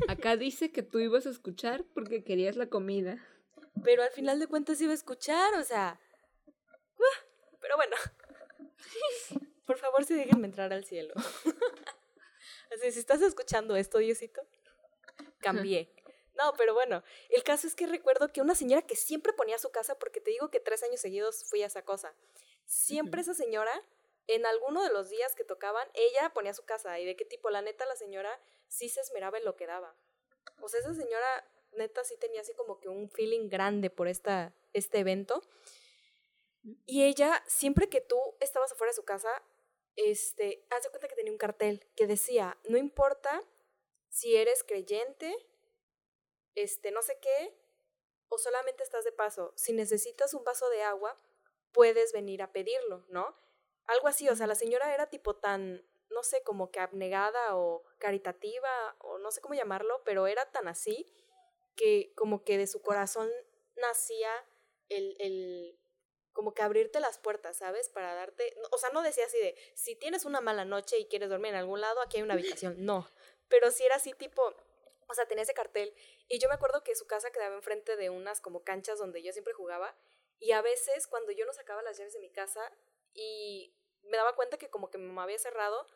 Acá 0.09 0.37
dice 0.37 0.73
que 0.73 0.83
tú 0.83 0.99
ibas 0.99 1.27
a 1.27 1.31
escuchar 1.31 1.85
porque 1.95 2.25
querías 2.25 2.57
la 2.57 2.69
comida. 2.69 3.25
Pero 3.85 4.03
al 4.03 4.11
final 4.11 4.41
de 4.41 4.49
cuentas 4.49 4.81
iba 4.81 4.91
a 4.91 4.97
escuchar, 4.97 5.55
o 5.55 5.63
sea... 5.63 6.01
Pero 7.61 7.77
bueno. 7.77 7.97
Por 9.67 9.79
favor, 9.79 10.05
sí 10.05 10.15
déjenme 10.15 10.47
entrar 10.47 10.73
al 10.73 10.85
cielo. 10.85 11.15
Así, 12.73 12.93
si 12.93 12.99
estás 12.99 13.23
escuchando 13.23 13.77
esto, 13.77 13.99
Diosito, 13.99 14.43
cambié. 15.41 15.93
No, 16.35 16.53
pero 16.57 16.75
bueno, 16.75 17.03
el 17.31 17.43
caso 17.43 17.67
es 17.67 17.75
que 17.75 17.87
recuerdo 17.87 18.33
que 18.33 18.43
una 18.43 18.55
señora 18.55 18.83
que 18.83 18.97
siempre 18.97 19.33
ponía 19.33 19.59
su 19.59 19.71
casa, 19.71 19.99
porque 19.99 20.21
te 20.21 20.31
digo 20.31 20.51
que 20.51 20.61
tres 20.61 20.83
años 20.83 21.01
seguidos 21.01 21.45
fui 21.49 21.63
a 21.63 21.67
esa 21.67 21.83
cosa, 21.83 22.15
siempre 22.67 23.23
esa 23.23 23.35
señora 23.35 23.73
en 24.29 24.45
alguno 24.45 24.83
de 24.83 24.91
los 24.91 25.09
días 25.09 25.35
que 25.35 25.45
tocaban, 25.45 25.89
ella 25.95 26.31
ponía 26.35 26.53
su 26.53 26.65
casa. 26.65 26.99
¿Y 26.99 27.05
de 27.05 27.17
qué 27.17 27.25
tipo? 27.25 27.51
La 27.51 27.63
neta, 27.63 27.87
la 27.87 27.97
señora 27.97 28.41
sí 28.69 28.89
se 28.89 29.01
esmeraba 29.01 29.39
en 29.39 29.45
lo 29.45 29.57
que 29.57 29.67
daba. 29.67 29.95
O 30.61 30.69
sea, 30.69 30.81
esa 30.81 30.95
señora 30.95 31.49
neta 31.73 32.05
sí 32.05 32.17
tenía 32.19 32.41
así 32.41 32.53
como 32.55 32.81
que 32.81 32.89
un 32.89 33.09
feeling 33.09 33.49
grande 33.49 33.91
por 33.91 34.09
esta, 34.09 34.53
este 34.73 34.99
evento. 34.99 35.43
Y 36.85 37.05
ella, 37.05 37.45
siempre 37.47 37.89
que 37.89 38.01
tú 38.01 38.19
estabas 38.41 38.73
afuera 38.73 38.91
de 38.91 38.97
su 38.97 39.05
casa, 39.05 39.43
este, 39.95 40.67
haz 40.71 40.83
de 40.83 40.91
cuenta 40.91 41.09
que 41.09 41.15
tenía 41.15 41.33
un 41.33 41.39
cartel 41.39 41.87
que 41.95 42.07
decía, 42.07 42.59
no 42.65 42.77
importa 42.77 43.43
si 44.09 44.37
eres 44.37 44.65
creyente, 44.65 45.37
este, 46.55 46.91
no 46.91 47.03
sé 47.03 47.19
qué, 47.21 47.57
o 48.29 48.39
solamente 48.39 48.83
estás 48.83 49.05
de 49.05 49.13
paso, 49.13 49.53
si 49.57 49.73
necesitas 49.73 50.35
un 50.35 50.43
vaso 50.43 50.69
de 50.71 50.83
agua, 50.83 51.21
puedes 51.73 52.13
venir 52.13 52.43
a 52.43 52.53
pedirlo, 52.53 53.05
¿no? 53.09 53.37
Algo 53.87 54.09
así, 54.09 54.29
o 54.29 54.35
sea, 54.35 54.47
la 54.47 54.55
señora 54.57 54.93
era 54.93 55.09
tipo 55.09 55.37
tan, 55.37 55.87
no 56.11 56.23
sé, 56.25 56.43
como 56.43 56.71
que 56.71 56.81
abnegada 56.81 57.57
o 57.57 57.85
caritativa, 57.99 58.97
o 59.01 59.19
no 59.19 59.31
sé 59.31 59.41
cómo 59.41 59.55
llamarlo, 59.55 60.03
pero 60.05 60.27
era 60.27 60.51
tan 60.51 60.67
así 60.67 61.07
que 61.77 62.13
como 62.17 62.43
que 62.43 62.59
de 62.59 62.67
su 62.67 62.83
corazón 62.83 63.31
nacía 63.77 64.31
el, 64.89 65.17
el 65.21 65.79
como 66.37 66.53
que 66.53 66.61
abrirte 66.61 67.01
las 67.01 67.17
puertas, 67.17 67.57
¿sabes? 67.57 67.89
Para 67.89 68.15
darte, 68.15 68.55
o 68.71 68.77
sea, 68.77 68.91
no 68.91 69.01
decía 69.01 69.25
así 69.25 69.39
de, 69.39 69.57
si 69.75 69.97
tienes 69.97 70.27
una 70.27 70.43
mala 70.43 70.67
noche 70.67 70.99
y 70.99 71.07
quieres 71.07 71.31
dormir 71.31 71.53
en 71.53 71.57
algún 71.57 71.81
lado, 71.81 72.03
aquí 72.03 72.19
hay 72.19 72.23
una 72.23 72.35
habitación, 72.35 72.75
no, 72.85 73.11
pero 73.49 73.71
si 73.71 73.87
era 73.87 73.97
así 73.97 74.13
tipo, 74.13 74.55
o 75.09 75.15
sea, 75.15 75.27
tenía 75.27 75.45
ese 75.45 75.55
cartel 75.55 75.95
y 76.29 76.39
yo 76.39 76.51
me 76.51 76.55
acuerdo 76.55 76.85
que 76.85 76.95
su 76.95 77.07
casa 77.07 77.31
quedaba 77.31 77.55
enfrente 77.55 77.97
de 77.97 78.11
unas 78.11 78.43
como 78.43 78.65
canchas 78.65 78.99
donde 78.99 79.23
yo 79.23 79.33
siempre 79.33 79.55
jugaba 79.55 79.97
y 80.39 80.53
a 80.53 80.61
veces 80.61 81.07
cuando 81.07 81.33
yo 81.33 81.47
no 81.47 81.55
sacaba 81.55 81.81
las 81.81 81.97
llaves 81.97 82.13
de 82.13 82.21
mi 82.21 82.31
casa 82.31 82.71
y 83.15 83.75
me 84.03 84.19
daba 84.19 84.37
cuenta 84.37 84.59
que 84.59 84.69
como 84.69 84.91
que 84.91 84.99
mi 84.99 85.07
mamá 85.07 85.23
había 85.23 85.39
cerrado, 85.39 85.87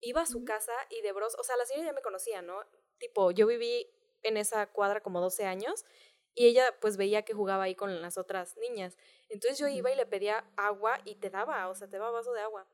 iba 0.00 0.20
a 0.20 0.26
su 0.26 0.44
casa 0.44 0.74
y 0.88 1.02
de 1.02 1.10
bros, 1.10 1.34
o 1.34 1.42
sea, 1.42 1.56
la 1.56 1.66
señora 1.66 1.88
ya 1.88 1.92
me 1.92 2.02
conocía, 2.02 2.42
¿no? 2.42 2.64
Tipo, 2.98 3.32
yo 3.32 3.48
viví 3.48 3.92
en 4.22 4.36
esa 4.36 4.68
cuadra 4.68 5.02
como 5.02 5.20
12 5.20 5.46
años 5.46 5.84
y 6.34 6.46
ella 6.46 6.74
pues 6.80 6.96
veía 6.96 7.22
que 7.22 7.34
jugaba 7.34 7.64
ahí 7.64 7.74
con 7.74 8.00
las 8.00 8.18
otras 8.18 8.56
niñas. 8.56 8.96
Entonces 9.28 9.58
yo 9.58 9.68
iba 9.68 9.90
y 9.90 9.96
le 9.96 10.06
pedía 10.06 10.44
agua 10.56 11.00
y 11.04 11.16
te 11.16 11.30
daba, 11.30 11.68
o 11.68 11.74
sea, 11.74 11.88
te 11.88 11.98
daba 11.98 12.10
vaso 12.10 12.32
de 12.32 12.40
agua. 12.40 12.66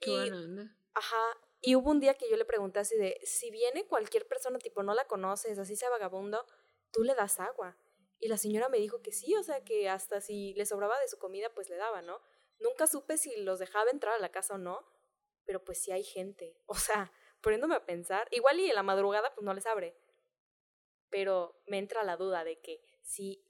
Qué 0.00 0.10
y, 0.10 0.30
buena 0.30 0.76
Ajá, 0.94 1.38
y 1.60 1.76
hubo 1.76 1.90
un 1.90 2.00
día 2.00 2.14
que 2.14 2.28
yo 2.28 2.36
le 2.36 2.44
pregunté 2.44 2.80
así 2.80 2.96
de, 2.96 3.20
si 3.22 3.50
viene 3.50 3.86
cualquier 3.86 4.26
persona, 4.26 4.58
tipo, 4.58 4.82
no 4.82 4.94
la 4.94 5.06
conoces, 5.06 5.58
así 5.58 5.76
sea 5.76 5.90
vagabundo, 5.90 6.44
tú 6.90 7.04
le 7.04 7.14
das 7.14 7.38
agua. 7.38 7.76
Y 8.18 8.28
la 8.28 8.36
señora 8.36 8.68
me 8.68 8.78
dijo 8.78 9.02
que 9.02 9.12
sí, 9.12 9.34
o 9.36 9.42
sea, 9.42 9.62
que 9.64 9.88
hasta 9.88 10.20
si 10.20 10.54
le 10.54 10.66
sobraba 10.66 10.98
de 11.00 11.08
su 11.08 11.18
comida, 11.18 11.50
pues 11.54 11.68
le 11.68 11.76
daba, 11.76 12.02
¿no? 12.02 12.20
Nunca 12.58 12.86
supe 12.86 13.16
si 13.16 13.34
los 13.36 13.58
dejaba 13.58 13.90
entrar 13.90 14.14
a 14.14 14.18
la 14.18 14.30
casa 14.30 14.54
o 14.54 14.58
no, 14.58 14.84
pero 15.44 15.64
pues 15.64 15.82
sí 15.82 15.92
hay 15.92 16.04
gente. 16.04 16.56
O 16.66 16.74
sea, 16.74 17.12
poniéndome 17.40 17.74
a 17.74 17.86
pensar, 17.86 18.28
igual 18.30 18.60
y 18.60 18.68
en 18.68 18.74
la 18.74 18.82
madrugada 18.82 19.34
pues 19.34 19.44
no 19.44 19.54
les 19.54 19.66
abre. 19.66 19.96
Pero 21.10 21.60
me 21.66 21.78
entra 21.78 22.04
la 22.04 22.16
duda 22.16 22.44
de 22.44 22.60
que 22.60 22.80
si 23.02 23.44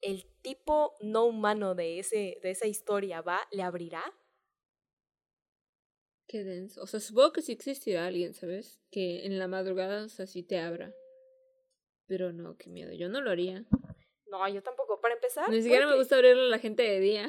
el 0.00 0.26
tipo 0.42 0.94
no 1.00 1.24
humano 1.24 1.74
de, 1.74 1.98
ese, 1.98 2.38
de 2.42 2.50
esa 2.50 2.66
historia 2.66 3.22
va, 3.22 3.40
¿le 3.50 3.62
abrirá? 3.62 4.04
Qué 6.26 6.44
denso. 6.44 6.82
O 6.82 6.86
sea, 6.86 7.00
supongo 7.00 7.32
que 7.32 7.42
sí 7.42 7.52
existirá 7.52 8.06
alguien, 8.06 8.34
¿sabes? 8.34 8.80
Que 8.90 9.26
en 9.26 9.38
la 9.38 9.48
madrugada, 9.48 10.04
o 10.04 10.08
sea, 10.08 10.26
sí 10.26 10.42
te 10.42 10.58
abra. 10.58 10.94
Pero 12.06 12.32
no, 12.32 12.56
qué 12.56 12.70
miedo. 12.70 12.92
Yo 12.92 13.08
no 13.08 13.20
lo 13.20 13.30
haría. 13.30 13.64
No, 14.26 14.48
yo 14.48 14.62
tampoco. 14.62 15.00
Para 15.00 15.14
empezar. 15.14 15.48
Ni 15.48 15.62
siquiera 15.62 15.86
me 15.86 15.96
gusta 15.96 16.16
abrirle 16.16 16.42
a 16.42 16.48
la 16.48 16.58
gente 16.58 16.82
de 16.82 17.00
día. 17.00 17.28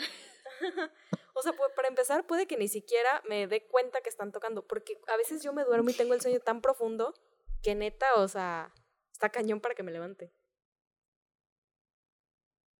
o 1.34 1.41
sea, 1.41 1.53
para 1.76 1.88
empezar, 1.88 2.26
puede 2.26 2.45
que 2.47 2.57
ni 2.57 2.68
siquiera 2.68 3.22
me 3.28 3.47
dé 3.47 3.66
cuenta 3.68 4.01
que 4.01 4.09
están 4.09 4.32
tocando. 4.32 4.66
Porque 4.66 4.99
a 5.07 5.18
veces 5.18 5.43
yo 5.43 5.53
me 5.53 5.63
duermo 5.63 5.89
y 5.89 5.93
tengo 5.93 6.13
el 6.13 6.22
sueño 6.22 6.39
tan 6.39 6.61
profundo 6.61 7.13
que 7.61 7.76
neta, 7.76 8.05
o 8.16 8.28
sea, 8.28 8.74
está 9.16 9.30
cañón 9.30 9.61
para 9.61 9.76
que 9.76 9.84
me 9.84 9.93
levante. 9.93 10.30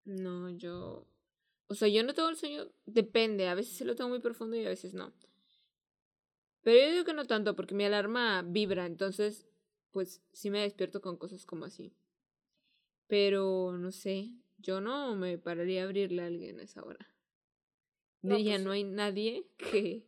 No, 0.03 0.49
yo. 0.49 1.07
O 1.67 1.75
sea, 1.75 1.88
yo 1.88 2.03
no 2.03 2.13
tengo 2.13 2.29
el 2.29 2.36
sueño. 2.36 2.67
Depende. 2.86 3.47
A 3.47 3.55
veces 3.55 3.77
sí 3.77 3.86
lo 3.86 3.95
tengo 3.95 4.09
muy 4.09 4.19
profundo 4.19 4.55
y 4.57 4.65
a 4.65 4.69
veces 4.69 4.93
no. 4.93 5.13
Pero 6.61 6.77
yo 6.77 6.91
digo 6.91 7.05
que 7.05 7.13
no 7.13 7.25
tanto, 7.25 7.55
porque 7.55 7.73
mi 7.75 7.86
alarma 7.86 8.41
vibra, 8.41 8.86
entonces, 8.86 9.47
pues 9.91 10.21
sí 10.33 10.49
me 10.49 10.61
despierto 10.61 10.99
con 10.99 11.15
cosas 11.15 11.45
como 11.45 11.65
así. 11.65 11.93
Pero 13.07 13.77
no 13.77 13.91
sé, 13.91 14.31
yo 14.57 14.81
no 14.81 15.15
me 15.15 15.38
pararía 15.38 15.83
a 15.83 15.86
abrirle 15.86 16.23
a 16.23 16.25
alguien 16.25 16.59
a 16.59 16.63
esa 16.63 16.83
hora. 16.83 17.07
No, 18.23 18.36
Diría, 18.36 18.55
pues 18.55 18.65
no 18.65 18.71
hay 18.71 18.83
nadie 18.83 19.47
que 19.57 20.05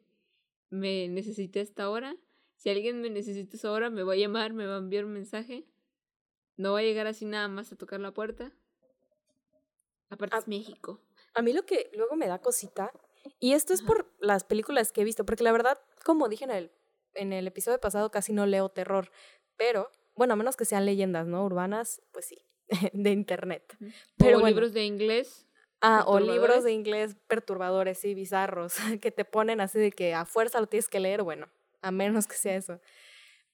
me 0.70 1.08
necesite 1.08 1.60
a 1.60 1.64
esta 1.64 1.90
hora. 1.90 2.18
Si 2.56 2.70
alguien 2.70 3.02
me 3.02 3.12
necesita 3.12 3.54
a 3.54 3.58
esa 3.58 3.72
hora, 3.72 3.90
me 3.90 4.04
va 4.04 4.14
a 4.14 4.18
llamar, 4.18 4.54
me 4.54 4.66
va 4.66 4.76
a 4.76 4.80
enviar 4.80 5.06
un 5.06 5.14
mensaje. 5.14 5.64
No 6.58 6.74
va 6.74 6.80
a 6.80 6.84
llegar 6.84 7.08
así 7.08 7.26
nada 7.26 7.48
más 7.48 7.72
a 7.72 7.76
tocar 7.76 8.00
la 8.00 8.12
puerta. 8.12 8.52
Aparte 10.10 10.38
es 10.38 10.48
México. 10.48 11.00
A 11.34 11.42
mí 11.42 11.54
lo 11.54 11.66
que 11.66 11.92
luego 11.94 12.16
me 12.16 12.28
da 12.28 12.40
cosita, 12.40 12.92
y 13.40 13.54
esto 13.54 13.74
es 13.74 13.82
por 13.82 14.12
las 14.20 14.44
películas 14.44 14.92
que 14.92 15.02
he 15.02 15.04
visto, 15.04 15.26
porque 15.26 15.44
la 15.44 15.52
verdad, 15.52 15.80
como 16.04 16.30
dije 16.30 16.46
en 16.46 16.52
el, 16.52 16.72
en 17.14 17.34
el 17.34 17.48
episodio 17.48 17.80
pasado, 17.80 18.10
casi 18.10 18.34
no 18.34 18.46
leo 18.46 18.70
terror, 18.70 19.12
pero, 19.58 19.92
bueno, 20.16 20.34
a 20.34 20.36
menos 20.36 20.56
que 20.56 20.66
sean 20.66 20.86
leyendas, 20.86 21.28
¿no? 21.28 21.44
Urbanas, 21.46 22.02
pues 22.12 22.26
sí, 22.26 22.38
de 22.94 23.12
internet. 23.12 23.78
Pero 24.18 24.40
o 24.40 24.46
libros 24.46 24.74
de 24.74 24.86
inglés. 24.86 25.46
Ah, 25.80 26.04
o 26.08 26.20
libros 26.20 26.64
de 26.64 26.72
inglés 26.72 27.16
perturbadores, 27.28 28.00
sí, 28.00 28.16
bizarros, 28.16 28.76
que 29.02 29.12
te 29.12 29.26
ponen 29.26 29.62
así 29.62 29.78
de 29.78 29.92
que 29.92 30.14
a 30.14 30.26
fuerza 30.26 30.60
lo 30.60 30.68
tienes 30.68 30.90
que 30.90 31.00
leer, 31.00 31.22
bueno, 31.22 31.50
a 31.82 31.92
menos 31.92 32.28
que 32.28 32.36
sea 32.36 32.56
eso. 32.56 32.80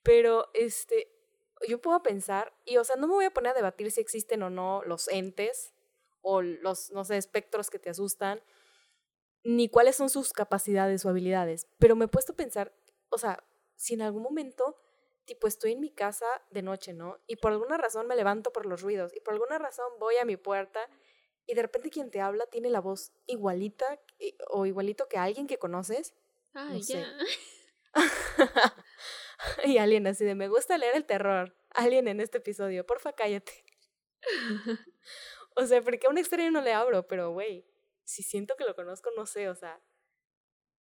Pero, 0.04 0.50
este, 0.54 1.13
yo 1.68 1.82
puedo 1.82 2.02
pensar, 2.04 2.54
y 2.66 2.78
o 2.78 2.84
sea, 2.84 2.96
no 2.96 3.08
me 3.08 3.14
voy 3.14 3.26
a 3.26 3.34
poner 3.34 3.52
a 3.52 3.56
debatir 3.56 3.92
si 3.92 4.02
existen 4.02 4.44
o 4.44 4.50
no 4.50 4.82
los 4.86 5.08
entes, 5.08 5.74
o 6.22 6.42
los, 6.42 6.92
no 6.92 7.04
sé, 7.04 7.18
espectros 7.18 7.70
que 7.70 7.80
te 7.80 7.90
asustan, 7.90 8.42
ni 9.44 9.70
cuáles 9.70 9.96
son 9.96 10.10
sus 10.10 10.32
capacidades 10.32 11.06
o 11.06 11.10
habilidades, 11.10 11.68
pero 11.80 11.96
me 11.96 12.06
he 12.06 12.08
puesto 12.08 12.34
a 12.34 12.36
pensar, 12.36 12.74
o 13.10 13.18
sea, 13.18 13.44
si 13.76 13.94
en 13.94 14.02
algún 14.02 14.24
momento, 14.24 14.78
tipo, 15.26 15.48
estoy 15.48 15.74
en 15.74 15.82
mi 15.82 15.90
casa 15.90 16.26
de 16.52 16.62
noche, 16.62 16.94
¿no? 16.94 17.20
Y 17.28 17.36
por 17.36 17.52
alguna 17.52 17.78
razón 17.78 18.08
me 18.08 18.16
levanto 18.16 18.52
por 18.52 18.66
los 18.66 18.82
ruidos, 18.82 19.14
y 19.16 19.20
por 19.20 19.34
alguna 19.34 19.58
razón 19.58 19.88
voy 20.00 20.16
a 20.16 20.26
mi 20.26 20.38
puerta, 20.38 20.90
y 21.46 21.56
de 21.56 21.62
repente 21.62 21.90
quien 21.90 22.10
te 22.10 22.22
habla 22.22 22.46
tiene 22.46 22.70
la 22.70 22.80
voz 22.80 23.12
igualita 23.26 24.00
o 24.50 24.66
igualito 24.66 25.10
que 25.10 25.18
alguien 25.18 25.46
que 25.46 25.58
conoces. 25.58 26.14
Ay, 26.54 26.82
ya. 26.84 27.06
y 29.66 29.78
alguien 29.78 30.08
así 30.08 30.26
de, 30.26 30.36
me 30.36 30.48
gusta 30.48 30.78
leer 30.78 30.96
el 30.96 31.06
terror. 31.06 31.56
Alguien 31.72 32.08
en 32.08 32.20
este 32.20 32.38
episodio, 32.40 32.86
porfa, 32.86 33.14
cállate. 33.14 33.66
O 35.56 35.66
sea, 35.68 35.84
porque 35.84 36.08
a 36.08 36.10
un 36.10 36.18
extraño 36.18 36.50
no 36.50 36.62
le 36.62 36.74
abro, 36.74 37.08
pero 37.08 37.32
güey, 37.32 37.64
si 38.04 38.24
siento 38.24 38.56
que 38.56 38.64
lo 38.64 38.76
conozco, 38.76 39.12
no 39.16 39.28
sé, 39.28 39.50
o 39.50 39.56
sea, 39.56 39.80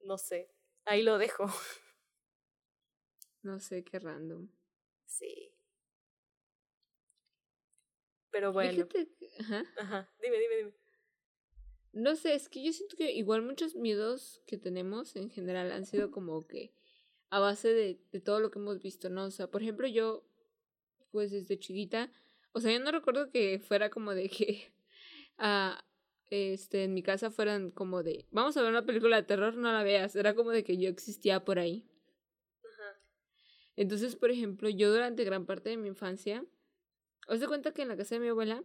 no 0.01 0.17
sé. 0.17 0.49
Ahí 0.85 1.03
lo 1.03 1.17
dejo. 1.17 1.45
No 3.43 3.59
sé, 3.59 3.83
qué 3.83 3.99
random. 3.99 4.49
Sí. 5.05 5.53
Pero 8.31 8.51
bueno. 8.51 8.71
Fíjate, 8.71 9.09
ajá. 9.39 9.63
Ajá, 9.77 10.13
dime, 10.19 10.39
dime, 10.39 10.55
dime. 10.55 10.73
No 11.91 12.15
sé, 12.15 12.33
es 12.33 12.49
que 12.49 12.63
yo 12.63 12.73
siento 12.73 12.95
que 12.97 13.11
igual 13.11 13.43
muchos 13.43 13.75
miedos 13.75 14.41
que 14.47 14.57
tenemos 14.57 15.15
en 15.15 15.29
general 15.29 15.71
han 15.71 15.85
sido 15.85 16.09
como 16.09 16.47
que 16.47 16.73
a 17.33 17.39
base 17.39 17.73
de, 17.73 17.99
de 18.11 18.19
todo 18.19 18.39
lo 18.39 18.51
que 18.51 18.59
hemos 18.59 18.79
visto, 18.79 19.09
¿no? 19.09 19.25
O 19.25 19.31
sea, 19.31 19.49
por 19.49 19.63
ejemplo, 19.63 19.87
yo, 19.87 20.23
pues 21.09 21.31
desde 21.31 21.57
chiquita, 21.57 22.11
o 22.51 22.59
sea, 22.59 22.71
yo 22.71 22.79
no 22.79 22.91
recuerdo 22.91 23.31
que 23.31 23.57
fuera 23.57 23.89
como 23.89 24.13
de 24.13 24.29
que 24.29 24.71
ah, 25.39 25.83
este, 26.29 26.83
en 26.83 26.93
mi 26.93 27.01
casa 27.01 27.31
fueran 27.31 27.71
como 27.71 28.03
de, 28.03 28.27
vamos 28.29 28.55
a 28.55 28.61
ver 28.61 28.69
una 28.69 28.85
película 28.85 29.15
de 29.15 29.23
terror, 29.23 29.55
no 29.55 29.73
la 29.73 29.81
veas. 29.81 30.15
Era 30.15 30.35
como 30.35 30.51
de 30.51 30.63
que 30.63 30.77
yo 30.77 30.89
existía 30.89 31.43
por 31.43 31.57
ahí. 31.57 31.89
Ajá. 32.71 32.99
Entonces, 33.77 34.15
por 34.15 34.29
ejemplo, 34.29 34.69
yo 34.69 34.91
durante 34.91 35.23
gran 35.23 35.47
parte 35.47 35.71
de 35.71 35.77
mi 35.77 35.87
infancia, 35.87 36.45
os 37.27 37.39
de 37.39 37.47
cuenta 37.47 37.73
que 37.73 37.81
en 37.81 37.87
la 37.87 37.97
casa 37.97 38.13
de 38.13 38.21
mi 38.21 38.27
abuela 38.27 38.63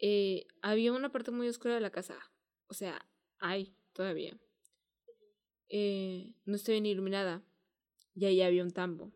eh, 0.00 0.46
había 0.60 0.92
una 0.92 1.10
parte 1.10 1.30
muy 1.30 1.48
oscura 1.48 1.72
de 1.76 1.80
la 1.80 1.90
casa. 1.90 2.18
O 2.66 2.74
sea, 2.74 3.06
hay 3.38 3.74
todavía. 3.94 4.38
Eh, 5.70 6.34
no 6.44 6.56
estoy 6.56 6.74
bien 6.74 6.84
iluminada. 6.84 7.42
Y 8.14 8.24
ahí 8.26 8.42
había 8.42 8.62
un 8.62 8.70
tambo 8.70 9.12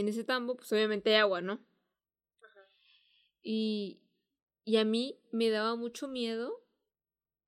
en 0.00 0.08
ese 0.08 0.24
tambo, 0.24 0.56
pues 0.56 0.70
obviamente 0.72 1.10
hay 1.10 1.20
agua, 1.20 1.40
¿no? 1.40 1.54
Ajá. 2.42 2.68
Y, 3.42 4.02
y 4.64 4.76
a 4.76 4.84
mí 4.84 5.18
me 5.32 5.48
daba 5.48 5.74
mucho 5.74 6.06
miedo 6.06 6.62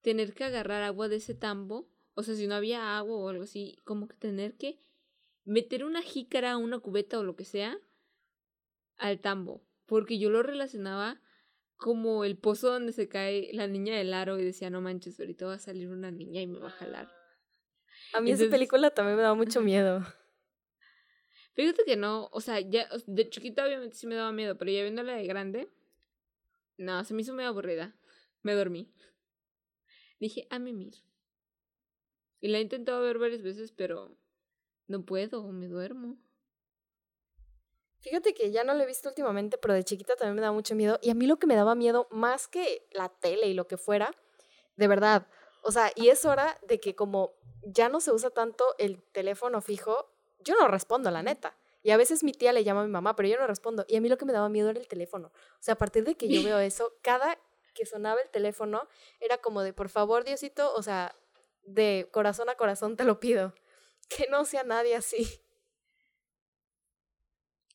tener 0.01 0.33
que 0.33 0.45
agarrar 0.45 0.83
agua 0.83 1.09
de 1.09 1.17
ese 1.17 1.35
tambo. 1.35 1.91
O 2.15 2.23
sea, 2.23 2.35
si 2.35 2.47
no 2.47 2.55
había 2.55 2.97
agua 2.97 3.17
o 3.17 3.29
algo 3.29 3.45
así, 3.45 3.77
como 3.85 4.09
que 4.09 4.17
tener 4.17 4.57
que 4.57 4.79
meter 5.45 5.85
una 5.85 6.01
jícara, 6.01 6.57
una 6.57 6.79
cubeta 6.79 7.19
o 7.19 7.23
lo 7.23 7.37
que 7.37 7.45
sea 7.45 7.79
al 8.97 9.21
tambo. 9.21 9.63
Porque 9.85 10.19
yo 10.19 10.31
lo 10.31 10.43
relacionaba 10.43 11.21
como 11.77 12.25
el 12.25 12.39
pozo 12.39 12.71
donde 12.71 12.93
se 12.93 13.09
cae 13.09 13.51
la 13.53 13.67
niña 13.67 13.95
del 13.95 14.15
aro 14.15 14.39
y 14.39 14.45
decía, 14.45 14.71
no 14.71 14.81
manches, 14.81 15.21
ahorita 15.21 15.47
va 15.47 15.55
a 15.55 15.59
salir 15.59 15.91
una 15.91 16.11
niña 16.11 16.41
y 16.41 16.47
me 16.47 16.59
va 16.59 16.69
a 16.69 16.73
jalar. 16.73 17.18
A 18.15 18.21
mí 18.21 18.31
esa 18.31 18.49
película 18.49 18.91
también 18.91 19.17
me 19.17 19.23
daba 19.23 19.35
mucho 19.35 19.61
miedo. 19.61 20.01
Fíjate 21.55 21.85
que 21.85 21.97
no, 21.97 22.29
o 22.33 22.41
sea, 22.41 22.61
ya 22.61 22.89
de 23.07 23.29
chiquita 23.29 23.65
obviamente 23.65 23.97
sí 23.97 24.07
me 24.07 24.15
daba 24.15 24.33
miedo, 24.33 24.57
pero 24.57 24.71
ya 24.71 24.83
viéndola 24.83 25.15
de 25.15 25.27
grande, 25.27 25.69
no, 26.77 27.03
se 27.05 27.13
me 27.13 27.23
hizo 27.23 27.35
muy 27.35 27.45
aburrida. 27.45 27.97
Me 28.43 28.55
dormí. 28.55 28.93
Dije, 30.21 30.47
a 30.51 30.59
mimir. 30.59 30.95
Y 32.41 32.49
la 32.49 32.59
he 32.59 32.61
intentado 32.61 33.03
ver 33.03 33.19
varias 33.19 33.43
veces, 33.43 33.73
pero 33.73 34.17
no 34.87 35.05
puedo, 35.05 35.51
me 35.51 35.67
duermo. 35.67 36.17
Fíjate 38.01 38.33
que 38.33 38.53
ya 38.53 38.63
no 38.63 38.75
la 38.75 38.85
he 38.85 38.87
visto 38.87 39.09
últimamente, 39.09 39.59
pero 39.59 39.75
de 39.75 39.83
chiquita 39.83 40.15
también 40.15 40.37
me 40.37 40.41
daba 40.41 40.55
mucho 40.55 40.77
miedo. 40.77 41.01
Y 41.03 41.11
a 41.11 41.15
mí 41.15 41.27
lo 41.27 41.39
que 41.39 41.49
me 41.49 41.57
daba 41.57 41.75
miedo, 41.75 42.07
más 42.13 42.47
que 42.47 42.87
la 42.93 43.09
tele 43.09 43.49
y 43.49 43.55
lo 43.55 43.67
que 43.67 43.77
fuera, 43.77 44.13
de 44.77 44.87
verdad, 44.87 45.27
o 45.63 45.73
sea, 45.73 45.93
y 45.95 46.09
es 46.09 46.25
hora 46.25 46.59
de 46.67 46.81
que 46.81 46.95
como 46.95 47.35
ya 47.63 47.89
no 47.89 48.01
se 48.01 48.13
usa 48.13 48.31
tanto 48.31 48.65
el 48.79 49.03
teléfono 49.13 49.61
fijo, 49.61 50.11
yo 50.41 50.55
no 50.57 50.69
respondo, 50.69 51.11
la 51.11 51.23
neta. 51.23 51.57
Y 51.83 51.91
a 51.91 51.97
veces 51.97 52.25
mi 52.25 52.33
tía 52.33 52.53
le 52.53 52.65
llama 52.65 52.83
a 52.83 52.85
mi 52.85 52.91
mamá, 52.91 53.15
pero 53.17 53.29
yo 53.29 53.39
no 53.39 53.47
respondo. 53.47 53.85
Y 53.89 53.97
a 53.97 54.01
mí 54.01 54.09
lo 54.09 54.19
que 54.19 54.25
me 54.25 54.33
daba 54.33 54.49
miedo 54.49 54.71
era 54.71 54.81
el 54.81 54.89
teléfono. 54.89 55.29
O 55.29 55.63
sea, 55.63 55.75
a 55.75 55.79
partir 55.79 56.05
de 56.05 56.17
que 56.17 56.29
yo 56.29 56.43
veo 56.43 56.59
eso, 56.59 56.93
cada 57.03 57.39
que 57.75 57.87
sonaba 57.87 58.21
el 58.21 58.29
teléfono, 58.31 58.89
era 59.21 59.39
como 59.39 59.63
de, 59.63 59.73
por 59.73 59.89
favor, 59.89 60.25
Diosito, 60.25 60.75
o 60.75 60.83
sea, 60.83 61.15
de 61.63 62.09
corazón 62.11 62.49
a 62.49 62.57
corazón 62.57 62.97
te 62.97 63.05
lo 63.05 63.21
pido, 63.21 63.55
que 64.09 64.27
no 64.31 64.45
sea 64.45 64.65
nadie 64.65 64.97
así. 64.97 65.23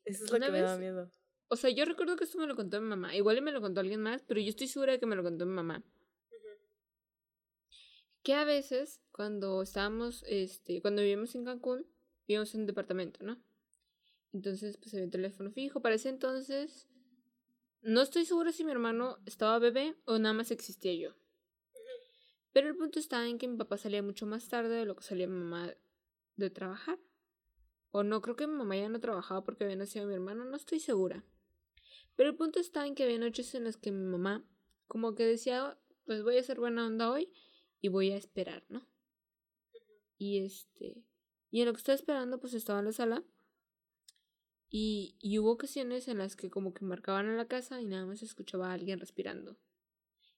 Eso 0.05 0.25
es 0.25 0.31
lo 0.31 0.39
que 0.39 0.51
me 0.51 0.61
da 0.61 0.77
miedo. 0.77 1.09
O 1.47 1.55
sea, 1.55 1.69
yo 1.69 1.85
recuerdo 1.85 2.15
que 2.15 2.25
esto 2.25 2.37
me 2.37 2.47
lo 2.47 2.55
contó 2.55 2.81
mi 2.81 2.87
mamá. 2.87 3.15
Igual 3.15 3.41
me 3.41 3.51
lo 3.51 3.61
contó 3.61 3.79
alguien 3.79 4.01
más, 4.01 4.23
pero 4.23 4.41
yo 4.41 4.49
estoy 4.49 4.67
segura 4.67 4.91
de 4.91 4.99
que 4.99 5.05
me 5.05 5.15
lo 5.15 5.23
contó 5.23 5.45
mi 5.45 5.53
mamá. 5.53 5.83
Que 8.23 8.33
a 8.33 8.45
veces, 8.45 9.01
cuando 9.11 9.61
estábamos, 9.61 10.23
este, 10.27 10.81
cuando 10.81 11.01
vivimos 11.01 11.35
en 11.35 11.43
Cancún, 11.43 11.85
vivíamos 12.25 12.53
en 12.55 12.61
un 12.61 12.67
departamento, 12.67 13.23
¿no? 13.23 13.37
Entonces, 14.31 14.77
pues 14.77 14.93
había 14.93 15.05
un 15.05 15.11
teléfono 15.11 15.51
fijo. 15.51 15.81
Para 15.81 15.95
ese 15.95 16.09
entonces, 16.09 16.87
no 17.81 18.01
estoy 18.01 18.25
segura 18.25 18.53
si 18.53 18.63
mi 18.63 18.71
hermano 18.71 19.17
estaba 19.25 19.59
bebé 19.59 19.95
o 20.05 20.17
nada 20.19 20.33
más 20.33 20.51
existía 20.51 20.93
yo. 20.95 21.15
Pero 22.53 22.69
el 22.69 22.77
punto 22.77 22.97
está 22.99 23.27
en 23.27 23.37
que 23.37 23.47
mi 23.47 23.57
papá 23.57 23.77
salía 23.77 24.01
mucho 24.01 24.25
más 24.25 24.47
tarde 24.47 24.75
de 24.75 24.85
lo 24.85 24.95
que 24.95 25.03
salía 25.03 25.27
mi 25.27 25.37
mamá 25.37 25.73
de 26.37 26.49
trabajar. 26.49 26.99
O 27.91 28.03
no, 28.03 28.21
creo 28.21 28.35
que 28.35 28.47
mi 28.47 28.55
mamá 28.55 28.77
ya 28.77 28.87
no 28.87 28.99
trabajaba 28.99 29.43
porque 29.43 29.65
había 29.65 29.75
nacido 29.75 30.07
mi 30.07 30.13
hermano, 30.13 30.45
no 30.45 30.55
estoy 30.55 30.79
segura. 30.79 31.25
Pero 32.15 32.29
el 32.29 32.35
punto 32.35 32.59
está 32.59 32.87
en 32.87 32.95
que 32.95 33.03
había 33.03 33.19
noches 33.19 33.53
en 33.53 33.65
las 33.65 33.75
que 33.75 33.91
mi 33.91 34.05
mamá 34.05 34.45
como 34.87 35.13
que 35.13 35.25
decía, 35.25 35.77
pues 36.05 36.23
voy 36.23 36.37
a 36.37 36.39
hacer 36.39 36.59
buena 36.59 36.85
onda 36.85 37.11
hoy 37.11 37.33
y 37.83 37.89
voy 37.89 38.11
a 38.13 38.15
esperar, 38.15 38.63
¿no? 38.69 38.87
Y 40.17 40.39
este, 40.45 41.03
y 41.51 41.59
en 41.59 41.67
lo 41.67 41.73
que 41.73 41.79
estaba 41.79 41.97
esperando, 41.97 42.39
pues 42.39 42.53
estaba 42.53 42.79
en 42.79 42.85
la 42.85 42.93
sala. 42.93 43.25
Y, 44.69 45.17
y 45.19 45.37
hubo 45.37 45.51
ocasiones 45.51 46.07
en 46.07 46.17
las 46.17 46.37
que 46.37 46.49
como 46.49 46.73
que 46.73 46.85
marcaban 46.85 47.27
en 47.27 47.35
la 47.35 47.49
casa 47.49 47.81
y 47.81 47.85
nada 47.85 48.05
más 48.05 48.23
escuchaba 48.23 48.69
a 48.69 48.73
alguien 48.73 49.01
respirando. 49.01 49.59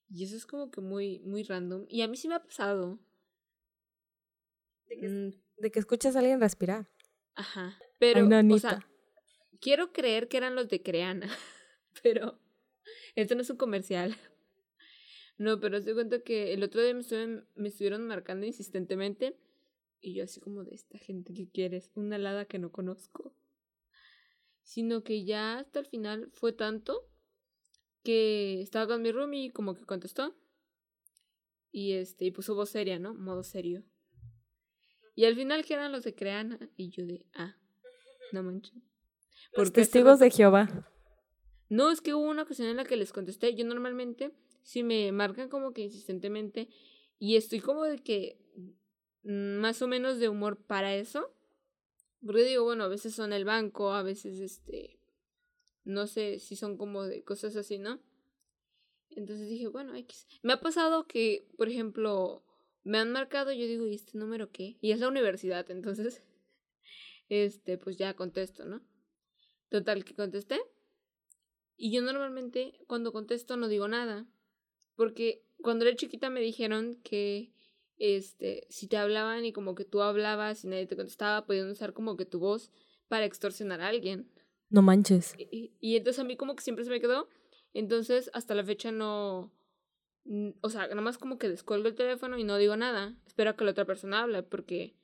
Y 0.09 0.23
eso 0.23 0.35
es 0.35 0.47
como 0.47 0.71
que 0.71 0.81
muy, 0.81 1.19
muy 1.19 1.43
random. 1.43 1.85
Y 1.87 2.01
a 2.01 2.07
mí 2.07 2.17
sí 2.17 2.27
me 2.27 2.33
ha 2.33 2.43
pasado. 2.43 2.97
De 4.87 4.97
que, 4.97 5.07
mm. 5.07 5.31
de 5.57 5.71
que 5.71 5.79
escuchas 5.79 6.15
a 6.15 6.19
alguien 6.19 6.41
respirar. 6.41 6.89
Ajá. 7.35 7.77
Pero, 7.99 8.27
o 8.27 8.57
sea, 8.57 8.89
quiero 9.61 9.93
creer 9.93 10.27
que 10.29 10.37
eran 10.37 10.55
los 10.55 10.67
de 10.67 10.81
Creana. 10.81 11.29
pero 12.01 12.39
esto 13.13 13.35
no 13.35 13.41
es 13.43 13.49
un 13.51 13.57
comercial. 13.57 14.17
No, 15.37 15.59
pero 15.59 15.81
se 15.81 15.93
cuenta 15.93 16.21
que 16.21 16.53
el 16.53 16.63
otro 16.63 16.81
día 16.81 16.93
me, 16.93 17.43
me 17.55 17.67
estuvieron 17.67 18.07
marcando 18.07 18.45
insistentemente. 18.45 19.37
Y 19.99 20.13
yo 20.13 20.23
así 20.23 20.39
como 20.39 20.63
de 20.63 20.75
esta 20.75 20.97
gente 20.97 21.33
que 21.33 21.49
quieres, 21.49 21.91
una 21.95 22.15
alada 22.15 22.45
que 22.45 22.59
no 22.59 22.71
conozco. 22.71 23.35
Sino 24.61 25.03
que 25.03 25.25
ya 25.25 25.59
hasta 25.59 25.79
el 25.79 25.85
final 25.85 26.29
fue 26.31 26.53
tanto 26.53 27.09
que 28.03 28.61
estaba 28.61 28.87
con 28.87 29.01
mi 29.01 29.11
room 29.11 29.33
y 29.33 29.51
como 29.51 29.75
que 29.75 29.85
contestó. 29.85 30.35
Y 31.71 31.93
este, 31.93 32.25
y 32.25 32.31
puso 32.31 32.55
voz 32.55 32.69
seria, 32.69 32.99
¿no? 32.99 33.13
Modo 33.13 33.43
serio. 33.43 33.83
Y 35.15 35.25
al 35.25 35.35
final 35.35 35.65
que 35.65 35.73
eran 35.73 35.91
los 35.91 36.03
de 36.03 36.15
Creana. 36.15 36.69
Y 36.77 36.89
yo 36.89 37.05
de, 37.05 37.25
ah, 37.33 37.57
no 38.31 38.43
manches. 38.43 38.73
Los 39.55 39.73
testigos 39.73 40.19
de 40.19 40.29
Jehová. 40.29 40.91
No, 41.69 41.91
es 41.91 42.01
que 42.01 42.13
hubo 42.13 42.29
una 42.29 42.43
ocasión 42.43 42.67
en 42.67 42.77
la 42.77 42.85
que 42.85 42.95
les 42.95 43.11
contesté. 43.11 43.55
Yo 43.55 43.65
normalmente, 43.65 44.31
si 44.65 44.81
me 44.81 45.11
marcan 45.11 45.47
como 45.47 45.73
que 45.73 45.83
insistentemente 45.83 46.69
y 47.19 47.35
estoy 47.35 47.59
como 47.59 47.83
de 47.83 47.99
que 47.99 48.39
mm, 49.23 49.57
más 49.59 49.81
o 49.83 49.87
menos 49.87 50.17
de 50.19 50.27
humor 50.27 50.57
para 50.57 50.95
eso. 50.95 51.31
Porque 52.25 52.43
digo, 52.43 52.63
bueno, 52.63 52.85
a 52.85 52.87
veces 52.87 53.13
son 53.13 53.31
el 53.31 53.45
banco, 53.45 53.93
a 53.93 54.01
veces 54.01 54.39
este, 54.39 54.99
no 55.83 56.07
sé 56.07 56.39
si 56.39 56.55
son 56.55 56.77
como 56.77 57.03
de 57.03 57.23
cosas 57.23 57.55
así, 57.55 57.77
¿no? 57.77 57.99
Entonces 59.11 59.47
dije, 59.47 59.67
bueno, 59.67 59.95
X. 59.95 60.27
Me 60.41 60.53
ha 60.53 60.59
pasado 60.59 61.05
que, 61.05 61.47
por 61.57 61.69
ejemplo, 61.69 62.43
me 62.83 62.97
han 62.97 63.11
marcado, 63.11 63.51
yo 63.51 63.67
digo, 63.67 63.85
¿y 63.85 63.93
este 63.93 64.17
número 64.17 64.51
qué? 64.51 64.77
Y 64.81 64.91
es 64.91 64.99
la 64.99 65.07
universidad, 65.07 65.69
entonces, 65.69 66.23
este, 67.29 67.77
pues 67.77 67.97
ya 67.97 68.15
contesto, 68.15 68.65
¿no? 68.65 68.81
Total, 69.69 70.03
que 70.03 70.15
contesté. 70.15 70.59
Y 71.77 71.91
yo 71.91 72.01
normalmente 72.01 72.79
cuando 72.87 73.13
contesto 73.13 73.57
no 73.57 73.67
digo 73.67 73.87
nada. 73.87 74.27
Porque 74.95 75.43
cuando 75.61 75.85
era 75.85 75.95
chiquita 75.95 76.29
me 76.29 76.41
dijeron 76.41 76.95
que 77.03 77.51
este, 77.97 78.65
si 78.69 78.87
te 78.87 78.97
hablaban 78.97 79.45
y 79.45 79.53
como 79.53 79.75
que 79.75 79.85
tú 79.85 80.01
hablabas 80.01 80.63
y 80.63 80.67
nadie 80.67 80.85
te 80.85 80.95
contestaba, 80.95 81.45
podían 81.45 81.69
usar 81.69 81.93
como 81.93 82.17
que 82.17 82.25
tu 82.25 82.39
voz 82.39 82.71
para 83.07 83.25
extorsionar 83.25 83.81
a 83.81 83.87
alguien. 83.87 84.29
No 84.69 84.81
manches. 84.81 85.35
Y, 85.37 85.73
y 85.79 85.95
entonces 85.95 86.19
a 86.19 86.23
mí 86.23 86.35
como 86.35 86.55
que 86.55 86.63
siempre 86.63 86.83
se 86.83 86.91
me 86.91 86.99
quedó. 86.99 87.29
Entonces 87.73 88.29
hasta 88.33 88.55
la 88.55 88.63
fecha 88.63 88.91
no... 88.91 89.51
O 90.61 90.69
sea, 90.69 90.87
nada 90.87 91.01
más 91.01 91.19
como 91.19 91.37
que 91.37 91.49
descuelgo 91.49 91.87
el 91.87 91.95
teléfono 91.95 92.37
y 92.37 92.43
no 92.43 92.57
digo 92.57 92.75
nada. 92.75 93.15
Espero 93.27 93.51
a 93.51 93.55
que 93.55 93.63
la 93.63 93.71
otra 93.71 93.85
persona 93.85 94.21
hable 94.21 94.43
porque... 94.43 94.95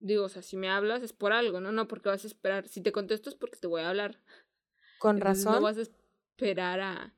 Digo, 0.00 0.24
o 0.24 0.28
sea, 0.28 0.42
si 0.42 0.56
me 0.56 0.68
hablas 0.68 1.02
es 1.02 1.14
por 1.14 1.32
algo, 1.32 1.60
¿no? 1.60 1.72
No 1.72 1.88
porque 1.88 2.10
vas 2.10 2.24
a 2.24 2.26
esperar. 2.26 2.68
Si 2.68 2.82
te 2.82 2.92
contesto 2.92 3.30
es 3.30 3.36
porque 3.36 3.58
te 3.58 3.66
voy 3.66 3.80
a 3.80 3.88
hablar. 3.88 4.20
Con 4.98 5.18
razón. 5.18 5.62
No 5.62 5.68
esperar 5.68 6.80
a, 6.80 7.14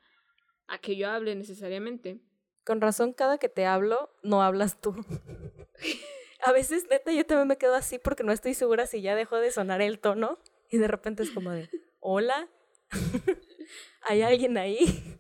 a 0.69 0.79
que 0.79 0.97
yo 0.97 1.09
hable 1.11 1.35
necesariamente. 1.35 2.21
Con 2.65 2.81
razón, 2.81 3.13
cada 3.13 3.39
que 3.39 3.49
te 3.49 3.67
hablo, 3.67 4.11
no 4.23 4.43
hablas 4.43 4.81
tú. 4.81 4.95
a 6.45 6.53
veces, 6.53 6.87
neta, 6.91 7.13
yo 7.13 7.25
también 7.25 7.49
me 7.49 7.59
quedo 7.59 7.75
así 7.75 7.99
porque 7.99 8.25
no 8.25 8.33
estoy 8.33 8.55
segura 8.55 8.87
si 8.87 9.03
ya 9.03 9.15
dejó 9.15 9.37
de 9.37 9.51
sonar 9.51 9.83
el 9.83 9.99
tono 9.99 10.39
y 10.71 10.79
de 10.79 10.89
repente 10.89 11.23
es 11.23 11.31
como 11.31 11.51
de, 11.51 11.69
hola, 12.01 12.49
¿hay 14.03 14.23
alguien 14.23 14.59
ahí? 14.59 15.19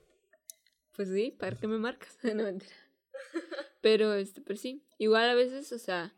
Pues 0.94 1.09
sí, 1.09 1.30
¿para 1.38 1.57
qué 1.57 1.66
me 1.66 1.78
marcas? 1.78 2.18
no 2.22 2.42
mentira. 2.42 2.74
Pero, 3.80 4.14
este, 4.14 4.40
pero 4.40 4.59
sí, 4.59 4.84
igual 4.99 5.28
a 5.28 5.34
veces, 5.34 5.72
o 5.72 5.78
sea, 5.78 6.14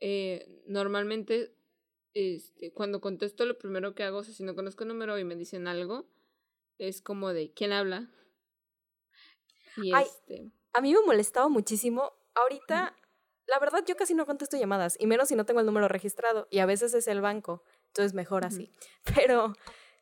eh, 0.00 0.62
normalmente, 0.66 1.54
este, 2.14 2.72
cuando 2.72 3.00
contesto 3.00 3.44
lo 3.46 3.58
primero 3.58 3.94
que 3.94 4.02
hago, 4.02 4.18
o 4.18 4.24
sea, 4.24 4.34
si 4.34 4.42
no 4.42 4.54
conozco 4.54 4.84
el 4.84 4.88
número 4.88 5.18
y 5.18 5.24
me 5.24 5.36
dicen 5.36 5.68
algo, 5.68 6.08
es 6.78 7.02
como 7.02 7.32
de 7.32 7.52
quién 7.52 7.72
habla. 7.72 8.08
Y 9.76 9.94
este. 9.94 10.52
A 10.72 10.80
mí 10.80 10.92
me 10.92 11.00
molestaba 11.02 11.48
muchísimo. 11.48 12.12
Ahorita, 12.34 12.96
la 13.46 13.58
verdad, 13.58 13.84
yo 13.86 13.96
casi 13.96 14.14
no 14.14 14.26
contesto 14.26 14.56
llamadas, 14.56 14.96
y 14.98 15.06
menos 15.06 15.28
si 15.28 15.34
no 15.34 15.44
tengo 15.44 15.60
el 15.60 15.66
número 15.66 15.88
registrado, 15.88 16.46
y 16.50 16.60
a 16.60 16.66
veces 16.66 16.94
es 16.94 17.08
el 17.08 17.20
banco, 17.20 17.62
entonces 17.88 18.14
mejor 18.14 18.44
así. 18.44 18.72
Pero, 19.16 19.54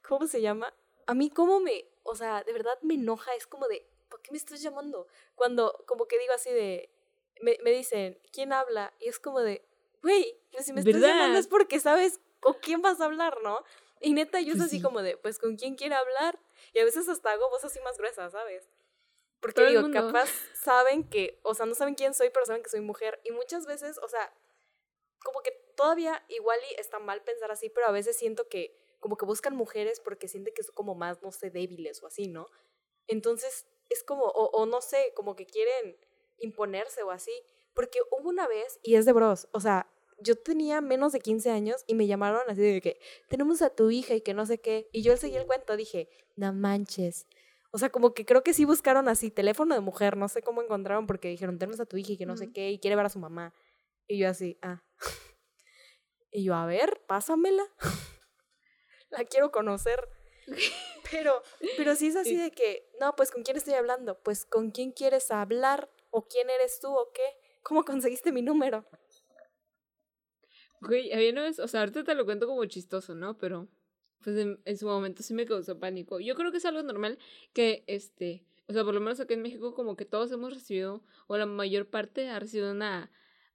¿cómo 0.07 0.27
se 0.27 0.41
llama? 0.41 0.75
A 1.07 1.15
mí, 1.15 1.31
¿cómo 1.31 1.61
me. 1.61 1.87
O 2.03 2.15
sea, 2.15 2.45
de 2.45 2.53
verdad 2.53 2.79
me 2.83 2.95
enoja, 2.95 3.35
es 3.35 3.47
como 3.47 3.67
de, 3.69 3.89
¿por 4.09 4.21
qué 4.23 4.33
me 4.33 4.39
estás 4.39 4.63
llamando? 4.63 5.07
Cuando, 5.35 5.85
como 5.87 6.07
que 6.07 6.19
digo 6.19 6.35
así 6.35 6.51
de. 6.51 6.91
Me, 7.41 7.59
me 7.63 7.71
dicen, 7.71 8.19
¿quién 8.33 8.53
habla? 8.53 8.95
Y 8.99 9.09
es 9.09 9.19
como 9.19 9.41
de, 9.41 9.67
güey, 10.03 10.41
pues 10.53 10.65
si 10.67 10.73
me 10.73 10.81
estás 10.81 11.01
llamando 11.01 11.39
es 11.39 11.49
porque 11.49 11.81
sabes 11.81 12.21
con 12.41 12.55
quién 12.55 12.81
vas 12.81 13.01
a 13.01 13.07
hablar, 13.07 13.39
¿no? 13.43 13.63
Y 14.01 14.13
neta, 14.15 14.41
yo 14.41 14.53
es 14.53 14.59
pues 14.59 14.69
así 14.69 14.81
como 14.81 15.03
de, 15.03 15.17
pues, 15.17 15.39
¿con 15.39 15.57
quién 15.57 15.75
quiere 15.75 15.95
hablar? 15.95 16.39
Y 16.73 16.81
a 16.81 16.85
veces 16.85 17.09
hasta 17.09 17.33
hago 17.33 17.49
voz 17.51 17.65
así 17.65 17.81
más 17.81 17.99
gruesa, 17.99 18.31
¿sabes? 18.31 18.69
Porque 19.41 19.67
digo, 19.67 19.91
capaz 19.93 20.29
saben 20.55 21.09
que, 21.09 21.41
o 21.43 21.55
sea, 21.55 21.67
no 21.67 21.75
saben 21.75 21.95
quién 21.95 22.15
soy, 22.15 22.31
pero 22.31 22.47
saben 22.47 22.63
que 22.63 22.71
soy 22.71 22.81
mujer. 22.81 23.21
Y 23.25 23.31
muchas 23.33 23.67
veces, 23.67 23.99
o 23.99 24.09
sea, 24.09 24.33
como 25.23 25.41
que 25.41 25.53
todavía 25.77 26.25
igual 26.29 26.59
y 26.71 26.81
está 26.81 26.99
mal 26.99 27.23
pensar 27.23 27.51
así, 27.51 27.69
pero 27.69 27.87
a 27.87 27.93
veces 27.93 28.17
siento 28.17 28.49
que 28.49 28.77
como 28.99 29.17
que 29.17 29.27
buscan 29.27 29.55
mujeres 29.55 30.01
porque 30.01 30.27
sienten 30.27 30.55
que 30.55 30.63
son 30.63 30.75
como 30.75 30.95
más, 30.95 31.23
no 31.23 31.33
sé, 31.33 31.51
débiles 31.51 32.03
o 32.03 32.07
así, 32.07 32.29
¿no? 32.29 32.49
Entonces 33.07 33.67
es 33.89 34.03
como, 34.03 34.25
o, 34.25 34.51
o 34.51 34.67
no 34.67 34.81
sé, 34.81 35.13
como 35.15 35.37
que 35.37 35.47
quieren 35.47 35.97
imponerse 36.39 37.03
o 37.03 37.11
así. 37.11 37.33
Porque 37.75 38.01
hubo 38.11 38.31
una 38.31 38.49
vez, 38.49 38.81
y 38.83 38.97
es 38.97 39.05
de 39.05 39.13
bros, 39.13 39.49
o 39.53 39.61
sea, 39.61 39.87
yo 40.19 40.37
tenía 40.37 40.81
menos 40.81 41.13
de 41.13 41.21
15 41.21 41.51
años 41.51 41.85
y 41.87 41.95
me 41.95 42.07
llamaron 42.07 42.43
así 42.49 42.61
de 42.61 42.81
que 42.81 42.99
tenemos 43.29 43.63
a 43.63 43.71
tu 43.71 43.91
hija 43.91 44.15
y 44.15 44.21
que 44.21 44.35
no 44.35 44.47
sé 44.47 44.59
qué. 44.59 44.89
Y 44.93 45.03
yo 45.03 45.17
seguí 45.17 45.37
el 45.37 45.47
cuento, 45.47 45.77
dije, 45.77 46.09
no 46.37 46.53
manches. 46.53 47.27
O 47.71 47.79
sea, 47.79 47.91
como 47.91 48.15
que 48.15 48.25
creo 48.25 48.43
que 48.43 48.55
sí 48.55 48.65
buscaron 48.65 49.09
así 49.09 49.31
teléfono 49.31 49.75
de 49.75 49.81
mujer, 49.81 50.17
no 50.17 50.29
sé 50.29 50.43
cómo 50.43 50.63
encontraron 50.63 51.07
porque 51.07 51.29
dijeron, 51.29 51.59
tenemos 51.59 51.81
a 51.81 51.87
tu 51.87 51.97
hija 51.97 52.13
y 52.13 52.17
que 52.17 52.27
no 52.27 52.37
sé 52.37 52.51
qué 52.53 52.71
y 52.71 52.79
quiere 52.79 52.97
ver 52.97 53.07
a 53.07 53.11
su 53.11 53.19
mamá. 53.19 53.53
Y 54.07 54.19
yo 54.19 54.29
así, 54.29 54.59
ah. 54.63 54.83
Y 56.31 56.45
yo, 56.45 56.55
a 56.55 56.67
ver, 56.67 57.03
pásamela. 57.07 57.65
La 59.11 59.25
quiero 59.25 59.51
conocer. 59.51 60.09
Pero, 61.11 61.41
pero 61.77 61.95
sí 61.95 62.09
es 62.09 62.17
así 62.17 62.35
de 62.37 62.51
que, 62.51 62.91
no, 63.01 63.15
pues 63.15 63.31
¿con 63.31 63.45
quién 63.45 63.57
estoy 63.57 63.75
hablando? 63.75 64.21
Pues 64.25 64.45
¿con 64.45 64.73
quién 64.73 64.91
quieres 64.91 65.31
hablar? 65.31 65.89
¿O 66.11 66.27
quién 66.27 66.51
eres 66.51 66.81
tú 66.81 66.89
o 66.89 67.13
qué? 67.13 67.23
¿Cómo 67.63 67.85
conseguiste 67.85 68.33
mi 68.33 68.43
número? 68.43 68.85
Güey, 70.81 71.13
había 71.13 71.33
una 71.33 71.49
o 71.49 71.69
sea, 71.69 71.81
ahorita 71.81 72.05
te 72.05 72.15
lo 72.15 72.25
cuento 72.25 72.47
como 72.47 72.65
chistoso, 72.67 73.15
¿no? 73.15 73.39
Pero, 73.39 73.69
pues 74.23 74.37
en, 74.37 74.77
su 74.77 74.87
momento 74.87 75.23
sí 75.23 75.35
me 75.35 75.47
causó 75.47 75.79
pánico. 75.79 76.21
Yo 76.21 76.35
creo 76.35 76.51
que 76.51 76.59
es 76.59 76.65
algo 76.65 76.83
normal 76.83 77.19
que, 77.53 77.85
este, 77.87 78.45
o 78.69 78.73
sea, 78.73 78.85
por 78.85 78.95
lo 78.95 79.01
menos 79.01 79.21
aquí 79.21 79.35
en 79.35 79.43
México 79.43 79.75
como 79.75 79.97
que 79.97 80.05
todos 80.05 80.31
hemos 80.33 80.53
recibido, 80.55 81.03
o 81.27 81.37
la 81.37 81.47
mayor 81.47 81.89
parte 81.89 82.29
ha 82.29 82.39
recibido 82.39 82.73
una, 82.73 83.11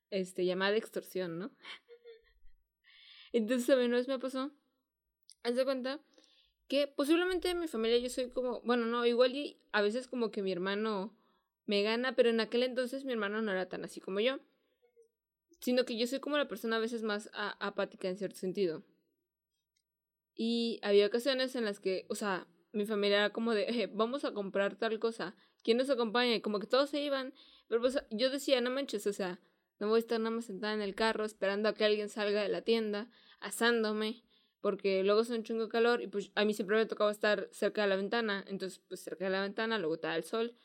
este, 0.10 0.46
llamada 0.46 0.72
de 0.72 0.78
extorsión, 0.78 1.40
¿no? 1.40 1.52
Entonces 3.34 3.70
a 3.70 3.76
mí 3.76 3.86
una 3.86 3.98
vez 3.98 4.08
me 4.08 4.20
pasó, 4.20 4.52
haz 5.44 5.56
de 5.56 5.64
cuenta 5.64 6.00
que 6.68 6.88
posiblemente 6.88 7.50
en 7.50 7.60
mi 7.60 7.68
familia 7.68 7.98
yo 7.98 8.10
soy 8.10 8.30
como, 8.30 8.62
bueno, 8.62 8.86
no, 8.86 9.06
igual 9.06 9.36
y 9.36 9.60
a 9.72 9.82
veces 9.82 10.08
como 10.08 10.32
que 10.32 10.42
mi 10.42 10.52
hermano 10.52 11.14
me 11.66 11.84
gana, 11.84 12.16
pero 12.16 12.30
en 12.30 12.40
aquel 12.40 12.64
entonces 12.64 13.06
mi 13.06 13.12
hermano 13.12 13.42
no 13.42 13.52
era 13.52 13.68
tan 13.68 13.84
así 13.84 14.00
como 14.00 14.20
yo. 14.20 14.40
Sino 15.62 15.86
que 15.86 15.96
yo 15.96 16.08
soy 16.08 16.20
como 16.20 16.38
la 16.38 16.48
persona 16.48 16.78
a 16.78 16.80
veces 16.80 17.04
más 17.04 17.30
apática 17.34 18.10
en 18.10 18.18
cierto 18.18 18.38
sentido. 18.38 18.84
Y 20.36 20.80
había 20.82 21.06
ocasiones 21.08 21.56
en 21.56 21.66
las 21.66 21.80
que, 21.80 22.06
o 22.10 22.16
sea, 22.16 22.48
mi 22.74 22.86
familia 22.86 23.18
era 23.18 23.30
como 23.30 23.54
de, 23.54 23.90
vamos 23.94 24.26
a 24.26 24.34
comprar 24.34 24.76
tal 24.76 25.00
cosa, 25.00 25.36
¿quién 25.64 25.78
nos 25.78 25.90
acompaña? 25.90 26.36
Y 26.36 26.42
como 26.42 26.60
que 26.60 26.68
todos 26.68 26.90
se 26.90 27.02
iban. 27.02 27.34
Pero 27.68 27.80
pues 27.80 28.04
yo 28.10 28.30
decía, 28.30 28.60
no 28.60 28.72
manches, 28.72 29.06
o 29.08 29.14
sea, 29.14 29.40
no 29.80 29.88
voy 29.88 29.98
a 29.98 30.00
estar 30.00 30.20
nada 30.20 30.36
más 30.36 30.46
sentada 30.46 30.74
en 30.74 30.82
el 30.82 30.96
carro 30.96 31.26
esperando 31.26 31.70
a 31.70 31.74
que 31.74 31.86
alguien 31.86 32.10
salga 32.10 32.42
de 32.42 32.50
la 32.50 32.64
tienda, 32.64 33.10
asándome, 33.40 34.24
porque 34.62 35.04
luego 35.04 35.22
hace 35.22 35.36
un 35.36 35.44
chingo 35.44 35.70
calor 35.70 36.02
y 36.02 36.08
pues 36.08 36.32
a 36.36 36.46
mí 36.46 36.54
siempre 36.54 36.78
me 36.78 36.86
tocaba 36.86 37.12
estar 37.12 37.50
cerca 37.52 37.84
de 37.84 37.88
la 37.88 37.96
ventana, 37.96 38.44
entonces 38.48 38.80
pues 38.88 39.02
cerca 39.02 39.26
de 39.26 39.32
la 39.32 39.42
ventana, 39.42 39.78
luego 39.80 39.96
estaba 39.96 40.16
el 40.16 40.24
sol. 40.24 40.56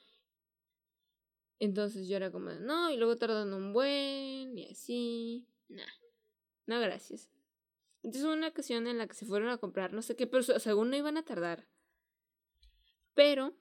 Entonces 1.58 2.06
yo 2.08 2.16
era 2.16 2.30
como, 2.30 2.50
no, 2.50 2.90
y 2.90 2.96
luego 2.96 3.16
tardando 3.16 3.56
un 3.56 3.72
buen 3.72 4.58
y 4.58 4.68
así, 4.70 5.46
nah, 5.68 5.84
no 6.66 6.80
gracias. 6.80 7.30
Entonces 8.02 8.24
hubo 8.24 8.34
una 8.34 8.48
ocasión 8.48 8.86
en 8.86 8.98
la 8.98 9.06
que 9.06 9.14
se 9.14 9.26
fueron 9.26 9.48
a 9.48 9.58
comprar 9.58 9.92
no 9.92 10.02
sé 10.02 10.16
qué, 10.16 10.26
pero 10.26 10.42
según 10.42 10.90
no 10.90 10.96
iban 10.96 11.16
a 11.16 11.24
tardar. 11.24 11.66
Pero 13.14 13.56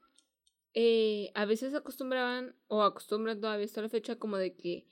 eh, 0.73 1.31
a 1.35 1.45
veces 1.45 1.73
acostumbraban, 1.73 2.53
o 2.67 2.83
acostumbran 2.83 3.39
todavía 3.39 3.65
hasta 3.65 3.81
la 3.81 3.89
fecha, 3.89 4.17
como 4.19 4.37
de 4.37 4.55
que, 4.55 4.85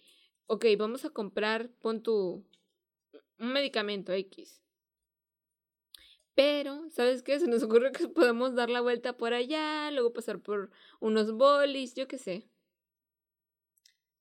ok, 0.47 0.65
vamos 0.77 1.03
a 1.03 1.09
comprar, 1.09 1.69
pon 1.81 2.01
tu, 2.01 2.45
un 3.37 3.53
medicamento 3.53 4.13
X. 4.13 4.61
Pero, 6.35 6.89
¿sabes 6.89 7.21
qué? 7.21 7.39
Se 7.39 7.47
nos 7.47 7.63
ocurre 7.63 7.91
que 7.91 8.07
podemos 8.07 8.55
dar 8.55 8.69
la 8.69 8.81
vuelta 8.81 9.17
por 9.17 9.33
allá, 9.33 9.91
luego 9.91 10.13
pasar 10.13 10.39
por 10.39 10.71
unos 11.01 11.33
bolis, 11.33 11.95
yo 11.95 12.07
qué 12.07 12.17
sé. 12.17 12.49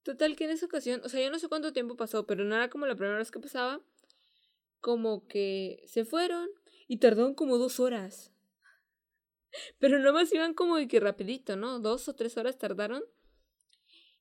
Total 0.03 0.35
que 0.37 0.45
en 0.45 0.51
esa 0.51 0.67
ocasión, 0.67 1.01
o 1.05 1.09
sea, 1.09 1.23
yo 1.23 1.31
no 1.31 1.39
sé 1.39 1.49
cuánto 1.49 1.73
tiempo 1.73 1.97
pasó, 1.97 2.27
pero 2.27 2.45
no 2.45 2.55
era 2.55 2.69
como 2.69 2.87
la 2.87 2.97
primera 2.97 3.19
vez 3.19 3.31
que 3.31 3.39
pasaba 3.39 3.81
como 4.81 5.29
que 5.29 5.83
se 5.87 6.05
fueron 6.05 6.49
y 6.89 6.99
tardaron 6.99 7.35
como 7.35 7.57
dos 7.57 7.81
horas. 7.81 8.33
Pero 9.79 9.99
nomás 10.01 10.33
iban 10.33 10.55
como 10.55 10.77
de 10.77 10.89
que 10.89 10.99
rapidito, 10.99 11.57
¿no? 11.57 11.79
Dos 11.79 12.09
o 12.09 12.15
tres 12.15 12.37
horas 12.37 12.59
tardaron. 12.59 13.05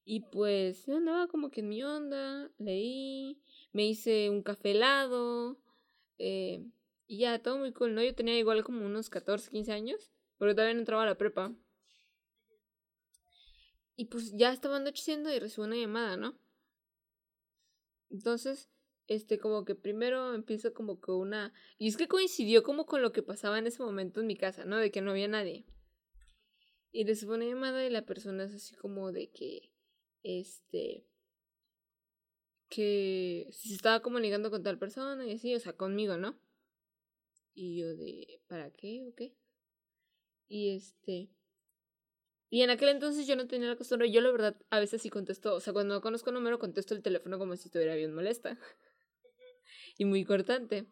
Y 0.06 0.22
pues 0.32 0.86
yo 0.86 0.98
andaba 0.98 1.28
como 1.28 1.52
que 1.52 1.62
en 1.62 1.70
mi 1.70 1.84
onda, 1.84 2.52
leí, 2.58 3.42
me 3.72 3.88
hice 3.88 4.30
un 4.30 4.44
café 4.44 4.72
helado, 4.72 5.60
eh, 6.18 6.66
y 7.08 7.20
ya, 7.20 7.42
todo 7.42 7.58
muy 7.58 7.74
cool, 7.74 7.94
¿no? 7.94 8.04
Yo 8.04 8.16
tenía 8.16 8.38
igual 8.38 8.64
como 8.64 8.86
unos 8.86 9.10
14, 9.10 9.50
15 9.50 9.72
años, 9.72 10.12
porque 10.38 10.54
todavía 10.54 10.74
no 10.76 10.80
entraba 10.80 11.04
a 11.04 11.08
la 11.08 11.18
prepa. 11.18 11.54
Y 13.96 14.06
pues 14.06 14.32
ya 14.36 14.52
estaba 14.52 14.78
anocheciendo 14.78 15.34
y 15.34 15.40
recibo 15.40 15.66
una 15.66 15.76
llamada, 15.76 16.18
¿no? 16.18 16.40
Entonces, 18.10 18.70
este, 19.08 19.40
como 19.40 19.66
que 19.66 19.76
primero 19.76 20.34
empieza 20.34 20.72
como 20.72 21.00
que 21.00 21.12
una... 21.12 21.54
Y 21.78 21.88
es 21.88 21.98
que 21.98 22.08
coincidió 22.08 22.64
como 22.64 22.86
con 22.86 23.02
lo 23.02 23.12
que 23.12 23.24
pasaba 23.24 23.60
en 23.60 23.68
ese 23.68 23.84
momento 23.84 24.22
en 24.22 24.28
mi 24.28 24.36
casa, 24.36 24.66
¿no? 24.66 24.78
De 24.78 24.92
que 24.92 25.02
no 25.02 25.12
había 25.12 25.28
nadie. 25.28 25.66
Y 26.92 27.06
les 27.06 27.24
una 27.24 27.46
llamada 27.46 27.86
y 27.86 27.90
la 27.90 28.06
persona 28.06 28.44
es 28.44 28.54
así 28.54 28.76
como 28.76 29.12
de 29.12 29.30
que, 29.30 29.72
este, 30.24 31.06
que 32.70 33.48
se 33.52 33.74
estaba 33.74 34.02
comunicando 34.02 34.50
con 34.50 34.64
tal 34.64 34.78
persona 34.78 35.26
y 35.26 35.34
así, 35.34 35.56
o 35.56 35.60
sea, 35.60 35.74
conmigo, 35.74 36.18
¿no? 36.18 36.38
Y 37.54 37.80
yo 37.80 37.96
de, 37.96 38.42
¿para 38.48 38.72
qué 38.72 39.06
o 39.08 39.16
qué? 39.16 39.36
Y 40.48 40.76
este... 40.76 41.30
Y 42.54 42.64
en 42.64 42.70
aquel 42.70 42.90
entonces 42.90 43.26
yo 43.26 43.38
no 43.38 43.48
tenía 43.48 43.70
la 43.70 43.78
costumbre, 43.78 44.12
yo 44.12 44.20
la 44.20 44.30
verdad 44.30 44.58
a 44.70 44.80
veces 44.80 45.02
sí 45.02 45.10
contesto, 45.10 45.56
o 45.56 45.62
sea, 45.62 45.72
cuando 45.72 45.96
no 45.96 46.02
conozco 46.02 46.32
un 46.32 46.34
número 46.34 46.60
contesto 46.60 46.94
el 46.94 47.02
teléfono 47.02 47.40
como 47.40 47.56
si 47.56 47.70
estuviera 47.70 47.96
bien 47.96 48.14
molesta 48.14 48.58
y 49.98 50.04
muy 50.04 50.26
cortante. 50.26 50.86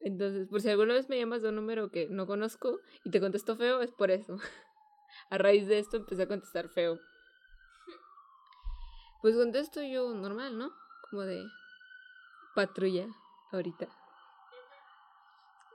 Entonces, 0.00 0.48
por 0.48 0.62
si 0.62 0.70
alguna 0.70 0.94
vez 0.94 1.10
me 1.10 1.18
llamas 1.18 1.42
de 1.42 1.50
un 1.50 1.56
número 1.56 1.90
que 1.90 2.08
no 2.08 2.26
conozco 2.26 2.80
y 3.04 3.10
te 3.10 3.20
contesto 3.20 3.56
feo, 3.56 3.82
es 3.82 3.92
por 3.92 4.10
eso. 4.10 4.38
A 5.28 5.36
raíz 5.36 5.66
de 5.68 5.78
esto 5.78 5.98
empecé 5.98 6.22
a 6.22 6.28
contestar 6.28 6.70
feo. 6.70 6.98
Pues 9.20 9.36
contesto 9.36 9.82
yo 9.82 10.14
normal, 10.14 10.56
¿no? 10.56 10.72
Como 11.10 11.22
de 11.22 11.44
patrulla 12.54 13.06
ahorita. 13.52 13.86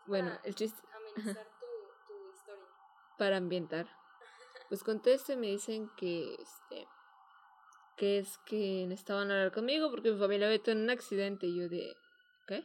Bueno, 0.08 0.32
el 0.43 0.56
chiste. 0.56 0.82
Para 3.20 3.38
ambientar. 3.38 3.88
Pues 4.70 4.84
contesto 4.84 5.34
y 5.34 5.38
me 5.38 5.47
dicen 5.47 5.89
que 5.97 6.36
este 6.36 6.88
que 7.97 8.20
es 8.20 8.38
que 8.45 8.86
necesitaban 8.88 9.32
hablar 9.32 9.53
conmigo 9.53 9.89
porque 9.89 10.11
mi 10.11 10.20
familia 10.20 10.47
había 10.47 10.61
tenido 10.61 10.84
un 10.84 10.89
accidente 10.89 11.47
y 11.47 11.55
yo 11.55 11.70
de 11.70 11.95
¿Qué? 12.47 12.63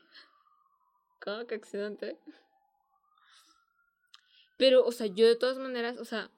¿Cómo 1.23 1.47
que 1.47 1.55
accidente? 1.55 2.19
Pero, 4.57 4.85
o 4.85 4.93
sea, 4.93 5.07
yo 5.07 5.27
de 5.27 5.37
todas 5.37 5.59
maneras, 5.59 5.99
o 5.99 6.05
sea, 6.05 6.31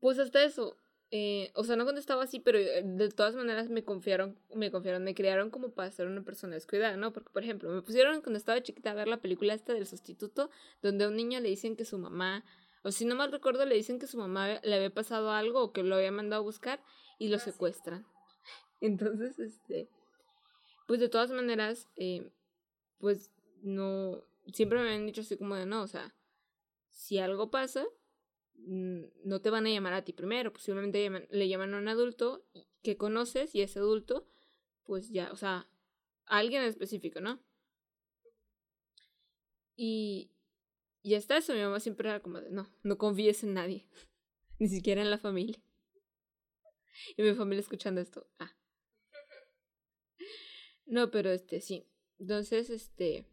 pues 0.00 0.18
hasta 0.18 0.42
eso, 0.42 0.76
eh, 1.12 1.52
o 1.54 1.62
sea, 1.62 1.76
no 1.76 1.84
contestaba 1.84 2.24
así, 2.24 2.40
pero 2.40 2.58
eh, 2.58 2.82
de 2.84 3.08
todas 3.10 3.36
maneras 3.36 3.68
me 3.68 3.84
confiaron, 3.84 4.36
me 4.54 4.72
confiaron, 4.72 5.04
me 5.04 5.14
criaron 5.14 5.50
como 5.50 5.70
para 5.70 5.90
ser 5.92 6.08
una 6.08 6.22
persona 6.22 6.54
descuidada, 6.54 6.96
¿no? 6.96 7.12
Porque, 7.12 7.30
por 7.30 7.44
ejemplo, 7.44 7.70
me 7.70 7.82
pusieron 7.82 8.20
cuando 8.20 8.38
estaba 8.38 8.62
chiquita 8.62 8.90
a 8.90 8.94
ver 8.94 9.06
la 9.06 9.20
película 9.20 9.54
esta 9.54 9.74
del 9.74 9.86
sustituto, 9.86 10.50
donde 10.82 11.04
a 11.04 11.08
un 11.08 11.16
niño 11.16 11.38
le 11.38 11.48
dicen 11.48 11.76
que 11.76 11.84
su 11.84 11.98
mamá, 11.98 12.44
o 12.82 12.92
si 12.92 13.04
no 13.04 13.14
mal 13.14 13.32
recuerdo, 13.32 13.64
le 13.66 13.74
dicen 13.74 13.98
que 13.98 14.06
su 14.06 14.18
mamá 14.18 14.60
le 14.62 14.74
había 14.74 14.90
pasado 14.92 15.30
algo 15.30 15.62
o 15.62 15.72
que 15.72 15.82
lo 15.82 15.96
había 15.96 16.12
mandado 16.12 16.42
a 16.42 16.44
buscar 16.44 16.82
y 17.18 17.28
lo 17.28 17.36
ah, 17.36 17.40
secuestran. 17.40 18.06
Entonces, 18.80 19.38
este, 19.38 19.88
pues 20.86 21.00
de 21.00 21.08
todas 21.08 21.30
maneras, 21.30 21.88
eh, 21.96 22.30
pues 22.98 23.30
no, 23.62 24.24
siempre 24.52 24.80
me 24.82 24.94
han 24.94 25.06
dicho 25.06 25.20
así 25.20 25.36
como 25.36 25.56
de 25.56 25.66
no, 25.66 25.82
o 25.82 25.86
sea, 25.86 26.14
si 26.88 27.18
algo 27.18 27.50
pasa, 27.50 27.86
no 28.56 29.40
te 29.40 29.50
van 29.50 29.66
a 29.66 29.70
llamar 29.70 29.94
a 29.94 30.04
ti 30.04 30.12
primero, 30.12 30.52
posiblemente 30.52 31.28
le 31.30 31.48
llaman 31.48 31.74
a 31.74 31.78
un 31.78 31.88
adulto 31.88 32.44
que 32.82 32.96
conoces 32.96 33.54
y 33.54 33.62
ese 33.62 33.78
adulto, 33.78 34.26
pues 34.84 35.10
ya, 35.10 35.30
o 35.32 35.36
sea, 35.36 35.68
a 36.26 36.38
alguien 36.38 36.62
específico, 36.62 37.20
¿no? 37.20 37.40
Y, 39.76 40.30
y 41.02 41.14
hasta 41.14 41.36
eso 41.36 41.54
mi 41.54 41.60
mamá 41.60 41.80
siempre 41.80 42.08
era 42.08 42.20
como 42.20 42.40
de 42.40 42.50
no, 42.50 42.68
no 42.82 42.98
confíes 42.98 43.42
en 43.44 43.54
nadie, 43.54 43.86
ni 44.58 44.68
siquiera 44.68 45.02
en 45.02 45.10
la 45.10 45.18
familia. 45.18 45.60
Y 47.16 47.22
mi 47.22 47.34
familia 47.34 47.60
escuchando 47.60 48.00
esto, 48.00 48.26
ah, 48.38 48.52
no, 50.90 51.08
pero 51.12 51.30
este 51.30 51.60
sí. 51.60 51.86
Entonces, 52.18 52.68
este. 52.68 53.24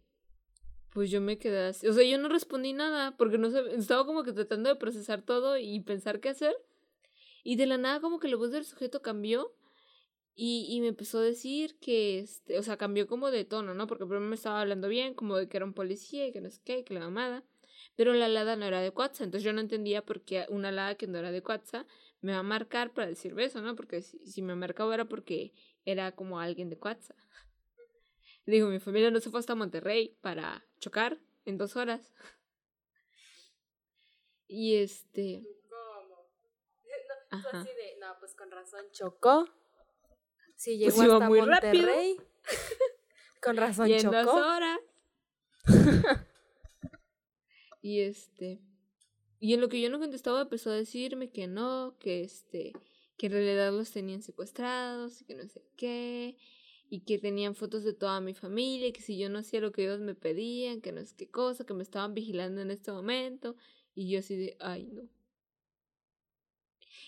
Pues 0.94 1.10
yo 1.10 1.22
me 1.22 1.40
quedé 1.40 1.68
así. 1.68 1.88
O 1.88 1.94
sea, 1.94 2.04
yo 2.04 2.18
no 2.20 2.30
respondí 2.30 2.72
nada 2.74 3.18
porque 3.18 3.38
no 3.40 3.50
sé, 3.50 3.62
estaba 3.76 4.06
como 4.06 4.24
que 4.24 4.32
tratando 4.32 4.70
de 4.70 4.76
procesar 4.76 5.24
todo 5.24 5.58
y 5.58 5.80
pensar 5.82 6.20
qué 6.20 6.30
hacer. 6.30 6.56
Y 7.44 7.56
de 7.56 7.66
la 7.66 7.78
nada, 7.78 8.00
como 8.00 8.20
que 8.20 8.28
la 8.28 8.38
voz 8.38 8.52
del 8.52 8.64
sujeto 8.64 9.02
cambió. 9.02 9.54
Y, 10.36 10.68
y 10.70 10.82
me 10.82 10.88
empezó 10.90 11.18
a 11.18 11.24
decir 11.24 11.80
que, 11.80 12.20
este, 12.20 12.60
o 12.60 12.64
sea, 12.64 12.78
cambió 12.78 13.08
como 13.08 13.32
de 13.32 13.44
tono, 13.44 13.74
¿no? 13.74 13.88
Porque 13.88 14.06
primero 14.06 14.28
me 14.30 14.36
estaba 14.36 14.62
hablando 14.62 14.88
bien, 14.88 15.16
como 15.16 15.36
de 15.36 15.50
que 15.50 15.58
era 15.58 15.66
un 15.66 15.74
policía 15.74 16.28
y 16.28 16.32
que 16.32 16.42
no 16.42 16.52
sé 16.52 16.62
qué, 16.64 16.84
que 16.84 16.94
la 16.94 17.00
mamada. 17.00 17.44
Pero 17.98 18.14
la 18.14 18.26
alada 18.28 18.56
no 18.56 18.66
era 18.66 18.80
de 18.80 18.92
Cuatza, 18.92 19.24
entonces 19.24 19.44
yo 19.44 19.54
no 19.54 19.60
entendía 19.60 20.06
por 20.06 20.22
qué 20.22 20.46
una 20.50 20.70
alada 20.70 20.96
que 20.96 21.08
no 21.08 21.18
era 21.18 21.32
de 21.32 21.42
Cuatza 21.42 21.88
me 22.22 22.32
va 22.32 22.40
a 22.40 22.44
marcar 22.44 22.94
para 22.94 23.08
decirme 23.08 23.44
eso, 23.44 23.60
¿no? 23.60 23.76
Porque 23.76 24.04
si, 24.04 24.20
si 24.28 24.44
me 24.44 24.56
marcaba 24.56 24.94
era 24.94 25.06
porque 25.06 25.52
era 25.84 26.12
como 26.12 26.40
alguien 26.40 26.70
de 26.70 26.78
Cuatza. 26.78 27.16
Digo, 28.46 28.70
mi 28.70 28.80
familia 28.80 29.10
no 29.10 29.20
se 29.20 29.32
fue 29.32 29.40
hasta 29.40 29.56
Monterrey 29.56 30.16
para 30.22 30.64
chocar 30.80 31.18
en 31.46 31.58
dos 31.58 31.76
horas. 31.76 32.14
Y 34.50 34.78
este. 34.78 35.44
¿Cómo? 35.70 36.30
No, 37.52 37.60
así 37.60 37.68
de, 37.68 37.98
no, 38.00 38.16
pues 38.20 38.34
con 38.36 38.50
razón 38.50 38.86
chocó. 38.92 39.46
Sí, 40.56 40.80
pues 40.82 40.96
llegó 40.96 41.16
hasta 41.16 41.28
Monterrey. 41.30 42.18
con 43.42 43.58
razón 43.58 43.90
y 43.90 44.00
chocó. 44.00 44.16
En 44.16 44.26
dos 44.26 44.36
horas. 44.36 44.80
Y 47.88 48.02
este. 48.02 48.60
Y 49.40 49.54
en 49.54 49.62
lo 49.62 49.70
que 49.70 49.80
yo 49.80 49.90
no 49.90 50.00
contestaba 50.00 50.42
empezó 50.42 50.72
a 50.72 50.76
decirme 50.76 51.30
que 51.30 51.48
no, 51.48 51.96
que 52.00 52.22
este, 52.22 52.74
que 53.18 53.28
en 53.28 53.32
realidad 53.32 53.72
los 53.72 53.92
tenían 53.92 54.22
secuestrados 54.22 55.22
y 55.22 55.26
que 55.26 55.36
no 55.36 55.48
sé 55.48 55.64
qué, 55.78 56.36
y 56.90 57.02
que 57.02 57.18
tenían 57.18 57.56
fotos 57.56 57.84
de 57.84 57.94
toda 57.94 58.20
mi 58.20 58.34
familia, 58.34 58.88
y 58.88 58.92
que 58.92 59.02
si 59.02 59.18
yo 59.18 59.30
no 59.30 59.40
hacía 59.40 59.62
lo 59.62 59.72
que 59.72 59.84
ellos 59.84 60.00
me 60.00 60.16
pedían, 60.16 60.82
que 60.82 60.92
no 60.92 61.00
es 61.00 61.14
qué 61.14 61.30
cosa, 61.30 61.66
que 61.66 61.74
me 61.74 61.84
estaban 61.84 62.14
vigilando 62.14 62.62
en 62.62 62.72
este 62.72 62.92
momento, 62.92 63.56
y 63.96 64.10
yo 64.10 64.20
así 64.20 64.36
de, 64.36 64.58
ay 64.60 64.88
no. 64.88 65.10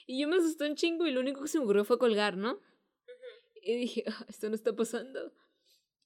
Y 0.08 0.20
yo 0.22 0.28
me 0.28 0.38
asusté 0.38 0.66
un 0.70 0.76
chingo 0.76 1.06
y 1.08 1.12
lo 1.12 1.20
único 1.20 1.42
que 1.42 1.48
se 1.48 1.58
me 1.58 1.66
ocurrió 1.66 1.84
fue 1.84 2.00
colgar, 2.00 2.38
¿no? 2.38 2.60
Y 3.62 3.76
dije, 3.76 4.04
ah, 4.08 4.26
esto 4.30 4.50
no 4.50 4.56
está 4.56 4.76
pasando. 4.76 5.34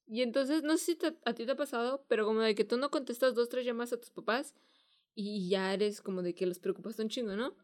Y 0.06 0.22
entonces, 0.22 0.62
no 0.62 0.76
sé 0.76 0.84
si 0.84 0.98
a 1.24 1.34
ti 1.34 1.46
te 1.46 1.52
ha 1.52 1.56
pasado, 1.56 2.04
pero 2.08 2.26
como 2.26 2.40
de 2.40 2.54
que 2.54 2.64
tú 2.64 2.76
no 2.76 2.90
contestas 2.90 3.34
dos, 3.34 3.48
tres 3.48 3.64
llamadas 3.64 3.94
a 3.94 4.00
tus 4.00 4.10
papás 4.10 4.54
y 5.14 5.48
ya 5.48 5.72
eres 5.72 6.00
como 6.00 6.22
de 6.22 6.34
que 6.34 6.46
los 6.46 6.58
preocupas 6.58 6.98
un 6.98 7.08
chingo, 7.08 7.36
¿no? 7.36 7.56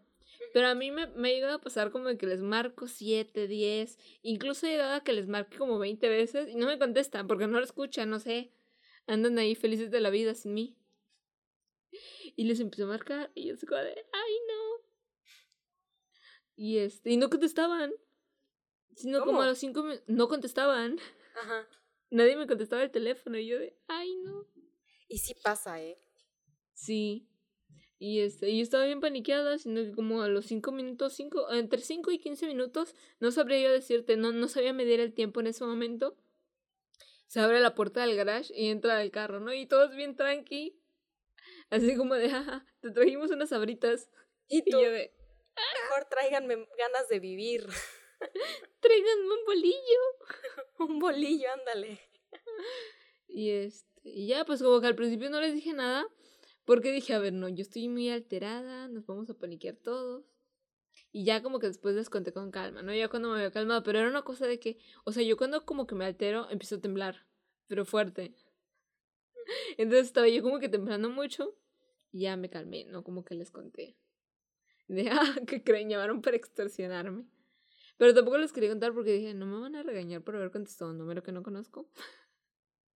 Pero 0.52 0.68
a 0.68 0.74
mí 0.74 0.90
me, 0.90 1.06
me 1.08 1.28
ha 1.28 1.32
llegado 1.32 1.54
a 1.54 1.60
pasar 1.60 1.90
como 1.90 2.08
de 2.08 2.16
que 2.16 2.26
les 2.26 2.40
marco 2.40 2.88
siete, 2.88 3.46
diez, 3.46 3.98
incluso 4.22 4.66
he 4.66 4.70
llegado 4.70 4.94
a 4.94 5.04
que 5.04 5.12
les 5.12 5.28
marque 5.28 5.58
como 5.58 5.78
veinte 5.78 6.08
veces 6.08 6.48
y 6.48 6.54
no 6.54 6.66
me 6.66 6.78
contestan 6.78 7.26
porque 7.26 7.46
no 7.46 7.58
lo 7.58 7.64
escuchan, 7.64 8.08
no 8.08 8.20
sé. 8.20 8.52
Andan 9.06 9.38
ahí 9.38 9.54
felices 9.54 9.90
de 9.90 10.00
la 10.00 10.10
vida 10.10 10.34
sin 10.34 10.54
mí. 10.54 10.76
Y 12.36 12.44
les 12.44 12.60
empecé 12.60 12.84
a 12.84 12.86
marcar 12.86 13.30
y 13.34 13.48
yo 13.48 13.56
se 13.56 13.66
de, 13.66 14.06
ay 14.12 14.32
no. 14.48 14.90
Y 16.56 16.78
este, 16.78 17.10
y 17.10 17.16
no 17.16 17.28
contestaban. 17.28 17.92
Sino 18.94 19.24
como 19.24 19.42
a 19.42 19.46
los 19.46 19.58
cinco 19.58 19.84
no 20.06 20.28
contestaban. 20.28 20.98
Ajá. 21.42 21.66
Nadie 22.10 22.36
me 22.36 22.46
contestaba 22.46 22.82
el 22.82 22.90
teléfono 22.90 23.38
y 23.38 23.46
yo 23.46 23.58
de, 23.58 23.76
ay 23.88 24.16
no. 24.16 24.46
Y 25.08 25.18
sí 25.18 25.34
pasa, 25.42 25.80
¿eh? 25.80 25.98
Sí. 26.74 27.28
Y 27.98 28.20
este, 28.20 28.56
yo 28.56 28.62
estaba 28.62 28.84
bien 28.86 29.00
paniqueada, 29.00 29.58
sino 29.58 29.82
que 29.82 29.92
como 29.92 30.22
a 30.22 30.28
los 30.28 30.46
cinco 30.46 30.72
minutos, 30.72 31.12
cinco, 31.12 31.52
entre 31.52 31.80
cinco 31.80 32.10
y 32.10 32.18
quince 32.18 32.46
minutos, 32.46 32.94
no 33.18 33.30
sabría 33.30 33.60
yo 33.60 33.70
decirte, 33.70 34.16
no, 34.16 34.32
no 34.32 34.48
sabía 34.48 34.72
medir 34.72 35.00
el 35.00 35.12
tiempo 35.12 35.40
en 35.40 35.48
ese 35.48 35.64
momento. 35.64 36.16
Se 37.26 37.40
abre 37.40 37.60
la 37.60 37.74
puerta 37.74 38.00
del 38.00 38.16
garage 38.16 38.52
y 38.56 38.70
entra 38.70 39.02
el 39.02 39.10
carro, 39.10 39.38
¿no? 39.38 39.52
Y 39.52 39.66
todos 39.66 39.94
bien 39.94 40.16
tranqui. 40.16 40.80
Así 41.68 41.96
como 41.96 42.14
de, 42.14 42.30
jaja, 42.30 42.66
te 42.80 42.90
trajimos 42.90 43.30
unas 43.30 43.52
abritas. 43.52 44.10
Y 44.48 44.62
tú, 44.62 44.80
yo 44.80 44.90
de, 44.90 45.12
mejor 45.84 46.08
tráiganme 46.08 46.56
ganas 46.78 47.08
de 47.08 47.20
vivir. 47.20 47.66
Tráiganme 48.80 49.34
un 49.34 49.44
bolillo. 49.46 50.02
un 50.78 50.98
bolillo, 50.98 51.48
ándale. 51.52 52.00
Y 53.28 53.50
este, 53.50 54.10
y 54.10 54.26
ya, 54.26 54.44
pues 54.44 54.62
como 54.62 54.80
que 54.80 54.86
al 54.86 54.96
principio 54.96 55.30
no 55.30 55.40
les 55.40 55.54
dije 55.54 55.72
nada, 55.72 56.06
porque 56.64 56.92
dije, 56.92 57.14
a 57.14 57.18
ver, 57.18 57.32
no, 57.32 57.48
yo 57.48 57.62
estoy 57.62 57.88
muy 57.88 58.10
alterada, 58.10 58.88
nos 58.88 59.06
vamos 59.06 59.30
a 59.30 59.34
paniquear 59.34 59.76
todos. 59.76 60.24
Y 61.12 61.24
ya 61.24 61.42
como 61.42 61.58
que 61.58 61.66
después 61.66 61.94
les 61.94 62.10
conté 62.10 62.32
con 62.32 62.50
calma, 62.50 62.82
¿no? 62.82 62.94
Ya 62.94 63.08
cuando 63.08 63.30
me 63.30 63.36
había 63.36 63.50
calmado, 63.50 63.82
pero 63.82 63.98
era 63.98 64.08
una 64.08 64.22
cosa 64.22 64.46
de 64.46 64.60
que, 64.60 64.78
o 65.04 65.12
sea, 65.12 65.22
yo 65.22 65.36
cuando 65.36 65.64
como 65.64 65.86
que 65.86 65.94
me 65.94 66.04
altero, 66.04 66.48
empiezo 66.50 66.76
a 66.76 66.80
temblar, 66.80 67.26
pero 67.66 67.84
fuerte. 67.84 68.34
Entonces 69.78 70.06
estaba 70.06 70.28
yo 70.28 70.42
como 70.42 70.58
que 70.58 70.68
temblando 70.68 71.10
mucho 71.10 71.56
y 72.12 72.20
ya 72.22 72.36
me 72.36 72.50
calmé, 72.50 72.84
¿no? 72.84 73.02
Como 73.02 73.24
que 73.24 73.34
les 73.34 73.50
conté. 73.50 73.96
De, 74.88 75.08
ah, 75.10 75.36
que 75.46 75.62
creen, 75.62 75.88
llamaron 75.88 76.20
para 76.20 76.36
extorsionarme. 76.36 77.24
Pero 78.00 78.14
tampoco 78.14 78.38
les 78.38 78.50
quería 78.50 78.70
contar 78.70 78.94
porque 78.94 79.12
dije, 79.12 79.34
no 79.34 79.44
me 79.44 79.60
van 79.60 79.76
a 79.76 79.82
regañar 79.82 80.22
por 80.22 80.34
haber 80.34 80.50
contestado 80.50 80.90
un 80.90 80.96
número 80.96 81.22
que 81.22 81.32
no 81.32 81.42
conozco. 81.42 81.86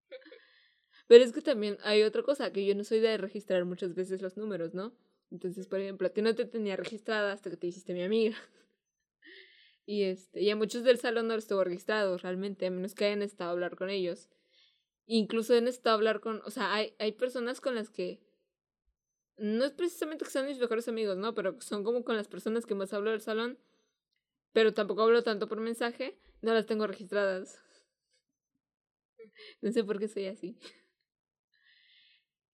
Pero 1.07 1.23
es 1.23 1.31
que 1.31 1.41
también 1.41 1.77
hay 1.83 2.01
otra 2.01 2.23
cosa, 2.23 2.51
que 2.51 2.65
yo 2.65 2.73
no 2.73 2.83
soy 2.83 3.01
de 3.01 3.15
registrar 3.17 3.65
muchas 3.65 3.93
veces 3.93 4.23
los 4.23 4.35
números, 4.35 4.73
¿no? 4.73 4.97
Entonces, 5.29 5.67
por 5.67 5.79
ejemplo, 5.79 6.07
a 6.07 6.09
ti 6.09 6.23
no 6.23 6.33
te 6.33 6.45
tenía 6.45 6.75
registrada 6.75 7.33
hasta 7.33 7.51
que 7.51 7.57
te 7.57 7.67
hiciste 7.67 7.93
mi 7.93 8.01
amiga. 8.01 8.35
Y, 9.87 10.01
este, 10.05 10.41
y 10.41 10.49
a 10.49 10.55
muchos 10.55 10.83
del 10.83 10.97
salón 10.97 11.27
no 11.27 11.35
los 11.35 11.45
tengo 11.45 11.63
registrados 11.63 12.23
realmente, 12.23 12.65
a 12.65 12.71
menos 12.71 12.95
que 12.95 13.05
hayan 13.05 13.21
estado 13.21 13.51
a 13.51 13.53
hablar 13.53 13.75
con 13.75 13.91
ellos. 13.91 14.29
Incluso 15.05 15.55
han 15.55 15.67
estado 15.67 15.93
a 15.93 15.97
hablar 15.97 16.19
con, 16.19 16.41
o 16.43 16.49
sea, 16.49 16.73
hay, 16.73 16.95
hay 16.97 17.11
personas 17.11 17.61
con 17.61 17.75
las 17.75 17.91
que 17.91 18.19
no 19.37 19.63
es 19.63 19.73
precisamente 19.73 20.25
que 20.25 20.31
sean 20.31 20.47
mis 20.47 20.57
mejores 20.57 20.87
amigos, 20.87 21.17
¿no? 21.17 21.35
Pero 21.35 21.61
son 21.61 21.83
como 21.83 22.03
con 22.03 22.17
las 22.17 22.27
personas 22.27 22.65
que 22.65 22.73
más 22.73 22.93
hablo 22.93 23.11
del 23.11 23.21
salón, 23.21 23.59
pero 24.55 24.73
tampoco 24.73 25.01
hablo 25.01 25.21
tanto 25.21 25.49
por 25.49 25.59
mensaje, 25.59 26.17
no 26.41 26.53
las 26.53 26.65
tengo 26.65 26.87
registradas. 26.87 27.61
No 29.61 29.69
sé 29.73 29.83
por 29.83 29.99
qué 29.99 30.07
soy 30.07 30.27
así. 30.27 30.57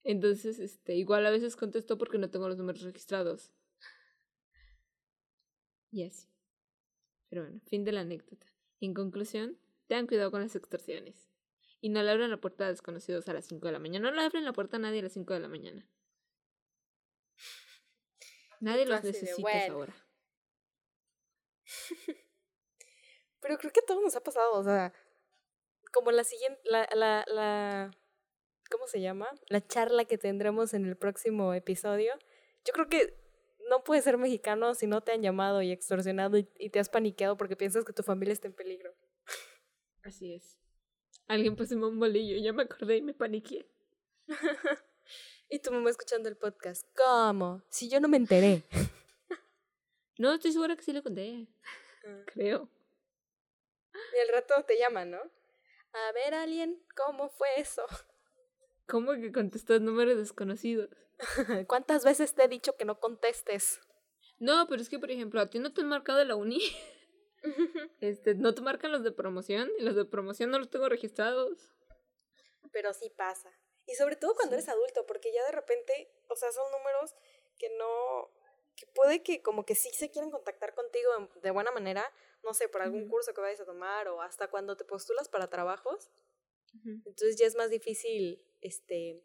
Entonces, 0.03 0.57
este, 0.57 0.95
igual 0.95 1.23
a 1.27 1.29
veces 1.29 1.55
contesto 1.55 1.99
porque 1.99 2.17
no 2.17 2.31
tengo 2.31 2.47
los 2.47 2.57
números 2.57 2.81
registrados. 2.81 3.53
Y 5.91 6.03
así. 6.03 6.27
Pero 7.29 7.43
bueno, 7.43 7.61
fin 7.67 7.83
de 7.83 7.91
la 7.91 8.01
anécdota. 8.01 8.47
En 8.79 8.95
conclusión, 8.95 9.59
tengan 9.85 10.07
cuidado 10.07 10.31
con 10.31 10.41
las 10.41 10.55
extorsiones. 10.55 11.29
Y 11.81 11.89
no 11.89 12.01
le 12.01 12.09
abran 12.09 12.31
la 12.31 12.41
puerta 12.41 12.65
a 12.65 12.69
desconocidos 12.69 13.29
a 13.29 13.33
las 13.33 13.45
5 13.45 13.67
de 13.67 13.73
la 13.73 13.79
mañana. 13.79 14.09
No 14.09 14.15
le 14.15 14.23
abren 14.23 14.43
la 14.43 14.53
puerta 14.53 14.77
a 14.77 14.79
nadie 14.79 15.01
a 15.01 15.03
las 15.03 15.13
5 15.13 15.35
de 15.35 15.39
la 15.39 15.49
mañana. 15.49 15.87
Nadie 18.59 18.87
los 18.87 19.03
necesita 19.03 19.67
ahora. 19.67 19.93
Pero 23.41 23.57
creo 23.57 23.71
que 23.71 23.79
a 23.79 23.85
todos 23.85 24.01
nos 24.01 24.15
ha 24.15 24.21
pasado, 24.21 24.53
o 24.53 24.63
sea, 24.63 24.93
como 25.91 26.11
la 26.11 26.23
siguiente, 26.23 26.59
la, 26.63 26.87
la, 26.93 27.23
la, 27.27 27.91
¿cómo 28.69 28.87
se 28.87 29.01
llama? 29.01 29.27
La 29.47 29.65
charla 29.65 30.05
que 30.05 30.17
tendremos 30.17 30.73
en 30.73 30.85
el 30.85 30.95
próximo 30.95 31.53
episodio. 31.53 32.13
Yo 32.65 32.73
creo 32.73 32.87
que 32.87 33.17
no 33.69 33.83
puedes 33.83 34.03
ser 34.03 34.17
mexicano 34.17 34.75
si 34.75 34.87
no 34.87 35.01
te 35.01 35.11
han 35.11 35.21
llamado 35.21 35.61
y 35.61 35.71
extorsionado 35.71 36.37
y, 36.37 36.47
y 36.59 36.69
te 36.69 36.79
has 36.79 36.89
paniqueado 36.89 37.37
porque 37.37 37.55
piensas 37.55 37.85
que 37.85 37.93
tu 37.93 38.03
familia 38.03 38.33
está 38.33 38.47
en 38.47 38.53
peligro. 38.53 38.93
Así 40.03 40.33
es. 40.33 40.57
Alguien 41.27 41.55
puso 41.55 41.75
un 41.75 41.99
bolillo, 41.99 42.37
ya 42.37 42.53
me 42.53 42.63
acordé 42.63 42.97
y 42.97 43.01
me 43.01 43.13
paniqué. 43.13 43.65
y 45.49 45.59
tu 45.59 45.71
mamá 45.71 45.89
escuchando 45.89 46.27
el 46.27 46.35
podcast. 46.35 46.85
¿Cómo? 46.95 47.63
Si 47.69 47.89
yo 47.89 47.99
no 47.99 48.07
me 48.07 48.17
enteré. 48.17 48.63
No, 50.21 50.35
estoy 50.35 50.51
segura 50.51 50.75
que 50.75 50.83
sí 50.83 50.93
le 50.93 51.01
conté. 51.01 51.47
Ah. 52.05 52.23
Creo. 52.27 52.69
Y 53.93 54.19
al 54.19 54.29
rato 54.29 54.63
te 54.65 54.77
llaman, 54.77 55.09
¿no? 55.09 55.17
A 55.17 56.11
ver, 56.13 56.35
alguien, 56.35 56.79
¿cómo 56.95 57.29
fue 57.29 57.47
eso? 57.57 57.83
¿Cómo 58.87 59.13
que 59.13 59.31
contestas 59.31 59.81
números 59.81 60.17
desconocidos? 60.17 60.89
¿Cuántas 61.67 62.05
veces 62.05 62.35
te 62.35 62.43
he 62.43 62.47
dicho 62.47 62.77
que 62.77 62.85
no 62.85 62.99
contestes? 62.99 63.81
No, 64.37 64.67
pero 64.67 64.81
es 64.81 64.89
que, 64.89 64.99
por 64.99 65.09
ejemplo, 65.09 65.41
a 65.41 65.47
ti 65.47 65.57
no 65.57 65.73
te 65.73 65.81
han 65.81 65.87
marcado 65.87 66.19
de 66.19 66.25
la 66.25 66.35
uni. 66.35 66.61
este, 67.99 68.35
no 68.35 68.53
te 68.53 68.61
marcan 68.61 68.91
los 68.91 69.03
de 69.03 69.11
promoción 69.11 69.71
y 69.79 69.81
los 69.81 69.95
de 69.95 70.05
promoción 70.05 70.51
no 70.51 70.59
los 70.59 70.69
tengo 70.69 70.87
registrados. 70.87 71.73
Pero 72.71 72.93
sí 72.93 73.09
pasa. 73.09 73.51
Y 73.87 73.95
sobre 73.95 74.17
todo 74.17 74.35
cuando 74.35 74.53
eres 74.53 74.69
adulto, 74.69 75.07
porque 75.07 75.33
ya 75.33 75.43
de 75.45 75.51
repente, 75.51 76.13
o 76.27 76.35
sea, 76.35 76.51
son 76.51 76.71
números 76.71 77.15
que 77.57 77.69
no, 77.77 78.31
que 78.75 78.85
puede 78.87 79.21
que 79.23 79.41
como 79.41 79.65
que 79.65 79.75
sí 79.75 79.89
se 79.93 80.09
quieren 80.09 80.31
contactar 80.31 80.73
contigo 80.73 81.11
de 81.41 81.51
buena 81.51 81.71
manera, 81.71 82.03
no 82.43 82.53
sé, 82.53 82.67
por 82.67 82.81
algún 82.81 83.07
curso 83.07 83.33
que 83.33 83.41
vayas 83.41 83.61
a 83.61 83.65
tomar 83.65 84.07
o 84.07 84.21
hasta 84.21 84.49
cuando 84.49 84.75
te 84.75 84.85
postulas 84.85 85.29
para 85.29 85.49
trabajos. 85.49 86.11
Entonces 86.85 87.37
ya 87.37 87.45
es 87.45 87.55
más 87.55 87.69
difícil 87.69 88.41
este, 88.61 89.21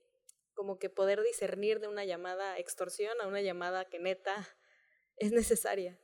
como 0.54 0.78
que 0.78 0.90
poder 0.90 1.22
discernir 1.22 1.80
de 1.80 1.86
una 1.86 2.04
llamada 2.04 2.58
extorsión 2.58 3.20
a 3.20 3.28
una 3.28 3.40
llamada 3.40 3.84
que 3.84 3.98
neta 3.98 4.48
es 5.16 5.32
necesaria. 5.32 5.98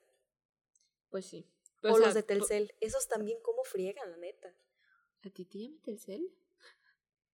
Pues 1.11 1.27
sí. 1.27 1.51
o, 1.83 1.99
los 1.99 2.15
de 2.15 2.23
Telcel, 2.23 2.75
esos 2.81 3.09
también 3.09 3.39
cómo 3.43 3.65
friegan, 3.65 4.11
la 4.11 4.17
neta. 4.17 4.55
¿A 5.25 5.31
ti 5.31 5.45
te 5.45 5.59
llama 5.59 5.79
Telcel? 5.85 6.33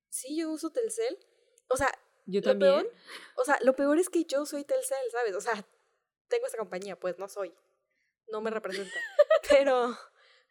Sí, 0.09 0.37
yo 0.37 0.51
uso 0.51 0.71
Telcel. 0.71 1.19
O 1.69 1.77
sea, 1.77 1.91
yo 2.27 2.43
también. 2.43 2.89
o 3.37 3.45
sea, 3.45 3.59
lo 3.63 3.75
peor 3.77 3.99
es 3.99 4.09
que 4.09 4.25
yo 4.25 4.45
soy 4.47 4.65
Telcel, 4.65 5.11
¿sabes? 5.11 5.35
O 5.35 5.41
sea, 5.41 5.67
tengo 6.29 6.47
esa 6.47 6.59
compañía, 6.59 6.99
pues 6.99 7.19
no 7.19 7.29
soy. 7.29 7.55
No 8.29 8.41
me 8.41 8.51
representa. 8.51 8.95
pero, 9.51 9.97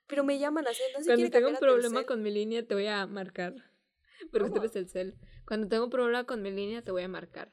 pero 0.08 0.24
me 0.24 0.40
llaman 0.40 0.68
así. 0.68 0.82
Entonces 0.88 1.08
Cuando 1.08 1.30
tengo 1.30 1.50
un 1.50 1.58
problema 1.58 2.06
con 2.06 2.22
mi 2.22 2.32
línea, 2.32 2.66
te 2.66 2.74
voy 2.74 2.88
a 2.88 3.06
marcar. 3.08 3.54
Porque 4.32 4.50
tú 4.50 4.58
eres 4.58 4.72
Telcel. 4.72 5.16
Cuando 5.46 5.68
tengo 5.68 5.86
un 5.86 5.90
problema 5.92 6.26
con 6.26 6.42
mi 6.42 6.52
línea, 6.52 6.84
te 6.84 6.92
voy 6.92 7.04
a 7.04 7.08
marcar. 7.08 7.52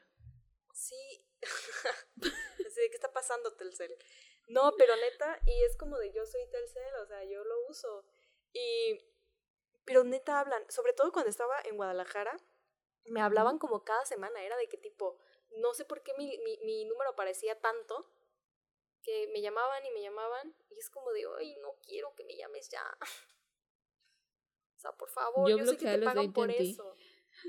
Sí. 0.73 0.95
¿qué 2.89 2.95
está 2.95 3.11
pasando, 3.11 3.55
Telcel? 3.55 3.95
No, 4.47 4.73
pero 4.77 4.95
neta, 4.95 5.39
y 5.45 5.63
es 5.63 5.75
como 5.77 5.97
de 5.97 6.11
yo 6.11 6.25
soy 6.25 6.41
Telcel, 6.49 6.95
o 7.01 7.05
sea, 7.07 7.23
yo 7.23 7.43
lo 7.43 7.67
uso. 7.69 8.05
Y. 8.53 8.99
Pero 9.85 10.03
neta 10.03 10.39
hablan, 10.39 10.63
sobre 10.71 10.93
todo 10.93 11.11
cuando 11.11 11.29
estaba 11.29 11.61
en 11.63 11.77
Guadalajara, 11.77 12.35
me 13.05 13.21
hablaban 13.21 13.59
como 13.59 13.83
cada 13.83 14.03
semana, 14.05 14.43
era 14.43 14.57
de 14.57 14.67
qué 14.67 14.77
tipo, 14.77 15.19
no 15.57 15.73
sé 15.73 15.85
por 15.85 16.03
qué 16.03 16.13
mi, 16.17 16.37
mi, 16.39 16.57
mi 16.63 16.85
número 16.85 17.11
aparecía 17.11 17.59
tanto, 17.59 18.09
que 19.01 19.27
me 19.33 19.41
llamaban 19.41 19.85
y 19.85 19.91
me 19.91 20.01
llamaban, 20.01 20.55
y 20.69 20.79
es 20.79 20.89
como 20.89 21.11
de, 21.11 21.23
ay, 21.39 21.55
no 21.61 21.75
quiero 21.85 22.13
que 22.15 22.25
me 22.25 22.35
llames 22.35 22.69
ya. 22.69 22.83
O 24.77 24.87
sea, 24.87 24.91
por 24.91 25.09
favor, 25.09 25.49
yo, 25.49 25.57
sé 25.65 25.77
que 25.77 25.85
te 25.85 25.99
pagan 25.99 26.31
por 26.31 26.51
eso. 26.51 26.95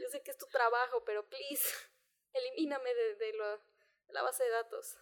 Yo 0.00 0.08
sé 0.08 0.22
que 0.22 0.30
es 0.30 0.38
tu 0.38 0.46
trabajo, 0.46 1.04
pero 1.04 1.28
please, 1.28 1.68
elimíname 2.32 2.94
de, 2.94 3.16
de, 3.16 3.32
la 4.08 4.22
base 4.22 4.44
de 4.44 4.50
datos. 4.50 4.96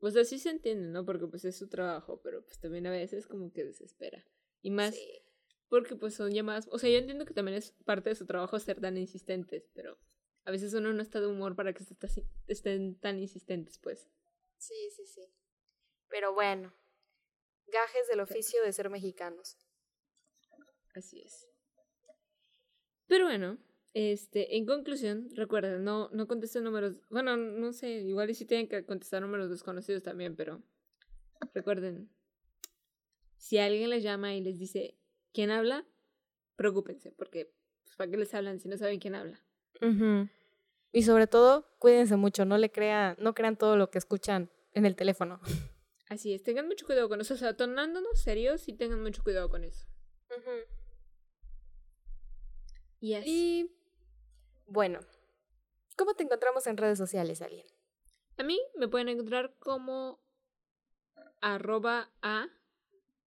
Pues 0.00 0.16
así 0.16 0.38
se 0.38 0.50
entiende, 0.50 0.88
¿no? 0.88 1.06
Porque 1.06 1.26
pues 1.28 1.44
es 1.46 1.56
su 1.56 1.68
trabajo, 1.68 2.20
pero 2.20 2.44
pues 2.44 2.60
también 2.60 2.86
a 2.86 2.90
veces 2.90 3.26
como 3.26 3.52
que 3.52 3.64
desespera. 3.64 4.26
Y 4.60 4.70
más 4.70 4.94
porque 5.70 5.94
pues 5.94 6.14
son 6.14 6.32
llamadas, 6.32 6.68
o 6.70 6.78
sea, 6.78 6.90
yo 6.90 6.98
entiendo 6.98 7.24
que 7.24 7.32
también 7.32 7.56
es 7.56 7.72
parte 7.84 8.10
de 8.10 8.16
su 8.16 8.26
trabajo 8.26 8.58
ser 8.58 8.80
tan 8.80 8.98
insistentes, 8.98 9.70
pero 9.72 9.96
a 10.50 10.52
veces 10.52 10.74
uno 10.74 10.92
no 10.92 11.00
está 11.00 11.20
de 11.20 11.28
humor 11.28 11.54
para 11.54 11.72
que 11.72 11.84
estén 12.48 12.98
tan 12.98 13.20
insistentes, 13.20 13.78
pues. 13.78 14.10
Sí, 14.58 14.74
sí, 14.96 15.06
sí. 15.06 15.22
Pero 16.08 16.34
bueno, 16.34 16.74
gajes 17.68 18.08
del 18.08 18.18
oficio 18.18 18.60
de 18.64 18.72
ser 18.72 18.90
mexicanos. 18.90 19.56
Así 20.92 21.20
es. 21.20 21.48
Pero 23.06 23.26
bueno, 23.26 23.58
este, 23.94 24.56
en 24.56 24.66
conclusión, 24.66 25.28
recuerden, 25.36 25.84
no, 25.84 26.08
no 26.10 26.26
contesten 26.26 26.64
números, 26.64 27.00
bueno, 27.10 27.36
no 27.36 27.72
sé, 27.72 28.00
igual 28.00 28.30
y 28.30 28.34
si 28.34 28.44
tienen 28.44 28.66
que 28.66 28.84
contestar 28.84 29.22
números 29.22 29.50
desconocidos 29.50 30.02
también, 30.02 30.34
pero 30.34 30.64
recuerden, 31.54 32.10
si 33.36 33.58
alguien 33.58 33.88
les 33.90 34.02
llama 34.02 34.34
y 34.34 34.40
les 34.40 34.58
dice, 34.58 34.98
¿quién 35.32 35.52
habla? 35.52 35.86
Preocúpense, 36.56 37.12
porque 37.12 37.54
pues, 37.84 37.94
¿para 37.94 38.10
qué 38.10 38.16
les 38.16 38.34
hablan 38.34 38.58
si 38.58 38.68
no 38.68 38.76
saben 38.76 38.98
quién 38.98 39.14
habla? 39.14 39.40
Y 40.92 41.02
sobre 41.02 41.26
todo, 41.26 41.66
cuídense 41.78 42.16
mucho, 42.16 42.44
no 42.44 42.58
le 42.58 42.70
crean, 42.70 43.16
no 43.18 43.34
crean 43.34 43.56
todo 43.56 43.76
lo 43.76 43.90
que 43.90 43.98
escuchan 43.98 44.50
en 44.72 44.86
el 44.86 44.96
teléfono. 44.96 45.40
Así 46.08 46.34
es, 46.34 46.42
tengan 46.42 46.66
mucho 46.66 46.86
cuidado 46.86 47.08
con 47.08 47.20
eso, 47.20 47.34
o 47.34 47.36
sea, 47.36 47.56
tornándonos 47.56 48.20
serios 48.20 48.66
y 48.68 48.72
tengan 48.72 49.00
mucho 49.00 49.22
cuidado 49.22 49.48
con 49.48 49.62
eso. 49.62 49.86
Y 52.98 53.14
así. 53.14 53.30
Y 53.30 53.76
bueno, 54.66 55.00
¿cómo 55.96 56.14
te 56.14 56.24
encontramos 56.24 56.66
en 56.66 56.76
redes 56.76 56.98
sociales, 56.98 57.40
Alien? 57.42 57.66
A 58.36 58.42
mí 58.42 58.58
me 58.74 58.88
pueden 58.88 59.08
encontrar 59.08 59.54
como 59.58 60.20
arroba 61.40 62.10
a 62.22 62.48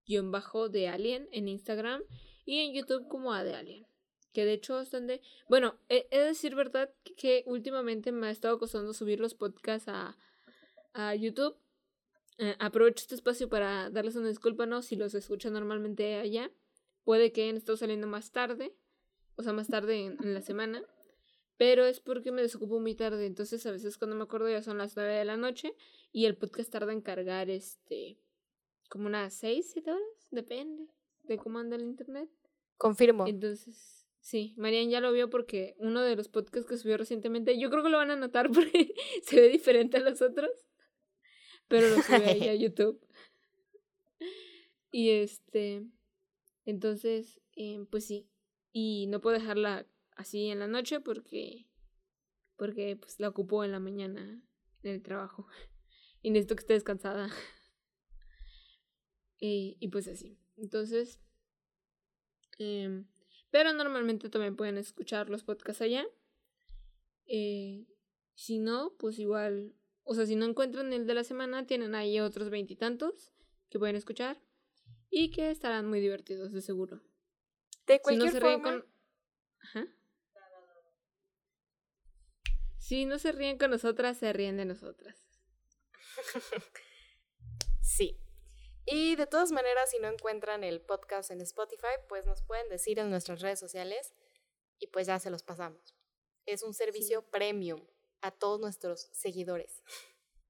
guion 0.05 0.32
bajo 0.32 0.70
de 0.70 0.89
Alien 0.89 1.30
en 1.32 1.47
Instagram 1.47 2.03
y 2.45 2.59
en 2.59 2.74
YouTube 2.74 3.07
como 3.07 3.34
a 3.34 3.43
de 3.43 3.55
Alien. 3.55 3.88
Que 4.34 4.46
de 4.46 4.54
hecho 4.54 4.80
es 4.82 4.92
donde... 4.92 5.22
Bueno, 5.48 5.80
he, 5.90 6.08
de 6.10 6.26
decir 6.26 6.56
verdad 6.56 6.94
que 7.18 7.44
últimamente 7.46 8.12
me 8.12 8.28
ha 8.28 8.32
estado 8.32 8.60
costando 8.60 8.94
subir 8.94 9.20
los 9.20 9.36
podcasts 9.36 9.88
a, 9.88 10.18
a 10.94 11.16
YouTube. 11.16 11.56
Eh, 12.40 12.56
aprovecho 12.60 13.04
este 13.04 13.16
espacio 13.16 13.48
para 13.48 13.90
darles 13.90 14.16
una 14.16 14.28
disculpa, 14.28 14.66
¿no? 14.66 14.82
Si 14.82 14.96
los 14.96 15.14
escuchan 15.14 15.54
normalmente 15.54 16.16
allá. 16.16 16.52
Puede 17.04 17.32
que 17.32 17.44
hayan 17.44 17.58
estado 17.58 17.78
saliendo 17.78 18.08
más 18.08 18.32
tarde. 18.32 18.76
O 19.36 19.44
sea, 19.44 19.54
más 19.54 19.68
tarde 19.68 20.06
en, 20.06 20.34
la 20.34 20.42
semana. 20.42 20.84
Pero 21.58 21.86
es 21.86 22.00
porque 22.00 22.32
me 22.32 22.42
desocupo 22.42 22.80
muy 22.80 22.96
tarde. 22.96 23.26
Entonces 23.26 23.66
a 23.66 23.72
veces 23.72 23.98
cuando 23.98 24.16
me 24.16 24.24
acuerdo 24.24 24.50
ya 24.50 24.64
son 24.64 24.78
las 24.78 24.96
9 24.96 25.14
de 25.14 25.26
la 25.26 25.38
noche. 25.38 25.76
Y 26.12 26.26
el 26.26 26.36
podcast 26.36 26.72
tarda 26.72 26.92
en 26.92 27.02
cargar 27.02 27.50
este 27.50 28.18
como 28.90 29.08
unas 29.08 29.34
6, 29.34 29.72
7 29.74 29.92
horas, 29.92 30.28
depende 30.30 30.88
de 31.24 31.38
cómo 31.38 31.58
anda 31.58 31.76
el 31.76 31.82
internet. 31.82 32.30
Confirmo. 32.78 33.26
Entonces, 33.26 34.03
sí, 34.24 34.54
Marian 34.58 34.90
ya 34.90 35.02
lo 35.02 35.12
vio 35.12 35.30
porque 35.30 35.76
uno 35.78 36.02
de 36.02 36.16
los 36.16 36.30
podcasts 36.30 36.68
que 36.68 36.78
subió 36.78 36.98
recientemente, 36.98 37.60
yo 37.60 37.70
creo 37.70 37.84
que 37.84 37.90
lo 37.90 37.98
van 37.98 38.10
a 38.10 38.16
notar 38.16 38.50
porque 38.54 38.96
se 39.22 39.40
ve 39.40 39.50
diferente 39.50 39.98
a 39.98 40.00
los 40.00 40.22
otros, 40.22 40.50
pero 41.68 41.90
lo 41.90 42.02
subió 42.02 42.26
ahí 42.26 42.48
a 42.48 42.56
YouTube. 42.56 43.06
Y 44.92 45.10
este, 45.10 45.86
entonces, 46.66 47.42
eh, 47.56 47.86
pues 47.92 48.06
sí, 48.06 48.30
y 48.72 49.08
no 49.08 49.20
puedo 49.20 49.38
dejarla 49.38 49.86
así 50.16 50.48
en 50.50 50.60
la 50.60 50.68
noche 50.68 51.02
porque, 51.02 51.68
porque 52.56 52.96
pues 52.96 53.20
la 53.20 53.28
ocupo 53.28 53.64
en 53.64 53.72
la 53.72 53.80
mañana 53.80 54.42
en 54.84 54.92
el 54.92 55.02
trabajo 55.02 55.48
y 56.22 56.32
necesito 56.32 56.56
que 56.56 56.62
esté 56.62 56.74
descansada. 56.74 57.30
Y, 59.38 59.76
y 59.82 59.90
pues 59.90 60.08
así. 60.08 60.40
Entonces, 60.56 61.20
eh, 62.60 63.04
pero 63.54 63.72
normalmente 63.72 64.30
también 64.30 64.56
pueden 64.56 64.80
escuchar 64.80 65.30
los 65.30 65.43
podcasts 65.43 65.84
allá. 65.84 66.08
Eh, 67.28 67.86
si 68.34 68.58
no, 68.58 68.95
pues 68.97 69.20
igual, 69.20 69.76
o 70.01 70.16
sea, 70.16 70.26
si 70.26 70.36
no 70.36 70.45
encuentran 70.45 70.91
el 70.91 71.06
de 71.06 71.14
la 71.14 71.24
semana, 71.24 71.68
tienen 71.68 71.93
ahí 71.93 72.20
otros 72.20 72.49
veintitantos 72.49 73.32
que 73.70 73.78
pueden 73.78 73.95
escuchar 73.95 74.41
y 75.12 75.30
que 75.30 75.51
estarán 75.51 75.88
muy 75.88 75.99
divertidos, 75.99 76.51
de 76.51 76.62
seguro. 76.62 77.04
De 77.86 78.01
cualquier 78.01 78.32
si 78.32 78.34
no 78.34 78.39
se 78.39 78.45
ríen 78.47 78.62
con... 78.62 78.86
Si 82.80 83.06
no 83.06 83.20
se 83.20 83.32
ríen 83.34 83.60
con 83.60 83.70
nosotras, 83.70 84.18
se 84.18 84.34
ríen 84.34 84.58
de 84.58 84.66
nosotras. 84.66 85.28
sí. 87.84 88.18
Y 88.86 89.16
de 89.16 89.28
todas 89.28 89.52
maneras, 89.52 89.92
si 89.92 90.00
no 90.00 90.10
encuentran 90.10 90.64
el 90.64 90.82
podcast 90.82 91.32
en 91.32 91.42
Spotify, 91.42 91.96
pues 92.10 92.26
nos 92.26 92.44
pueden 92.44 92.68
decir 92.70 93.00
en 93.00 93.10
nuestras 93.10 93.42
redes 93.42 93.60
sociales 93.60 94.14
y 94.80 94.88
pues 94.88 95.08
ya 95.08 95.20
se 95.20 95.30
los 95.30 95.44
pasamos. 95.44 95.96
Es 96.46 96.64
un 96.64 96.74
servicio 96.74 97.22
premium 97.30 97.88
a 98.22 98.32
todos 98.32 98.60
nuestros 98.60 99.10
seguidores. 99.14 99.82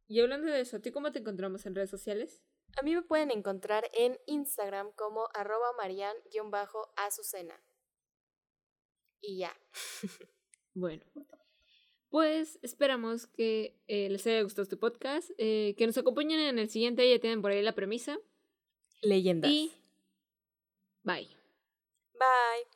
Y 0.08 0.20
hablando 0.22 0.52
de 0.52 0.62
eso, 0.62 0.78
¿a 0.78 0.80
ti 0.80 0.92
cómo 0.92 1.12
te 1.12 1.20
encontramos 1.20 1.66
en 1.66 1.76
redes 1.76 1.90
sociales? 1.90 2.42
A 2.78 2.82
mí 2.82 2.96
me 2.96 3.04
pueden 3.04 3.32
encontrar 3.32 3.90
en 3.94 4.20
Instagram 4.26 4.92
como 4.94 5.30
arroba 5.34 5.72
marian-azucena. 5.78 7.64
Y 9.22 9.38
ya. 9.38 9.56
bueno, 10.74 11.06
pues 12.14 12.59
esperamos 12.61 13.26
que 13.26 13.76
eh, 13.88 14.07
les 14.07 14.28
haya 14.28 14.43
gustado 14.43 14.61
este 14.61 14.78
podcast, 14.78 15.32
eh, 15.39 15.74
que 15.80 15.88
nos 15.88 15.97
acompañen 15.97 16.39
en 16.39 16.59
el 16.59 16.70
siguiente, 16.70 17.09
ya 17.09 17.18
tienen 17.18 17.41
por 17.41 17.49
ahí 17.49 17.64
la 17.64 17.74
premisa. 17.74 18.20
Leyendas. 19.01 19.49
Y 19.49 19.72
bye. 21.01 21.28
Bye. 22.14 22.73